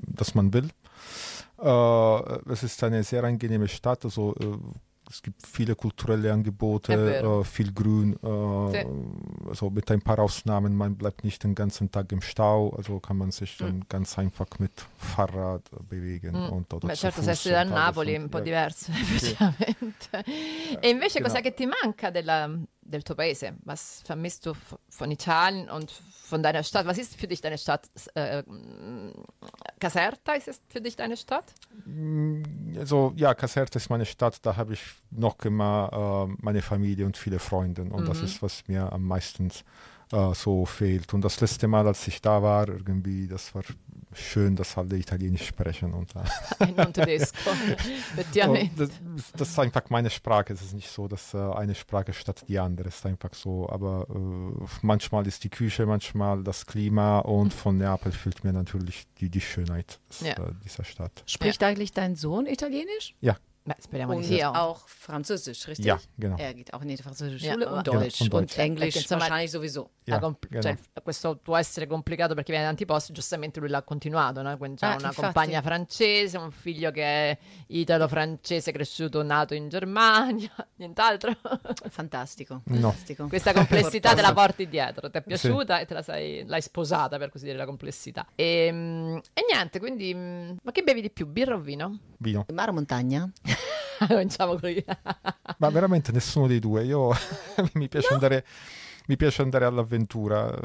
das 0.06 0.34
man 0.34 0.52
will. 0.52 0.68
Äh, 1.62 2.52
es 2.52 2.62
ist 2.62 2.82
eine 2.82 3.02
sehr 3.04 3.22
angenehme 3.24 3.68
Stadt, 3.68 4.04
also 4.04 4.34
äh, 4.40 4.56
es 5.10 5.22
gibt 5.22 5.44
viele 5.44 5.74
kulturelle 5.74 6.32
Angebote, 6.32 6.92
äh, 7.16 7.44
viel 7.44 7.72
Grün, 7.72 8.16
also 8.22 9.68
mit 9.70 9.90
ein 9.90 10.00
paar 10.02 10.20
Ausnahmen, 10.20 10.76
man 10.76 10.96
bleibt 10.96 11.24
nicht 11.24 11.42
den 11.42 11.56
ganzen 11.56 11.90
Tag 11.90 12.12
im 12.12 12.22
Stau, 12.22 12.70
also 12.76 13.00
kann 13.00 13.16
man 13.16 13.32
sich 13.32 13.56
dann 13.56 13.84
ganz 13.88 14.16
einfach 14.18 14.46
mit 14.60 14.70
Fahrrad 14.96 15.68
bewegen 15.88 16.34
Mm. 16.46 16.52
und 16.52 16.72
oder 16.72 16.88
zu 16.90 16.94
certo, 17.00 17.22
se 17.22 17.22
Fuß 17.22 17.28
essere 17.28 17.54
da 17.54 17.64
Napoli 17.64 18.14
è 18.14 18.18
un 18.18 18.28
po' 18.28 18.38
diverso, 18.38 18.92
effettivamente. 18.92 20.24
E 20.80 20.88
invece 20.88 21.18
genau. 21.18 21.28
cos'è 21.28 21.42
che 21.42 21.54
ti 21.54 21.66
manca 21.66 22.10
della, 22.10 22.48
del 22.90 23.02
tuo 23.02 23.14
paese? 23.16 23.54
Was 23.64 24.02
vermisst 24.04 24.44
du 24.46 24.52
von 24.88 25.10
Italien 25.10 25.68
und 25.70 25.90
von 25.90 26.42
deiner 26.42 26.62
Stadt? 26.62 26.86
Was 26.86 26.98
ist 26.98 27.16
für 27.16 27.26
dich 27.28 27.40
deine 27.40 27.58
Stadt? 27.58 27.88
Äh, 28.14 28.42
mh, 28.46 29.12
Caserta 29.78 30.32
ist 30.34 30.48
es 30.48 30.60
für 30.68 30.80
dich 30.80 30.96
deine 30.96 31.16
Stadt? 31.16 31.52
Also 32.78 33.12
ja, 33.16 33.34
Caserta 33.34 33.78
ist 33.78 33.90
meine 33.90 34.06
Stadt, 34.06 34.38
da 34.42 34.56
habe 34.56 34.74
ich 34.74 34.82
noch 35.10 35.38
immer 35.44 36.28
äh, 36.30 36.34
meine 36.40 36.62
Familie 36.62 37.06
und 37.06 37.16
viele 37.16 37.38
Freunde 37.38 37.82
und 37.82 38.06
das 38.08 38.18
Mhm. 38.18 38.24
ist, 38.24 38.42
was 38.42 38.66
mir 38.68 38.92
am 38.92 39.04
meisten 39.04 39.50
äh, 40.12 40.34
so 40.34 40.64
fehlt. 40.66 41.12
Und 41.14 41.22
das 41.22 41.40
letzte 41.40 41.68
Mal, 41.68 41.86
als 41.86 42.06
ich 42.08 42.20
da 42.20 42.42
war, 42.42 42.68
irgendwie, 42.68 43.26
das 43.28 43.54
war 43.54 43.62
schön, 44.12 44.56
dass 44.56 44.76
alle 44.76 44.96
Italienisch 44.96 45.46
sprechen 45.46 45.94
und, 45.94 46.10
äh, 46.16 46.66
E 46.82 46.92
tedesco, 46.92 47.50
und 47.50 47.70
effettivamente. 47.70 48.88
das, 48.88 49.32
das 49.36 49.48
ist 49.50 49.58
einfach 49.60 49.82
meine 49.88 50.10
Sprache. 50.10 50.52
Es 50.52 50.62
ist 50.62 50.74
nicht 50.74 50.88
so, 50.90 51.06
dass 51.06 51.32
äh, 51.32 51.38
eine 51.38 51.74
Sprache 51.76 52.12
statt 52.12 52.44
die 52.48 52.58
andere 52.58 52.88
ist 52.88 53.06
einfach 53.06 53.32
so. 53.34 53.68
Aber 53.70 54.06
äh, 54.10 54.64
manchmal 54.82 55.26
ist 55.28 55.44
die 55.44 55.48
Küche, 55.50 55.86
manchmal 55.86 56.42
das 56.42 56.66
Klima 56.66 57.20
und 57.20 57.54
von 57.54 57.76
Neapel 57.76 58.10
fehlt 58.10 58.42
mir 58.42 58.52
natürlich 58.52 59.06
die, 59.20 59.28
die 59.28 59.40
Schönheit 59.40 60.00
Ja. 60.20 60.32
äh, 60.32 60.52
dieser 60.64 60.82
Stadt. 60.84 61.22
Spricht 61.26 61.62
eigentlich 61.62 61.92
dein 61.92 62.16
Sohn 62.16 62.46
Italienisch? 62.46 63.14
Beh, 63.62 63.76
speriamo 63.78 64.14
Und 64.14 64.24
sì. 64.24 64.40
oh. 64.42 64.52
auch 64.54 64.80
Französisch, 64.88 65.66
richtig? 65.68 65.84
Ja, 65.84 66.00
genau. 66.16 66.36
Er 66.38 66.54
geht 66.54 66.72
auch 66.72 66.80
in 66.80 66.88
die 66.88 66.96
französische 66.96 67.44
Ja, 67.46 67.52
Schule 67.52 67.66
aber- 67.66 67.76
und 67.78 67.84
Genau, 67.84 68.00
Deutsch. 68.00 68.20
und 68.22 68.32
und, 68.34 68.42
Deutsch. 68.42 68.58
Englisch 68.58 68.94
Perché, 68.94 68.98
insomma, 69.00 69.20
wahrscheinlich 69.20 69.50
sowieso. 69.50 69.90
Ja, 70.06 70.18
compl- 70.18 70.48
genau. 70.48 70.62
cioè, 70.62 70.76
questo 71.02 71.36
può 71.36 71.56
essere 71.56 71.86
complicato 71.86 72.34
perché 72.34 72.50
viene 72.52 72.64
da 72.64 72.70
tanti 72.70 72.86
posti, 72.86 73.12
giustamente 73.12 73.60
lui 73.60 73.68
l'ha 73.68 73.82
continuato, 73.82 74.40
no? 74.42 74.56
Quindi 74.56 74.78
Ah, 74.82 74.94
una 74.96 75.08
infatti. 75.08 75.20
compagna 75.20 75.60
francese, 75.62 76.38
un 76.38 76.50
figlio 76.50 76.90
che 76.90 77.02
è 77.02 77.38
italo-francese, 77.66 78.72
cresciuto, 78.72 79.22
nato 79.22 79.54
in 79.54 79.68
Germania, 79.68 80.50
nient'altro. 80.76 81.36
Fantastico. 81.90 82.62
No. 82.64 82.80
fantastico. 82.80 83.26
Questa 83.28 83.52
complessità 83.52 84.14
te 84.14 84.22
la 84.22 84.32
porti 84.32 84.68
dietro, 84.68 85.10
ti 85.10 85.18
è 85.18 85.22
piaciuta 85.22 85.80
e 85.80 85.84
te 85.86 85.94
la 85.94 86.02
sei, 86.02 86.46
l'hai 86.46 86.62
sposata 86.62 87.18
per 87.18 87.30
così 87.30 87.44
dire 87.44 87.56
la 87.58 87.66
complessità. 87.66 88.26
E, 88.34 88.70
mm, 88.72 89.16
e 89.34 89.44
niente, 89.52 89.78
quindi, 89.78 90.12
mm, 90.14 90.56
ma 90.62 90.72
che 90.72 90.82
bevi 90.82 91.02
di 91.02 91.10
più, 91.10 91.26
birra 91.26 91.54
o 91.54 91.60
vino? 91.60 91.98
Vino. 92.18 92.46
Mare 92.52 92.70
o 92.70 92.74
montagna? 92.74 93.30
Cominciamo 94.08 94.56
qui. 94.56 94.82
Ma 95.58 95.68
veramente 95.70 96.12
nessuno 96.12 96.46
dei 96.46 96.58
due. 96.58 96.84
Io 96.84 97.10
mi 97.74 97.88
piace 97.88 98.12
andare. 98.12 98.44
Mi 99.10 99.16
piace 99.16 99.42
andare 99.42 99.64
all'avventura. 99.64 100.56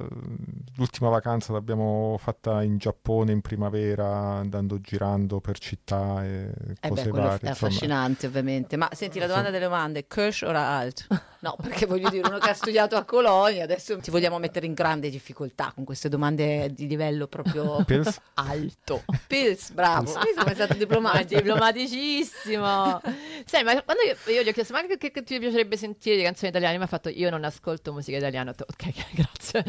L'ultima 0.76 1.10
vacanza 1.10 1.52
l'abbiamo 1.52 2.16
fatta 2.20 2.62
in 2.62 2.78
Giappone 2.78 3.32
in 3.32 3.42
primavera, 3.42 4.08
andando 4.08 4.80
girando 4.80 5.40
per 5.40 5.58
città 5.58 6.24
e 6.24 6.52
Eh 6.80 6.90
cose 6.90 7.06
beh, 7.06 7.10
varie. 7.10 7.40
è 7.40 7.48
insomma. 7.48 7.50
affascinante 7.72 8.28
ovviamente. 8.28 8.78
Ma 8.78 8.88
senti, 8.92 9.18
la 9.18 9.26
domanda 9.26 9.50
delle 9.50 9.64
domande, 9.64 10.06
Kirsch 10.06 10.44
o 10.44 10.52
Alt? 10.52 11.08
No, 11.40 11.56
perché 11.62 11.86
voglio 11.88 12.10
dire, 12.10 12.28
uno 12.28 12.38
che 12.40 12.50
ha 12.50 12.54
studiato 12.54 12.96
a 12.96 13.04
Colonia, 13.04 13.64
adesso 13.64 13.98
ti 14.00 14.10
vogliamo 14.12 14.38
mettere 14.40 14.66
in 14.68 14.74
grande 14.74 15.10
difficoltà 15.10 15.72
con 15.74 15.84
queste 15.84 16.10
domande 16.10 16.72
di 16.74 16.88
livello 16.88 17.28
proprio 17.28 17.84
Pils? 17.86 18.20
Alto. 18.36 19.04
Pils, 19.28 19.72
bravo. 19.72 20.12
Vedi 20.14 20.34
come 20.38 20.52
è 20.52 20.56
stato 20.56 20.74
diplomatico. 20.76 21.42
diplomaticissimo. 21.42 23.02
Sai, 23.46 23.64
ma 23.64 23.82
quando 23.84 24.04
io, 24.04 24.34
io 24.34 24.44
gli 24.44 24.50
ho 24.50 24.52
chiesto, 24.52 24.74
ma 24.74 24.86
che, 24.86 24.98
che- 24.98 25.10
che 25.12 25.24
ti 25.24 25.40
piacerebbe 25.40 25.78
sentire 25.78 26.16
di 26.16 26.24
canzoni 26.24 26.50
italiane? 26.50 26.78
Mi 26.78 26.84
ha 26.84 26.88
fatto, 26.88 27.10
io 27.10 27.32
non 27.32 27.44
ascolto 27.44 27.92
musica 27.94 28.18
italiana. 28.18 28.34
Detto, 28.44 28.66
ok, 28.70 28.94
grazie. 29.16 29.64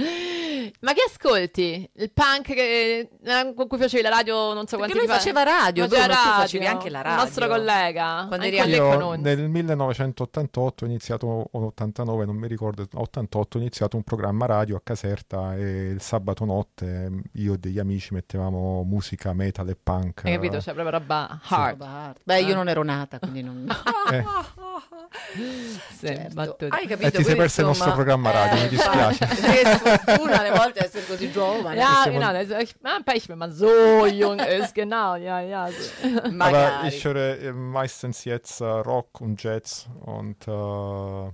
Ma 0.81 0.93
che 0.93 1.05
ascolti? 1.09 1.89
Il 1.95 2.11
punk 2.13 2.43
che, 2.53 3.09
eh, 3.23 3.55
con 3.55 3.67
cui 3.69 3.79
facevi 3.79 4.03
la 4.03 4.09
radio, 4.09 4.53
non 4.53 4.67
so 4.67 4.77
Perché 4.77 4.93
quanti 4.93 4.93
lui 4.95 5.01
anni 5.05 5.09
fa? 5.09 5.15
faceva 5.19 5.43
radio, 5.43 5.85
Faceva 5.85 6.05
Bruno, 6.07 6.19
tu 6.21 6.27
radio. 6.29 6.41
facevi 6.43 6.67
anche 6.67 6.91
la 6.91 6.99
Il 6.99 7.05
radio. 7.05 7.23
nostro 7.25 7.49
collega. 7.49 8.25
Quando 8.29 8.47
eri 8.47 8.57
Io 8.57 9.15
nel 9.17 9.49
1988 9.49 10.85
ho 10.85 10.89
iniziato, 10.89 11.27
o 11.27 11.65
89, 11.67 12.25
non 12.25 12.37
mi 12.37 12.49
ricordo, 12.49 12.87
88 12.93 13.57
ho 13.57 13.61
iniziato 13.61 13.97
un 13.97 14.03
programma 14.03 14.47
radio 14.47 14.77
a 14.77 14.81
Caserta 14.83 15.55
e 15.57 15.89
il 15.91 16.01
sabato 16.01 16.45
notte 16.45 17.11
io 17.35 17.55
e 17.55 17.59
degli 17.59 17.79
amici 17.79 18.13
mettevamo 18.15 18.83
musica 18.85 19.33
metal 19.33 19.69
e 19.69 19.77
punk. 19.81 20.25
Hai 20.25 20.33
capito? 20.33 20.61
Cioè, 20.61 20.75
proprio 20.75 20.99
roba 20.99 21.41
hard. 21.43 21.71
Roba 21.79 21.89
hard. 21.89 22.17
Beh, 22.23 22.41
io 22.41 22.55
non 22.55 22.69
ero 22.69 22.83
nata, 22.83 23.19
quindi 23.19 23.43
non... 23.43 23.67
Eh, 24.13 24.23
Sì, 24.23 24.25
Certo. 25.99 26.67
Hai 26.69 26.87
capito? 26.87 27.07
E 27.07 27.11
ti 27.11 27.25
sei 27.25 27.37
perso 27.37 27.61
il 27.61 27.67
nostro 27.69 27.93
programma 27.93 28.31
radio, 28.31 28.63
mi 28.63 28.69
dispiace. 28.69 29.27
sfortuna 29.77 30.41
alle 30.41 30.51
volte 30.51 30.85
essere 30.85 31.07
così 31.07 31.31
giovane. 31.31 31.77
Ja, 31.77 32.03
siamo- 32.03 32.19
genau. 32.19 32.33
Das 32.33 32.63
ist, 32.63 32.77
man, 32.83 33.03
Pech, 33.05 33.29
wenn 33.29 33.39
man 33.39 33.53
so 33.53 34.07
jung 34.07 34.39
ist, 34.41 34.75
genau. 34.75 35.15
Ja, 35.17 35.41
ja. 35.41 35.69
So. 35.69 36.21
Aber 36.39 36.85
ich 36.87 37.05
höre 37.05 37.39
äh, 37.41 37.53
meistens 37.53 38.25
jetzt 38.25 38.61
äh, 38.61 38.65
Rock 38.65 39.21
und 39.21 39.43
Jazz 39.43 39.89
und 40.01 40.47
äh, 40.47 40.51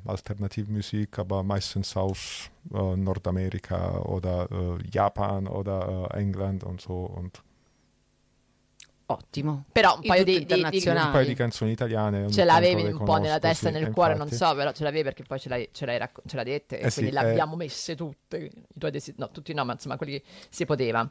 Alternativmusik, 0.09 1.19
aber 1.19 1.43
meistens 1.43 1.97
aus 1.97 2.51
äh, 2.73 2.97
Nordamerika 2.97 3.99
oder 4.05 4.49
äh, 4.51 4.89
Japan 4.91 5.47
oder 5.47 6.09
England 6.15 6.65
und 6.65 6.81
so. 6.81 6.95
Und 7.05 7.43
Ottimo. 9.13 9.65
Però 9.73 9.95
un 9.95 10.01
In 10.03 10.09
paio 10.09 10.25
di, 10.25 10.33
di- 10.33 10.39
di- 10.39 10.43
internazionali. 10.55 11.07
Un 11.07 11.13
paio 11.13 11.27
di 11.27 11.35
canzoni 11.35 11.71
italiane. 11.73 12.31
ce 12.31 12.45
l'avevi 12.45 12.83
un 12.85 12.99
po' 13.05 13.17
nella 13.17 13.39
testa 13.39 13.69
e 13.69 13.73
sì, 13.73 13.79
nel 13.79 13.93
cuore, 13.93 14.15
non 14.15 14.29
infatti. 14.29 14.45
so, 14.51 14.55
però 14.55 14.73
ce 14.73 14.85
l'avevi 14.85 15.03
perché 15.05 15.23
poi 15.25 15.39
ce 15.41 15.49
l'hai, 15.49 15.69
ce 15.73 15.87
l'hai, 15.87 15.99
racco- 15.99 16.23
ce 16.27 16.37
l'hai 16.37 16.45
dette 16.45 16.81
e 16.81 16.87
Eh 16.87 16.91
sì, 16.91 17.01
quindi 17.01 17.15
le 17.17 17.23
eh. 17.27 17.31
abbiamo 17.31 17.57
messe 17.57 17.95
tutte, 17.97 18.37
i 18.39 18.51
tuoi 18.79 18.91
desi- 18.91 19.15
no, 19.17 19.31
tutti 19.31 19.53
no, 19.55 19.65
ma 19.65 19.73
insomma 19.73 19.97
quelli 19.97 20.13
che 20.21 20.23
si 20.49 20.65
poteva, 20.65 21.09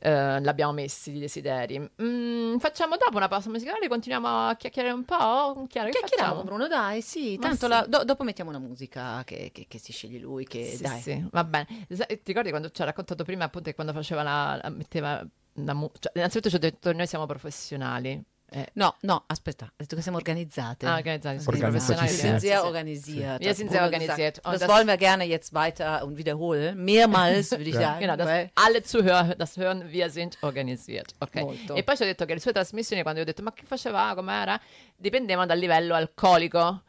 eh, 0.00 0.40
l'abbiamo 0.40 0.72
messi 0.72 1.12
di 1.12 1.18
desideri. 1.20 1.78
Mm, 2.02 2.56
facciamo 2.58 2.96
dopo 2.96 3.16
una 3.16 3.28
pausa 3.28 3.50
musicale, 3.50 3.88
continuiamo 3.88 4.48
a 4.48 4.56
chiacchierare 4.56 4.94
un 4.94 5.04
po'? 5.04 5.66
Chiara, 5.68 5.88
che 5.88 5.98
Chiacchieriamo, 5.98 6.32
facciamo? 6.34 6.42
Bruno, 6.42 6.68
dai, 6.68 7.02
sì. 7.02 7.36
Ma 7.40 7.48
Tanto 7.48 7.66
sì. 7.66 7.68
la- 7.68 7.86
do- 7.88 8.04
dopo 8.04 8.24
mettiamo 8.24 8.50
una 8.50 8.58
musica 8.58 9.22
che, 9.24 9.50
che- 9.52 9.66
che 9.68 9.78
si 9.78 9.92
sceglie 9.92 10.18
lui, 10.18 10.44
che 10.46 10.64
Sì, 10.76 10.82
dai. 10.82 11.00
sì, 11.00 11.26
va 11.30 11.44
bene. 11.44 11.66
Ti 11.88 12.20
ricordi 12.24 12.50
quando 12.50 12.70
ci 12.70 12.82
ha 12.82 12.84
raccontato 12.84 13.24
prima 13.24 13.44
appunto 13.44 13.68
che 13.68 13.74
quando 13.74 13.92
faceva 13.92 14.22
la, 14.22 14.58
la- 14.62 14.68
metteva 14.70 15.10
la 15.12 15.26
mu- 15.54 15.90
cioè, 15.98 16.12
innanzitutto 16.14 16.48
ci 16.50 16.56
ho 16.56 16.58
detto 16.58 16.92
noi 16.92 17.06
siamo 17.06 17.26
professionali. 17.26 18.22
Eh, 18.54 18.68
No, 18.74 18.96
no, 19.00 19.24
aspetta, 19.28 19.64
ha 19.64 19.72
detto 19.74 19.96
che 19.96 20.02
siamo 20.02 20.18
organizzate. 20.18 20.84
Ah, 20.84 20.96
organizzati, 20.96 21.40
sì, 21.40 21.48
Organizzatissime. 21.48 21.96
professionali. 21.96 22.08
Wir 22.10 22.18
sind 22.20 22.38
sì, 22.38 22.46
sehr 22.48 22.58
sì. 22.60 22.66
organisiert. 22.66 23.38
Wir 23.40 23.54
sind 23.54 23.70
sehr 23.70 23.82
organisiert. 23.82 24.40
Und 24.44 24.52
Das, 24.52 24.60
das- 24.60 24.68
wollen 24.68 24.86
wir 24.86 24.96
gerne 24.98 25.24
jetzt 25.24 25.54
weiter 25.54 26.04
und 26.04 26.16
wiederholen. 26.18 26.76
Mehrmals, 26.84 27.50
würde 27.56 27.64
ich 27.70 27.74
Ja. 27.76 27.80
sagen. 27.80 28.00
Genau, 28.00 28.16
dass 28.16 28.26
weil- 28.26 28.50
alle 28.54 28.82
Zuhörer 28.82 29.34
das 29.36 29.56
hören, 29.56 29.90
wir 29.90 30.10
sind 30.10 30.36
organisiert. 30.42 31.14
ok? 31.20 31.34
Molto. 31.36 31.74
E 31.76 31.82
poi 31.82 31.96
ci 31.96 32.02
ho 32.02 32.06
detto 32.06 32.26
che 32.26 32.34
le 32.34 32.40
sue 32.40 32.52
trasmissioni, 32.52 33.00
quando 33.00 33.20
io 33.20 33.24
ho 33.24 33.28
detto 33.28 33.42
ma 33.42 33.54
che 33.54 33.64
faceva, 33.64 34.12
com'era, 34.14 34.60
dipendevano 34.96 35.46
dal 35.46 35.58
livello 35.58 35.94
alcolico, 35.94 36.82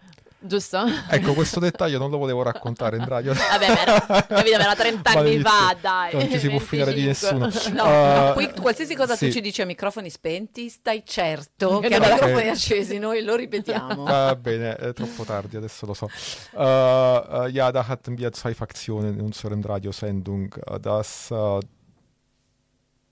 giusto? 0.46 0.84
Ecco, 1.10 1.34
questo 1.34 1.60
dettaglio 1.60 1.98
non 1.98 2.10
lo 2.10 2.18
volevo 2.18 2.41
raccontare 2.44 2.98
in 2.98 3.06
radio. 3.06 3.34
Vabbè, 3.36 3.68
ma 3.68 3.82
era, 3.82 4.00
capito, 4.26 4.60
era 4.60 4.76
30 4.76 5.10
anni 5.12 5.39
fa, 5.39 5.76
dai. 5.80 6.14
Non 6.14 6.30
ci 6.30 6.39
si 6.39 6.50
può 6.50 6.60
fidare 6.60 6.94
di 6.94 7.04
25. 7.06 7.48
nessuno. 7.48 7.84
No, 7.84 8.26
no, 8.28 8.34
qui 8.34 8.52
qualsiasi 8.60 8.96
cosa 8.96 9.16
sì. 9.16 9.28
tu 9.28 9.34
ci 9.34 9.41
dici 9.41 9.62
a 9.62 9.66
microfoni 9.66 10.10
spenti, 10.10 10.70
stai 10.70 11.04
certo 11.06 11.80
Che 11.80 11.88
che 11.88 11.96
a 11.96 12.00
non- 12.00 12.10
microfoni 12.12 12.50
accesi 12.50 12.98
noi 13.00 13.24
lo 13.24 13.36
ripetiamo. 13.36 14.04
Va 14.04 14.36
bene, 14.36 14.76
è 14.76 14.94
troppo 14.94 15.24
tardi, 15.24 15.56
adesso 15.58 15.86
lo 15.86 15.94
so. 15.94 16.10
Äh, 16.56 16.62
äh, 16.62 17.50
ja, 17.50 17.72
da 17.72 17.86
hatten 17.88 18.18
wir 18.18 18.32
zwei 18.32 18.54
Fraktionen 18.54 19.14
in 19.14 19.22
unserem 19.22 19.62
Radiosendung. 19.62 20.54
Äh, 20.66 20.80
Das, 20.80 21.34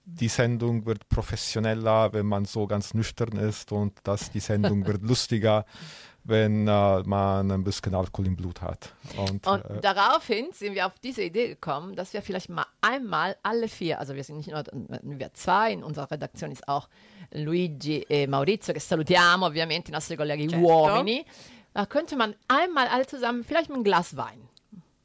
die 0.04 0.28
Sendung 0.28 0.86
wird 0.86 1.08
professioneller, 1.08 2.12
wenn 2.12 2.26
man 2.26 2.46
so 2.46 2.68
ganz 2.68 2.94
nüchtern 2.94 3.38
ist 3.38 3.72
und 3.72 3.94
dass 4.04 4.30
die 4.32 4.40
Sendung 4.42 4.86
wird 4.86 5.04
lustiger, 5.04 5.66
wenn 6.24 6.68
äh, 6.68 7.04
man 7.04 7.52
ein 7.52 7.64
bisschen 7.64 7.96
Alkohol 7.96 8.28
im 8.28 8.36
Blut 8.36 8.62
hat. 8.62 8.94
Und, 9.18 9.46
Und 9.48 9.66
äh, 9.66 9.82
daraufhin 9.82 10.50
sind 10.54 10.76
wir 10.76 10.86
auf 10.86 10.94
diese 11.04 11.24
Idee 11.24 11.48
gekommen, 11.48 11.96
dass 11.96 12.14
wir 12.14 12.22
vielleicht 12.22 12.50
mal 12.50 12.66
einmal 12.82 13.36
alle 13.44 13.68
vier, 13.68 14.00
also 14.00 14.14
wir 14.16 14.24
sind 14.24 14.38
nicht 14.38 14.52
nur 14.52 14.64
wir 15.02 15.34
zwei, 15.34 15.74
in 15.74 15.84
unserer 15.84 16.12
Redaktion 16.12 16.52
ist 16.52 16.68
auch 16.68 16.88
Luigi 17.32 18.06
e 18.10 18.28
Maurizio, 18.28 18.74
che 18.74 18.80
salutiamo 18.80 19.46
ovviamente, 19.46 19.90
i 19.90 19.94
nostri 19.94 20.16
colleghi 20.16 20.48
Certo. 20.48 20.66
uomini, 20.66 21.26
da 21.74 21.86
könnte 21.86 22.16
man 22.16 22.36
einmal 22.48 22.88
alle 22.88 23.08
zusammen, 23.08 23.44
vielleicht 23.44 23.70
mit 23.70 23.76
einem 23.76 23.84
Glas 23.84 24.16
Wein. 24.16 24.48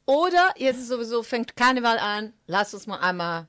Oder 0.05 0.53
jetzt 0.57 0.77
ist 0.77 0.89
sowieso, 0.89 1.23
fängt 1.23 1.55
Karneval 1.55 1.97
an, 1.99 2.33
lass 2.45 2.73
uns 2.73 2.85
mal 2.87 2.99
einmal 2.99 3.47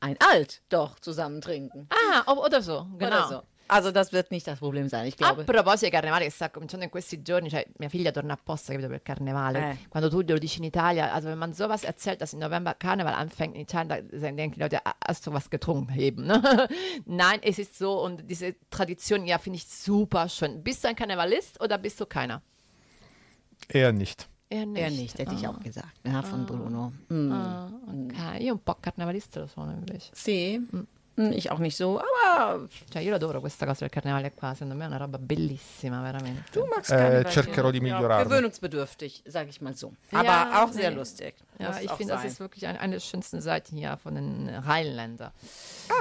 ein 0.00 0.16
Alt 0.20 0.62
doch 0.68 0.98
zusammen 1.00 1.40
trinken. 1.40 1.88
Ah, 1.90 2.22
o- 2.32 2.44
oder 2.44 2.62
so, 2.62 2.86
genau. 2.98 3.06
Oder 3.06 3.28
so. 3.28 3.42
Also 3.68 3.90
das 3.90 4.12
wird 4.12 4.30
nicht 4.30 4.46
das 4.46 4.58
Problem 4.58 4.88
sein, 4.88 5.06
ich 5.06 5.14
A 5.14 5.32
glaube. 5.32 5.44
proposito 5.44 5.86
di 5.86 5.90
carnevale 5.90 6.24
che 6.24 6.30
sta 6.30 6.50
cominciando 6.50 6.84
in 6.84 6.90
questi 6.90 7.20
giorni, 7.22 7.48
cioè 7.50 7.66
mia 7.78 7.88
figlia 7.88 8.12
torna 8.12 8.34
apposta, 8.34 8.72
capito, 8.72 8.88
per 8.88 9.02
carnevale. 9.02 9.70
Eh. 9.72 9.76
Quando 9.88 10.08
tu 10.08 10.20
glielo 10.22 10.38
dici 10.38 10.58
in 10.58 10.64
Italia, 10.64 11.12
also 11.12 11.28
wenn 11.28 11.38
man 11.38 11.52
sowas 11.52 11.82
erzählt, 11.84 12.20
dass 12.20 12.32
im 12.32 12.38
November 12.38 12.74
Karneval 12.74 13.14
anfängt 13.14 13.54
in 13.54 13.62
Italien, 13.62 13.88
da 13.88 14.18
sagen- 14.18 14.36
denken 14.36 14.54
die 14.54 14.60
Leute, 14.60 14.78
"Ah, 14.84 14.94
hast 15.06 15.26
du 15.26 15.32
was 15.32 15.50
getrunken 15.50 15.98
eben, 15.98 16.26
ne? 16.26 16.40
Nein, 17.06 17.40
es 17.42 17.58
ist 17.58 17.76
so 17.76 18.00
und 18.04 18.28
diese 18.30 18.54
Tradition, 18.70 19.26
ja, 19.26 19.38
finde 19.38 19.56
ich 19.58 19.66
super 19.66 20.28
schön. 20.28 20.62
Bist 20.62 20.84
du 20.84 20.88
ein 20.88 20.94
Karnevalist 20.96 21.60
oder 21.60 21.78
bist 21.78 21.98
du 22.00 22.06
keiner? 22.06 22.42
eher 23.68 23.92
nicht. 23.92 24.28
Eher 24.48 24.64
nicht. 24.66 24.80
Er 24.82 24.90
nicht, 24.90 25.18
hätte 25.18 25.34
ich 25.34 25.48
auch 25.48 25.58
gesagt. 25.58 25.98
Ja, 26.04 26.22
von 26.22 26.46
Bruno. 26.46 26.92
Mm. 27.08 27.32
Ah, 27.32 27.68
ok, 27.88 28.40
io 28.40 28.52
un 28.52 28.60
po' 28.62 28.76
carnevalista 28.80 29.40
lo 29.40 29.46
sono 29.48 29.72
invece. 29.72 30.10
Sì, 30.14 30.58
Mm, 30.72 30.82
ich 31.16 31.50
auch 31.50 31.58
nicht 31.58 31.76
so, 31.76 31.98
aber 31.98 32.68
Cioè 32.90 33.00
io 33.02 33.14
adoro 33.14 33.40
questa 33.40 33.64
cosa 33.66 33.80
del 33.80 33.90
carnevale 33.90 34.32
qua, 34.32 34.52
secondo 34.52 34.74
me 34.74 34.84
è 34.84 34.86
una 34.86 34.98
roba 34.98 35.18
bellissima, 35.18 36.02
veramente. 36.02 36.50
du 36.52 36.66
magst 36.66 36.90
Karneval. 36.90 37.30
cercherò 37.32 37.70
di 37.70 37.78
ja, 37.78 37.82
migliorarlo. 37.84 38.28
gewöhnungsbedürftig, 38.28 39.22
sage 39.26 39.48
ich 39.48 39.60
mal 39.60 39.74
so. 39.74 39.92
Aber 40.12 40.24
Ja, 40.28 40.62
auch 40.64 40.72
sehr 40.72 40.90
nee. 40.90 40.96
lustig. 40.96 41.34
Ja, 41.58 41.68
Muss 41.68 41.80
ich 41.80 41.90
finde, 41.92 42.12
das 42.12 42.24
ist 42.24 42.38
wirklich 42.40 42.66
ein, 42.66 42.76
eine 42.76 42.92
der 42.94 43.00
schönsten 43.00 43.40
Seiten 43.40 43.76
hier 43.76 43.96
von 43.96 44.14
den 44.14 44.48
Rheinländern. 44.48 45.32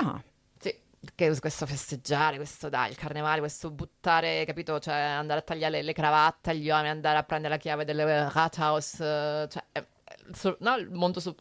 Aha. 0.01 0.21
Sì, 0.59 0.73
che 1.15 1.39
questo 1.39 1.65
festeggiare, 1.65 2.35
questo 2.35 2.67
dai, 2.67 2.89
il 2.89 2.97
carnevale, 2.97 3.39
questo 3.39 3.71
buttare, 3.71 4.43
capito? 4.45 4.79
Cioè 4.79 4.93
andare 4.95 5.39
a 5.39 5.43
tagliare 5.43 5.81
le 5.81 5.93
cravatte 5.93 6.49
agli 6.49 6.67
uomini, 6.69 6.89
andare 6.89 7.17
a 7.19 7.23
prendere 7.23 7.53
la 7.53 7.59
chiave 7.59 7.85
del 7.85 8.29
Rathaus, 8.31 8.99
eh, 8.99 9.47
cioè, 9.49 9.63
è- 9.71 9.79
è 10.03 10.13
il 10.27 10.35
so- 10.35 10.57
no, 10.59 10.75
il 10.75 10.89
mondo 10.91 11.19
so- 11.21 11.35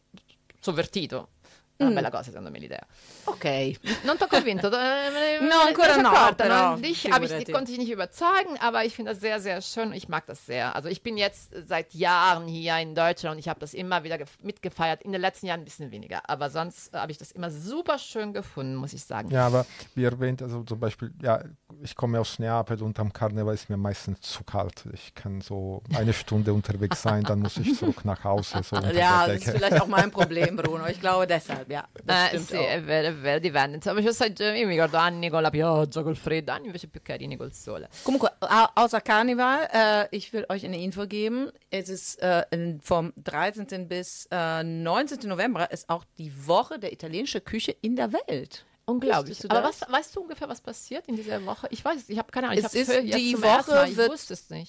sovvertito. 0.60 1.28
Una 1.76 1.90
bella 1.90 2.10
cosa, 2.10 2.24
secondo 2.30 2.50
me, 2.50 2.58
l'idea. 2.60 2.86
Okay. 3.24 3.76
Non 4.04 4.16
t'ho 4.16 4.28
convinto. 4.28 4.68
äh, 4.72 5.40
No, 5.40 5.60
ancora 5.66 5.96
no, 5.96 6.34
però 6.36 6.76
Dich 6.76 7.10
habe 7.10 7.24
ich, 7.24 7.52
konnte 7.52 7.72
ich 7.72 7.78
nicht 7.78 7.90
überzeugen, 7.90 8.56
aber 8.60 8.84
ich 8.84 8.94
finde 8.94 9.10
das 9.10 9.20
sehr, 9.20 9.40
sehr 9.40 9.60
schön. 9.60 9.92
Ich 9.92 10.08
mag 10.08 10.24
das 10.26 10.46
sehr. 10.46 10.74
Also 10.76 10.88
ich 10.88 11.02
bin 11.02 11.16
jetzt 11.16 11.50
seit 11.66 11.92
Jahren 11.92 12.46
hier 12.46 12.78
in 12.78 12.94
Deutschland 12.94 13.34
und 13.34 13.38
ich 13.40 13.48
habe 13.48 13.58
das 13.58 13.74
immer 13.74 14.04
wieder 14.04 14.14
gef- 14.16 14.38
mitgefeiert. 14.42 15.02
In 15.02 15.10
den 15.12 15.20
letzten 15.20 15.46
Jahren 15.46 15.60
ein 15.60 15.64
bisschen 15.64 15.90
weniger, 15.90 16.20
aber 16.30 16.48
sonst 16.48 16.94
äh, 16.94 16.98
habe 16.98 17.10
ich 17.10 17.18
das 17.18 17.32
immer 17.32 17.50
super 17.50 17.98
schön 17.98 18.32
gefunden, 18.32 18.76
muss 18.76 18.92
ich 18.92 19.02
sagen. 19.04 19.30
Ja, 19.30 19.46
aber 19.46 19.66
wie 19.96 20.04
erwähnt, 20.04 20.42
also 20.42 20.62
zum 20.62 20.78
Beispiel, 20.78 21.12
ja, 21.22 21.42
ich 21.82 21.96
komme 21.96 22.20
aus 22.20 22.38
Neapel 22.38 22.80
und 22.82 22.98
am 23.00 23.12
Karneval 23.12 23.52
ist 23.54 23.68
mir 23.68 23.76
meistens 23.76 24.20
zu 24.20 24.44
kalt. 24.44 24.84
Ich 24.92 25.12
kann 25.14 25.40
so 25.40 25.82
eine 25.92 26.12
Stunde 26.14 26.52
unterwegs 26.54 27.02
sein, 27.02 27.24
dann 27.24 27.40
muss 27.40 27.56
ich 27.56 27.76
zurück 27.76 28.04
nach 28.04 28.22
Hause. 28.22 28.62
So 28.62 28.76
Ja, 28.94 29.26
das 29.26 29.36
ist 29.44 29.50
vielleicht 29.50 29.80
auch 29.80 29.88
mein 29.88 30.10
Problem, 30.12 30.54
Bruno. 30.56 30.86
Ich 30.86 31.00
glaube 31.00 31.26
deshalb, 31.26 31.63
ja. 31.68 31.88
Das 32.02 32.32
Eh, 32.32 32.38
sì, 32.38 32.56
auch. 32.56 32.66
è 32.68 32.82
vero, 32.82 33.08
è 33.08 33.14
vero, 33.14 33.38
dipende. 33.38 33.76
Insomma, 33.76 34.00
io, 34.00 34.12
sai, 34.12 34.32
io 34.36 34.52
mi 34.66 34.72
ricordo 34.74 34.96
anni 34.96 35.30
con 35.30 35.42
la 35.42 35.50
pioggia, 35.50 36.02
col 36.02 36.16
freddo, 36.16 36.52
anni 36.52 36.66
invece 36.66 36.88
più 36.88 37.00
carini 37.02 37.36
col 37.36 37.52
sole. 37.52 37.88
Comunque, 38.02 38.32
au- 38.40 38.70
außer 38.74 39.00
Karneval, 39.02 39.68
äh, 39.72 40.08
ich 40.16 40.32
will 40.32 40.44
euch 40.48 40.64
eine 40.64 40.78
Info 40.78 41.06
geben. 41.06 41.50
Es 41.70 41.88
ist 41.88 42.20
äh, 42.22 42.44
in- 42.50 42.80
vom 42.80 43.12
13. 43.16 43.86
bis 43.88 44.26
äh, 44.30 44.62
19. 44.62 45.28
November 45.28 45.70
ist 45.70 45.88
auch 45.88 46.04
die 46.18 46.32
Woche 46.46 46.78
der 46.78 46.92
italienischen 46.92 47.42
Küche 47.44 47.74
in 47.80 47.96
der 47.96 48.12
Welt. 48.12 48.64
Unglaublich. 48.86 49.50
Aber 49.50 49.62
was, 49.62 49.80
weißt 49.80 50.14
du 50.14 50.20
ungefähr, 50.20 50.48
was 50.48 50.60
passiert 50.60 51.06
in 51.08 51.16
dieser 51.16 51.44
Woche? 51.46 51.66
Ich 51.70 51.82
weiß, 51.84 52.02
es, 52.02 52.08
ich 52.10 52.18
habe 52.18 52.30
keine 52.30 52.48
Ahnung. 52.48 52.58
Ich 52.58 52.64
Es 52.64 52.72
hab's 52.72 52.74
ist 52.74 52.88
jetzt 53.04 53.16
die 53.18 53.42
Woche. 53.42 53.86
Ich 53.88 53.96
wird-. 53.96 54.10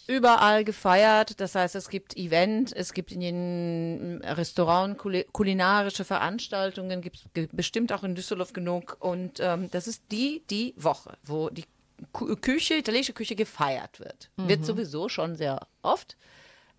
Überall 0.08 0.64
gefeiert. 0.64 1.40
Das 1.42 1.56
heißt, 1.56 1.76
es 1.76 1.90
gibt 1.90 2.16
Event, 2.16 2.72
es 2.74 2.94
gibt 2.94 3.12
in 3.12 3.22
jedem 3.22 4.22
Restaurant 4.24 4.98
kuli- 4.98 5.26
kulinarische 5.32 6.06
Veranstaltungen, 6.06 7.02
gibt 7.02 7.18
es 7.34 7.48
bestimmt 7.52 7.92
auch 7.92 8.04
in 8.04 8.16
Düsseldorf 8.16 8.54
genug. 8.54 8.96
Und 9.00 9.40
ähm, 9.42 9.70
das 9.72 9.88
ist 9.88 10.04
die, 10.12 10.44
die 10.50 10.74
Woche, 10.78 11.18
wo 11.24 11.50
die 11.50 11.66
Küche, 12.42 12.76
italienische 12.76 13.14
Küche 13.14 13.36
gefeiert 13.36 14.00
wird. 14.00 14.30
Wird 14.38 14.66
sowieso 14.66 15.10
schon 15.10 15.36
sehr 15.36 15.68
oft. 15.82 16.18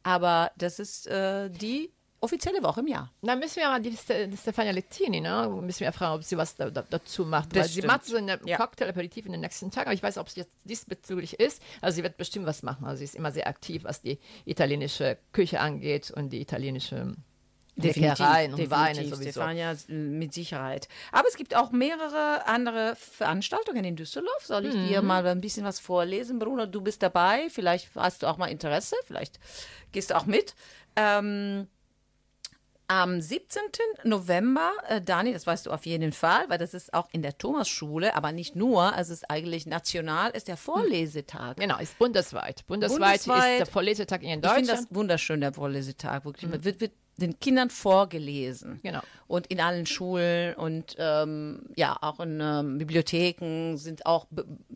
Aber 0.02 0.52
das 0.56 0.78
ist 0.78 1.06
äh, 1.06 1.50
die 1.50 1.90
offizielle 2.20 2.62
Woche 2.62 2.80
im 2.80 2.86
Jahr. 2.88 3.12
Da 3.22 3.36
müssen 3.36 3.56
wir 3.56 3.68
mal 3.68 3.80
die, 3.80 3.94
Ste- 3.96 4.26
die 4.28 4.36
Stefania 4.36 4.72
Lettini, 4.72 5.20
ne? 5.20 5.48
Müssen 5.62 5.80
wir 5.80 5.92
fragen, 5.92 6.14
ob 6.14 6.24
sie 6.24 6.36
was 6.36 6.56
da, 6.56 6.70
da, 6.70 6.82
dazu 6.88 7.24
macht. 7.24 7.54
Das 7.54 7.64
Weil 7.66 7.68
sie 7.68 7.82
macht 7.82 8.04
so 8.06 8.16
eine 8.16 8.38
Ja. 8.44 8.56
Cocktail-Aperitif 8.56 9.26
in 9.26 9.32
den 9.32 9.40
nächsten 9.42 9.70
Tagen, 9.70 9.88
aber 9.88 9.94
ich 9.94 10.02
weiß, 10.02 10.18
ob 10.18 10.28
sie 10.28 10.40
jetzt 10.40 10.52
diesbezüglich 10.64 11.38
ist. 11.38 11.62
Also 11.80 11.96
sie 11.96 12.02
wird 12.02 12.16
bestimmt 12.16 12.46
was 12.46 12.62
machen. 12.62 12.84
Also 12.86 12.98
sie 12.98 13.04
ist 13.04 13.14
immer 13.14 13.32
sehr 13.32 13.46
aktiv, 13.46 13.84
was 13.84 14.00
die 14.02 14.18
italienische 14.44 15.18
Küche 15.32 15.60
angeht 15.60 16.10
und 16.10 16.30
die 16.30 16.40
italienische 16.40 17.14
Leckereien 17.78 18.54
und 18.54 18.70
Weine 18.70 19.04
sowieso. 19.04 19.32
Stefania, 19.32 19.76
mit 19.88 20.32
Sicherheit. 20.32 20.88
Aber 21.12 21.28
es 21.28 21.36
gibt 21.36 21.54
auch 21.54 21.72
mehrere 21.72 22.46
andere 22.46 22.96
Veranstaltungen 22.96 23.84
in 23.84 23.96
Düsseldorf. 23.96 24.46
Soll 24.46 24.64
ich 24.64 24.72
dir 24.88 25.02
Mhm. 25.02 25.08
mal 25.08 25.26
ein 25.26 25.42
bisschen 25.42 25.66
was 25.66 25.78
vorlesen, 25.78 26.38
Bruno? 26.38 26.64
Du 26.64 26.80
bist 26.80 27.02
dabei. 27.02 27.48
Vielleicht 27.50 27.90
hast 27.94 28.22
du 28.22 28.28
auch 28.28 28.38
mal 28.38 28.46
Interesse. 28.46 28.96
Vielleicht 29.04 29.38
gehst 29.92 30.10
du 30.10 30.16
auch 30.16 30.24
mit. 30.24 30.54
Ähm, 30.96 31.68
am 32.88 33.20
17. 33.20 33.62
November, 34.04 34.72
äh, 34.88 35.00
Dani, 35.00 35.32
das 35.32 35.46
weißt 35.46 35.66
du 35.66 35.70
auf 35.70 35.86
jeden 35.86 36.12
Fall, 36.12 36.44
weil 36.48 36.58
das 36.58 36.74
ist 36.74 36.94
auch 36.94 37.08
in 37.12 37.22
der 37.22 37.36
Thomasschule, 37.36 38.14
aber 38.14 38.32
nicht 38.32 38.54
nur, 38.56 38.94
also 38.94 39.12
es 39.12 39.22
ist 39.22 39.30
eigentlich 39.30 39.66
national, 39.66 40.30
ist 40.30 40.48
der 40.48 40.56
Vorlesetag. 40.56 41.56
Genau, 41.56 41.78
ist 41.78 41.98
bundesweit. 41.98 42.64
Bundesweit, 42.66 42.98
Bundesweit. 42.98 43.52
ist 43.52 43.58
der 43.58 43.66
Vorlesetag 43.66 44.22
in 44.22 44.28
Ich 44.28 44.34
finde 44.34 44.48
Deutschland. 44.48 44.68
das 44.70 44.86
wunderschön, 44.94 45.40
der 45.40 45.52
Vorlesetag. 45.52 46.24
Wirklich. 46.24 46.50
Mhm. 46.50 46.64
Wird, 46.64 46.80
wird 46.80 46.92
den 47.16 47.38
Kindern 47.40 47.70
vorgelesen. 47.70 48.80
Genau. 48.82 49.00
Und 49.26 49.48
in 49.48 49.60
allen 49.60 49.86
Schulen 49.86 50.54
und 50.54 50.94
ähm, 50.98 51.62
ja, 51.74 51.96
auch 52.00 52.20
in 52.20 52.40
ähm, 52.40 52.78
Bibliotheken 52.78 53.76
sind 53.76 54.06
auch 54.06 54.26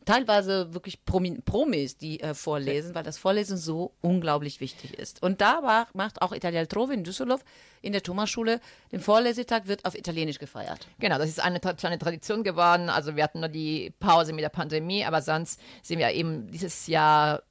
teilweise 0.04 0.74
wirklich 0.74 1.04
Promi 1.04 1.38
Promis, 1.44 1.96
die 1.96 2.20
äh, 2.20 2.34
vorlesen, 2.34 2.94
weil 2.94 3.04
das 3.04 3.18
Vorlesen 3.18 3.56
so 3.56 3.92
unglaublich 4.00 4.60
wichtig 4.60 4.98
ist. 4.98 5.22
Und 5.22 5.40
da 5.40 5.62
war, 5.62 5.86
macht 5.92 6.20
auch 6.20 6.32
Italia 6.32 6.60
Altrove 6.60 6.94
in 6.94 7.04
Düsseldorf 7.04 7.44
in 7.82 7.92
der 7.92 8.02
Thomasschule, 8.02 8.60
den 8.92 9.00
Vorlesetag 9.00 9.66
wird 9.66 9.84
auf 9.84 9.94
Italienisch 9.94 10.38
gefeiert. 10.38 10.86
Genau, 10.98 11.18
das 11.18 11.28
ist 11.28 11.40
eine 11.40 11.60
kleine 11.60 11.98
Tradition 11.98 12.42
geworden. 12.42 12.88
Also 12.90 13.16
wir 13.16 13.22
hatten 13.22 13.40
nur 13.40 13.48
die 13.48 13.92
Pause 14.00 14.32
mit 14.32 14.42
der 14.42 14.50
Pandemie, 14.50 15.04
aber 15.04 15.22
sonst 15.22 15.60
sind 15.82 15.98
wir 15.98 16.10
eben 16.10 16.50
dieses 16.50 16.86
Jahr 16.88 17.42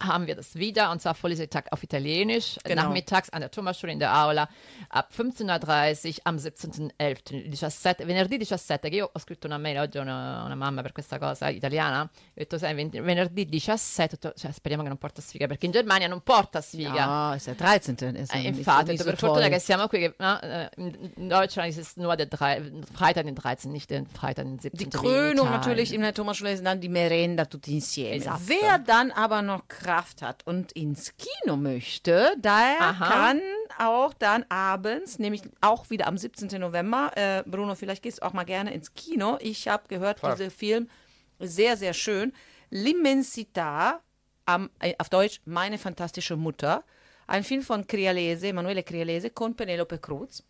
haben 0.00 0.26
wir 0.26 0.36
das 0.36 0.54
wieder 0.54 0.90
und 0.90 1.00
zwar 1.02 1.14
Vorlesetag 1.14 1.66
auf 1.72 1.82
Italienisch, 1.82 2.56
Genau. 2.64 2.82
nachmittags 2.82 3.30
an 3.30 3.40
der 3.40 3.50
Thomasschule 3.50 3.92
in 3.92 3.98
der 3.98 4.14
Aula 4.16 4.48
ab 4.90 5.10
15.30 5.16 6.08
Uhr 6.08 6.14
am 6.24 6.36
17.11. 6.36 7.50
17, 7.54 8.06
venerdì 8.06 8.36
17, 8.38 8.88
che 8.90 8.96
io 8.96 9.10
ho 9.12 9.18
scritto 9.18 9.46
una 9.46 9.58
mail 9.58 9.78
oggi 9.78 9.98
a 9.98 10.02
una, 10.02 10.44
una 10.44 10.54
mamma 10.54 10.82
per 10.82 10.92
questa 10.92 11.18
cosa 11.18 11.48
italiana, 11.48 12.02
ho 12.02 12.08
detto 12.34 12.58
sai 12.58 12.74
ven- 12.74 12.90
venerdì 12.90 13.46
17, 13.46 14.02
ho 14.14 14.18
detto, 14.20 14.38
cioè, 14.38 14.52
speriamo 14.52 14.82
che 14.82 14.88
non 14.88 14.98
porta 14.98 15.20
sfiga, 15.20 15.46
perché 15.46 15.66
in 15.66 15.72
Germania 15.72 16.06
non 16.08 16.20
porta 16.22 16.60
sfiga. 16.60 16.94
Ja, 16.94 17.34
ist 17.34 17.46
der 17.46 17.56
13. 17.56 18.16
Ist 18.16 18.32
Eh, 18.34 18.38
nicht- 18.38 18.58
infatti, 18.58 18.96
so 18.96 19.04
per 19.04 19.16
fortuna 19.16 19.42
toll. 19.42 19.50
che 19.50 19.58
siamo 19.58 19.86
qui, 19.88 19.98
che, 19.98 20.14
no, 20.18 20.40
eh, 20.40 20.70
in 20.76 21.28
Deutschland 21.28 21.70
ist 21.70 21.78
es 21.78 21.96
nur 21.96 22.16
der 22.16 22.26
drei, 22.26 22.62
Freitag 22.92 23.24
den 23.24 23.34
13., 23.34 23.72
nicht 23.72 23.90
den 23.90 24.06
Freitag 24.06 24.44
den 24.44 24.58
17. 24.58 24.78
Die 24.78 24.96
Krönung 24.96 25.50
natürlich 25.50 25.92
in 25.92 26.02
der 26.02 26.14
Thomasschule 26.14 26.52
ist 26.52 26.64
dann 26.64 26.80
die 26.80 26.88
Merenda 26.88 27.44
tutti 27.46 27.72
insieme. 27.74 28.14
Esatto. 28.16 28.40
Wer 28.46 28.78
dann 28.78 29.10
aber 29.10 29.42
noch 29.42 29.66
Kraft 29.88 30.20
hat 30.20 30.46
und 30.46 30.72
ins 30.72 31.14
Kino 31.16 31.56
möchte, 31.56 32.34
der 32.36 32.76
Aha. 32.78 33.08
kann 33.08 33.40
auch 33.78 34.12
dann 34.12 34.44
abends, 34.50 35.18
nämlich 35.18 35.40
auch 35.62 35.88
wieder 35.88 36.06
am 36.06 36.18
17. 36.18 36.60
November, 36.60 37.10
äh, 37.14 37.42
Bruno, 37.46 37.74
vielleicht 37.74 38.02
gehst 38.02 38.18
du 38.18 38.26
auch 38.26 38.34
mal 38.34 38.44
gerne 38.44 38.74
ins 38.74 38.92
Kino. 38.92 39.38
Ich 39.40 39.66
habe 39.66 39.88
gehört, 39.88 40.18
Klar. 40.18 40.36
dieser 40.36 40.50
Film 40.50 40.90
sehr, 41.38 41.78
sehr 41.78 41.94
schön. 41.94 42.34
L'Immensità, 42.70 44.00
am, 44.44 44.68
äh, 44.80 44.94
auf 44.98 45.08
Deutsch 45.08 45.40
Meine 45.46 45.78
fantastische 45.78 46.36
Mutter. 46.36 46.84
Ein 47.26 47.42
Film 47.42 47.62
von 47.62 47.86
Crialese, 47.86 48.48
Emanuele 48.48 48.82
Crialese, 48.82 49.30
con 49.30 49.56
Penelope 49.56 49.98
Cruz. 49.98 50.42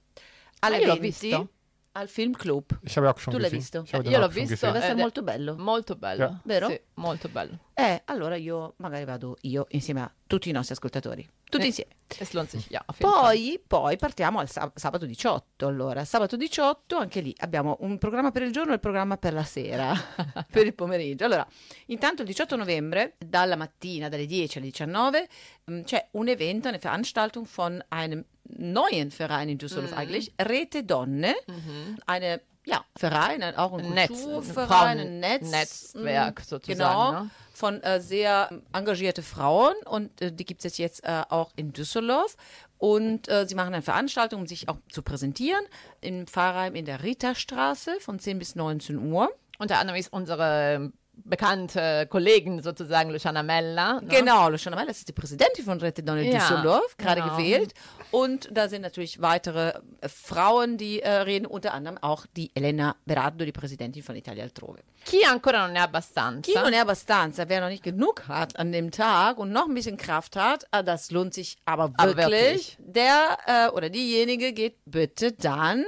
Alle 0.61 0.79
Ah, 0.79 0.81
io 0.81 0.87
l'ho 0.89 0.97
20 0.97 1.31
visto. 1.31 1.49
Al 1.93 2.09
auch 3.07 3.19
schon 3.19 3.33
Tu 3.33 3.39
l'hai 3.39 3.51
visto? 3.51 3.85
Den 3.91 4.05
Io 4.05 4.19
l'ho 4.19 4.29
visto. 4.29 4.67
Deve 4.67 4.79
essere 4.79 4.93
è 4.93 4.97
molto 4.97 5.23
bello. 5.23 5.57
Molto 5.57 5.97
bello. 5.97 6.41
Vero? 6.45 6.69
Sì, 6.69 6.81
molto 6.95 7.29
bello. 7.29 7.59
Eh, 7.75 8.03
allora 8.07 8.37
io 8.37 8.75
magari 8.77 9.05
vado 9.05 9.37
io 9.43 9.67
insieme 9.71 10.03
a 10.03 10.13
tutti 10.27 10.49
i 10.49 10.53
nostri 10.53 10.75
ascoltatori. 10.75 11.29
Tutti 11.49 11.65
Eh, 11.65 11.67
insieme. 11.67 11.93
Sich, 12.09 12.69
Fall. 12.95 13.11
Poi, 13.11 13.61
poi 13.67 13.97
partiamo 13.97 14.39
al 14.39 14.49
sab- 14.49 14.77
sabato 14.77 15.05
18. 15.07 15.67
Allora, 15.67 16.05
sabato 16.05 16.37
18, 16.37 16.97
anche 16.97 17.21
lì 17.21 17.35
abbiamo 17.39 17.77
un 17.81 17.99
programma 17.99 18.31
per 18.31 18.43
il 18.43 18.53
giorno 18.53 18.71
e 18.71 18.75
il 18.75 18.81
programma 18.81 19.17
per 19.19 19.33
la 19.35 19.45
sera, 19.45 19.93
per 20.51 20.65
il 20.67 20.75
pomeriggio. 20.75 21.25
Allora, 21.25 21.47
intanto 21.87 22.23
il 22.23 22.29
18 22.29 22.57
novembre, 22.57 23.15
dalla 23.19 23.57
mattina, 23.57 24.09
dalle 24.09 24.27
10 24.27 24.59
alle 24.59 24.67
19, 24.69 25.29
mh, 25.65 25.81
c'è 25.83 26.09
un 26.13 26.29
evento, 26.29 26.69
eine 26.69 26.79
Veranstaltung 26.79 27.47
von 27.47 27.83
einem 27.89 28.25
neuen 28.57 29.11
Verein 29.11 29.49
in 29.51 29.57
Düsseldorf 29.59 29.93
eigentlich, 29.95 30.33
Rete 30.37 30.85
Donne, 30.85 31.35
eine 32.07 32.43
ja, 32.69 32.85
Verein, 32.97 33.43
ein- 33.43 33.57
auch 33.57 33.73
ein 33.73 33.91
Netz, 33.95 34.11
ein 34.11 34.17
Kulturverein, 34.17 34.99
ein 34.99 35.07
Frauen- 35.07 35.21
Netz, 35.21 35.51
Netzwerk 35.95 36.41
sozusagen, 36.41 36.79
Genau, 36.79 37.13
ne? 37.25 37.31
von 37.55 37.83
äh, 37.83 38.01
sehr 38.01 38.51
engagierte 38.73 39.23
Frauen 39.23 39.75
und 39.87 40.21
äh, 40.21 40.31
die 40.33 40.45
gibt 40.45 40.65
es 40.65 40.79
jetzt 40.79 41.03
äh, 41.05 41.23
auch 41.29 41.51
in 41.57 41.73
Düsseldorf. 41.73 42.37
Und 42.81 43.27
äh, 43.29 43.45
sie 43.49 43.57
machen 43.57 43.75
eine 43.75 43.83
Veranstaltung, 43.83 44.43
um 44.43 44.47
sich 44.47 44.69
auch 44.69 44.77
zu 44.89 45.03
präsentieren, 45.03 45.65
im 46.01 46.29
Pfarrheim 46.29 46.77
in 46.77 46.85
der 46.85 47.03
Ritterstraße 47.03 47.99
von 47.99 48.21
10 48.21 48.39
bis 48.39 48.55
19 48.55 49.11
Uhr. 49.13 49.29
Unter 49.59 49.79
anderem 49.81 49.99
ist 49.99 50.13
unsere 50.13 50.93
bekannte 51.25 52.07
Kollegin 52.09 52.63
sozusagen, 52.63 53.11
Luciana 53.11 53.43
Mella. 53.43 54.01
ne? 54.01 54.09
Genau, 54.09 54.49
Luciana 54.49 54.85
das 54.85 54.99
ist 54.99 55.09
die 55.09 55.13
Präsidentin 55.13 55.65
von 55.65 55.79
Rete 55.81 56.03
Donne 56.03 56.23
Ja, 56.25 56.39
Düsseldorf, 56.39 56.97
gerade 56.97 57.21
genau. 57.23 57.37
gewählt. 57.37 57.75
Und 58.11 58.49
da 58.51 58.69
sind 58.69 58.83
natürlich 58.83 59.21
weitere 59.21 59.75
äh, 60.01 60.09
Frauen, 60.09 60.79
die 60.79 61.01
äh, 61.03 61.11
reden, 61.11 61.47
unter 61.47 61.75
anderem 61.75 61.99
auch 61.99 62.25
die 62.37 62.51
Elena 62.55 62.97
Berardo, 63.05 63.45
die 63.45 63.53
Präsidentin 63.53 64.03
von 64.03 64.17
Italia 64.17 64.45
Altrove. 64.45 64.79
Chi 65.05 65.23
ancora 65.25 65.67
non 65.67 65.77
ha 65.77 65.85
abbastanza. 65.85 66.51
Chi 66.51 66.59
non 66.59 66.73
è 66.73 66.79
abbastanza, 66.79 67.49
wer 67.49 67.61
noch 67.61 67.69
nicht 67.69 67.83
genug 67.83 68.27
hat 68.29 68.59
an 68.59 68.73
dem 68.73 68.91
Tag 68.91 69.39
und 69.39 69.53
noch 69.53 69.69
ein 69.69 69.75
bisschen 69.75 69.97
Kraft 69.97 70.37
hat, 70.37 70.65
ah, 70.71 70.83
das 70.83 71.11
lohnt 71.11 71.35
sich 71.35 71.57
aber 71.67 71.93
Aber 71.97 72.17
wirklich. 72.17 72.29
wirklich. 72.31 72.77
Der 72.81 73.39
äh, 73.47 73.69
oder 73.71 73.91
diejenige 73.91 74.53
geht 74.53 74.77
bitte 74.87 75.33
dann 75.33 75.85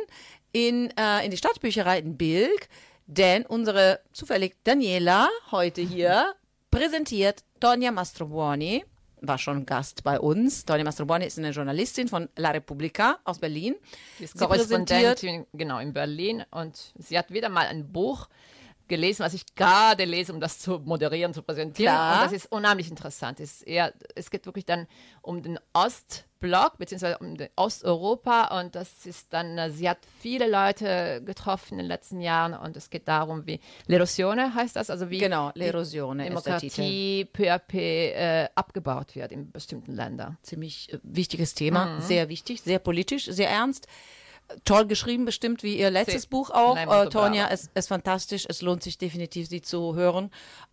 in, 0.53 0.91
äh, 0.99 1.25
in 1.25 1.31
die 1.31 1.37
Stadtbücherei 1.37 1.99
in 2.01 2.17
Bilk, 2.17 2.69
denn 3.11 3.45
unsere 3.45 4.01
zufällig 4.13 4.57
Daniela 4.63 5.29
heute 5.51 5.83
hier 5.83 6.35
präsentiert 6.71 7.43
Tonia 7.59 7.91
Mastrobuoni. 7.91 8.85
War 9.23 9.37
schon 9.37 9.67
Gast 9.67 10.05
bei 10.05 10.19
uns. 10.19 10.65
Tonia 10.65 10.85
Mastrobuoni 10.85 11.27
ist 11.27 11.37
eine 11.39 11.51
Journalistin 11.51 12.09
von 12.09 12.29
La 12.37 12.51
Repubblica 12.53 13.19
aus 13.25 13.39
Berlin. 13.39 13.75
Sie 14.19 14.25
ist 14.25 14.39
Korrespondentin, 14.39 15.47
genau, 15.53 15.81
in 15.81 15.93
Berlin 15.93 16.45
und 16.51 16.93
sie 16.99 17.19
hat 17.19 17.33
wieder 17.33 17.49
mal 17.49 17.67
ein 17.67 17.93
Buch 17.93 18.29
gelesen, 18.91 19.25
was 19.25 19.33
ich 19.33 19.47
gerade 19.55 20.05
lese, 20.05 20.35
um 20.35 20.41
das 20.41 20.59
zu 20.59 20.79
moderieren, 20.81 21.33
zu 21.33 21.43
präsentieren. 21.43 21.91
Klar. 21.95 22.17
Und 22.19 22.25
das 22.27 22.33
ist 22.33 22.53
unheimlich 22.53 22.91
interessant. 22.91 23.41
Es, 23.41 23.63
eher, 23.63 23.95
es 24.15 24.31
geht 24.31 24.45
wirklich 24.45 24.67
dann 24.67 24.87
um 25.23 25.43
den 25.43 25.59
Ostblock, 25.73 26.77
beziehungsweise 26.79 27.17
um 27.19 27.37
Osteuropa 27.57 28.61
und 28.61 28.75
das 28.75 29.07
ist 29.07 29.33
dann, 29.33 29.73
sie 29.73 29.89
hat 29.89 29.99
viele 30.21 30.49
Leute 30.51 31.23
getroffen 31.25 31.75
in 31.75 31.79
den 31.79 31.87
letzten 31.87 32.21
Jahren 32.21 32.55
und 32.55 32.77
es 32.77 32.91
geht 32.91 33.09
darum, 33.09 33.47
wie 33.47 33.61
L'Erosione 33.89 34.55
heißt 34.55 34.77
das, 34.77 34.91
also 34.91 35.09
wie 35.11 35.19
Genau, 35.19 35.53
die 35.53 35.61
L'Erosione. 35.63 36.25
Demokratie 36.25 37.25
peu 37.33 37.51
à 37.53 37.59
peu 37.59 37.79
äh, 37.79 38.49
abgebaut 38.55 39.15
wird 39.15 39.33
in 39.33 39.51
bestimmten 39.51 39.93
Ländern. 39.95 40.37
ziemlich 40.43 40.93
äh, 40.93 40.99
wichtiges 41.03 41.55
Thema, 41.55 41.87
Mhm. 41.87 42.01
sehr 42.03 42.29
wichtig, 42.29 42.61
sehr 42.63 42.79
politisch, 42.79 43.25
sehr 43.27 43.49
ernst. 43.49 43.87
Toll 44.65 44.87
geschrieben, 44.87 45.25
bestimmt 45.25 45.63
wie 45.63 45.79
ihr 45.79 45.91
letztes 45.91 46.23
Sí. 46.23 46.29
Buch 46.29 46.51
auch. 46.51 46.77
Äh, 46.77 47.09
Tonja, 47.09 47.49
es 47.51 47.71
ist 47.75 47.89
fantastisch. 47.89 48.47
Es 48.49 48.63
lohnt 48.63 48.83
sich 48.83 48.99
definitiv, 48.99 49.49
sie 49.49 49.61
zu 49.63 49.95
hören. 49.95 50.31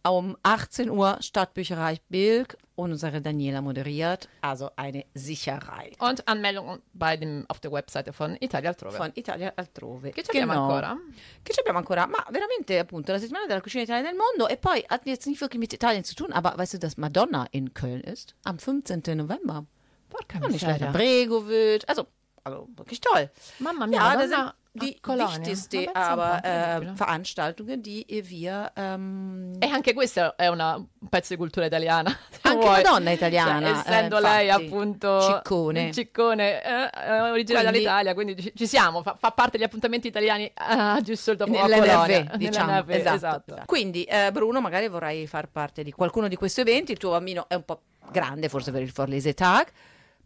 Um 0.08 0.36
18 0.44 0.90
Uhr 0.90 1.18
Stadtbücherei 1.22 1.98
Bilk 2.10 2.58
und 2.76 2.92
unsere 2.92 3.22
Daniela 3.22 3.62
moderiert. 3.62 4.30
Also 4.42 4.70
eine 4.76 5.06
Sicherheit. 5.14 5.96
Und 6.00 6.28
Anmeldungen 6.28 6.82
bei 6.94 7.18
dem, 7.18 7.46
auf 7.50 7.60
der 7.60 7.72
Webseite 7.72 8.14
von 8.14 8.38
Italia 8.40 8.70
Altrove. 8.72 8.96
Von 8.98 9.12
Italia 9.16 9.54
altrove. 9.56 10.12
Che 10.12 10.22
abbiamo 10.28 10.54
ancora? 10.54 10.98
Che 11.44 11.54
abbiamo 11.60 11.80
ancora? 11.80 12.08
Ma 12.08 12.26
veramente 12.30 12.80
appunto 12.80 13.12
la 13.12 13.20
settimana 13.20 13.46
della 13.48 13.62
cucina 13.62 13.84
italiana 13.84 14.10
nel 14.10 14.18
mondo 14.18 14.48
e 14.48 14.58
poi 14.58 14.84
hat 14.88 15.06
jetzt 15.06 15.28
nicht 15.28 15.42
wirklich 15.42 15.60
mit 15.60 15.74
Italien 15.74 16.04
zu 16.04 16.16
tun, 16.16 16.32
aber 16.32 16.54
weißt 16.58 16.74
du, 16.76 16.80
dass 16.80 16.98
Madonna 16.98 17.48
in 17.52 17.74
Köln 17.74 18.02
ist? 18.02 18.36
Am 18.44 18.60
15. 18.60 19.02
November. 19.16 19.66
Porca 20.10 20.38
Und 20.40 20.52
nicht 20.52 20.62
leider 20.62 20.92
miseria. 20.92 20.92
Bregovic. 20.92 21.84
Also, 21.88 22.08
also 22.44 22.68
wirklich 22.76 23.00
toll. 23.00 23.30
Mamma 23.58 23.86
mia, 23.88 24.00
Ja, 24.00 24.16
das 24.16 24.30
sind 24.30 24.54
die 24.74 25.00
Colonia. 25.02 25.26
po', 25.28 25.92
aber 25.96 26.36
incredibile. 26.36 26.96
Veranstaltungen, 26.96 27.82
die 27.82 28.06
wir 28.30 28.72
ähm, 28.76 29.56
E 29.60 29.66
anche 29.68 29.94
questo 29.96 30.38
è 30.38 30.48
una- 30.50 30.76
un 30.76 31.10
pezzo 31.10 31.34
di 31.34 31.40
cultura 31.40 31.66
italiana. 31.66 32.16
Anche 32.42 32.60
vuoi. 32.64 32.84
Madonna 32.84 33.10
è 33.10 33.14
italiana, 33.14 33.68
Cioè, 33.70 33.78
essendo 33.80 34.18
eh, 34.18 34.22
lei 34.22 34.50
appunto 34.52 35.20
Ciccone. 35.22 35.92
ciccone 35.92 36.62
eh, 36.64 36.90
eh, 36.94 37.22
originaria 37.22 37.70
Quindi- 37.70 37.86
dall'Italia, 37.86 38.14
quindi 38.14 38.42
ci, 38.42 38.52
ci 38.56 38.68
siamo, 38.68 39.02
fa, 39.02 39.16
fa 39.16 39.32
parte 39.32 39.58
degli 39.58 39.66
appuntamenti 39.66 40.08
italiani 40.08 40.52
a 40.54 41.00
Düsseldorf 41.02 41.52
o 41.52 41.58
a 41.60 41.66
nell'NRV, 41.68 41.90
Colonia. 41.96 42.32
diciamo. 42.38 42.66
Nell'NRV, 42.72 42.90
esatto. 42.92 43.16
esatto. 43.18 43.64
Quindi, 43.66 44.04
eh, 44.04 44.32
Bruno, 44.32 44.62
magari 44.62 44.88
vorrai 44.90 45.26
far 45.26 45.48
parte 45.50 45.82
di 45.82 45.92
qualcuno 45.92 46.28
di 46.28 46.36
questi 46.36 46.62
eventi. 46.62 46.92
Il 46.92 47.00
tuo 47.00 47.10
bambino 47.12 47.46
è 47.50 47.56
un 47.56 47.66
po' 47.66 47.82
grande, 48.12 48.48
forse 48.48 48.72
per 48.72 48.84
il 48.84 48.92
Forlese 48.92 49.34
Tag, 49.34 49.68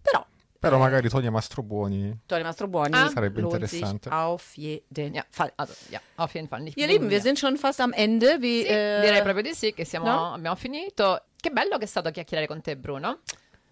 però 0.02 0.24
Però 0.62 0.78
magari 0.78 1.10
Tonia 1.10 1.32
Mastrobuoni. 1.32 2.20
Tony 2.28 2.44
Mastrobuoni 2.44 2.94
Ah. 2.96 3.10
Sarebbe 3.10 3.42
lohnt 3.42 3.56
interessante. 3.56 4.10
sich 4.10 4.14
auf 4.14 4.56
jeden 4.56 5.16
Ja, 5.16 5.26
Fall. 5.32 5.52
also, 5.56 5.74
ja, 5.90 6.00
auf 6.18 6.36
jeden 6.36 6.48
Fall 6.48 6.62
nicht. 6.62 6.78
Ihr 6.78 6.86
Lieben, 6.86 7.10
wir 7.10 7.20
sind 7.20 7.40
schon 7.40 7.58
fast 7.58 7.82
am 7.82 7.92
Ende. 7.94 8.38
Wie, 8.42 8.62
Sì, 8.62 8.68
äh, 8.68 9.02
direi 9.02 9.24
proprio 9.24 9.42
di 9.42 9.56
sì, 9.56 9.74
che 9.74 9.86
siamo, 9.86 10.06
no? 10.06 10.34
abbiamo 10.36 10.56
finito. 10.56 11.24
Che 11.36 11.50
bello 11.50 11.80
che 11.80 11.86
è 11.86 11.88
stato 11.88 12.12
chiacchierare 12.12 12.46
con 12.46 12.62
te, 12.62 12.78
Bruno. 12.78 13.22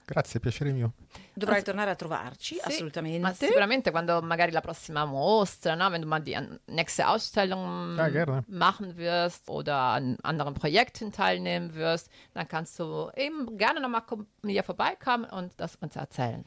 Grazie, 0.04 0.40
piacere 0.40 0.72
mio. 0.72 0.94
Dovrai 1.36 1.62
tornare 1.62 1.92
a 1.92 1.96
trovarci, 1.96 2.56
Sì, 2.56 2.62
assolutamente. 2.64 3.20
Ma 3.20 3.34
sicuramente 3.34 3.92
quando 3.92 4.20
magari 4.24 4.52
la 4.52 4.60
prossima 4.62 5.06
Mostra, 5.06 5.76
ne, 5.76 5.88
wenn 5.92 6.02
du 6.02 6.08
mal 6.08 6.24
die 6.24 6.36
nächste 6.66 7.08
Ausstellung 7.08 7.96
Ja, 7.98 8.10
gerne. 8.10 8.44
machen 8.48 8.98
wirst 8.98 9.48
oder 9.48 9.76
an 9.76 10.18
anderen 10.24 10.56
Projekten 10.56 11.12
teilnehmen 11.12 11.76
wirst, 11.76 12.10
dann 12.34 12.48
kannst 12.48 12.80
du 12.80 13.12
eben 13.16 13.56
gerne 13.60 13.80
nochmal 13.80 14.02
hier 14.44 14.64
vorbeikommen 14.64 15.26
und 15.26 15.52
das 15.58 15.76
uns 15.76 15.96
erzählen. 15.96 16.44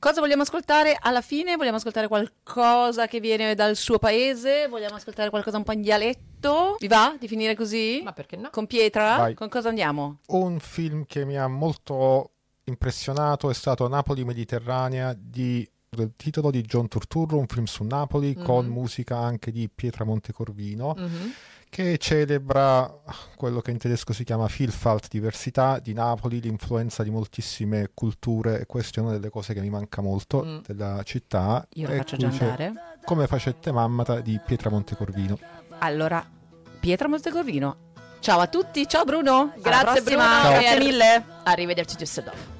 Cosa 0.00 0.22
vogliamo 0.22 0.40
ascoltare 0.40 0.96
alla 0.98 1.20
fine? 1.20 1.56
Vogliamo 1.56 1.76
ascoltare 1.76 2.08
qualcosa 2.08 3.06
che 3.06 3.20
viene 3.20 3.54
dal 3.54 3.76
suo 3.76 3.98
paese? 3.98 4.66
Vogliamo 4.66 4.94
ascoltare 4.94 5.28
qualcosa 5.28 5.58
un 5.58 5.62
po' 5.62 5.72
in 5.72 5.82
dialetto? 5.82 6.76
Vi 6.78 6.86
va 6.88 7.14
di 7.20 7.28
finire 7.28 7.54
così? 7.54 8.00
Ma 8.02 8.14
perché 8.14 8.36
no? 8.36 8.48
Con 8.50 8.66
Pietra? 8.66 9.18
Vai. 9.18 9.34
Con 9.34 9.50
cosa 9.50 9.68
andiamo? 9.68 10.20
Un 10.28 10.58
film 10.58 11.04
che 11.04 11.26
mi 11.26 11.36
ha 11.36 11.46
molto 11.48 12.30
impressionato 12.64 13.50
è 13.50 13.54
stato 13.54 13.86
Napoli 13.88 14.24
Mediterranea 14.24 15.14
di 15.14 15.70
del 15.90 16.12
titolo 16.16 16.52
di 16.52 16.62
John 16.62 16.86
Turturro, 16.86 17.36
un 17.36 17.48
film 17.48 17.64
su 17.64 17.82
Napoli 17.82 18.34
mm-hmm. 18.36 18.44
con 18.44 18.66
musica 18.68 19.18
anche 19.18 19.50
di 19.50 19.68
Pietra 19.68 20.04
Montecorvino. 20.04 20.94
Mm-hmm 20.96 21.30
che 21.70 21.96
celebra 21.98 22.92
quello 23.36 23.60
che 23.60 23.70
in 23.70 23.78
tedesco 23.78 24.12
si 24.12 24.24
chiama 24.24 24.46
Vielfalt, 24.46 25.08
diversità 25.08 25.78
di 25.78 25.94
Napoli, 25.94 26.40
l'influenza 26.40 27.02
di 27.02 27.10
moltissime 27.10 27.90
culture 27.94 28.60
e 28.60 28.66
questa 28.66 29.00
è 29.00 29.04
una 29.04 29.12
delle 29.12 29.30
cose 29.30 29.54
che 29.54 29.60
mi 29.60 29.70
manca 29.70 30.02
molto 30.02 30.44
mm. 30.44 30.58
della 30.66 31.00
città. 31.04 31.66
Io 31.74 31.88
la 31.88 31.94
faccio 31.94 32.16
già 32.16 32.28
andare. 32.28 32.72
Come 33.04 33.26
facette 33.26 33.72
mammata 33.72 34.20
di 34.20 34.38
Pietra 34.44 34.68
Montecorvino. 34.68 35.38
Allora, 35.78 36.22
Pietra 36.80 37.08
Montecorvino. 37.08 37.88
Ciao 38.18 38.40
a 38.40 38.48
tutti, 38.48 38.86
ciao 38.86 39.04
Bruno, 39.04 39.54
grazie 39.56 40.02
Bruno, 40.02 40.20
ciao. 40.20 40.50
grazie 40.50 40.78
mille. 40.78 41.24
Arrivederci 41.44 41.96
giusto 41.96 42.20
Giussedoff. 42.20 42.59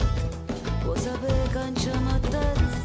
sabık 1.03 1.55
anca 1.55 2.01
maddat 2.01 2.80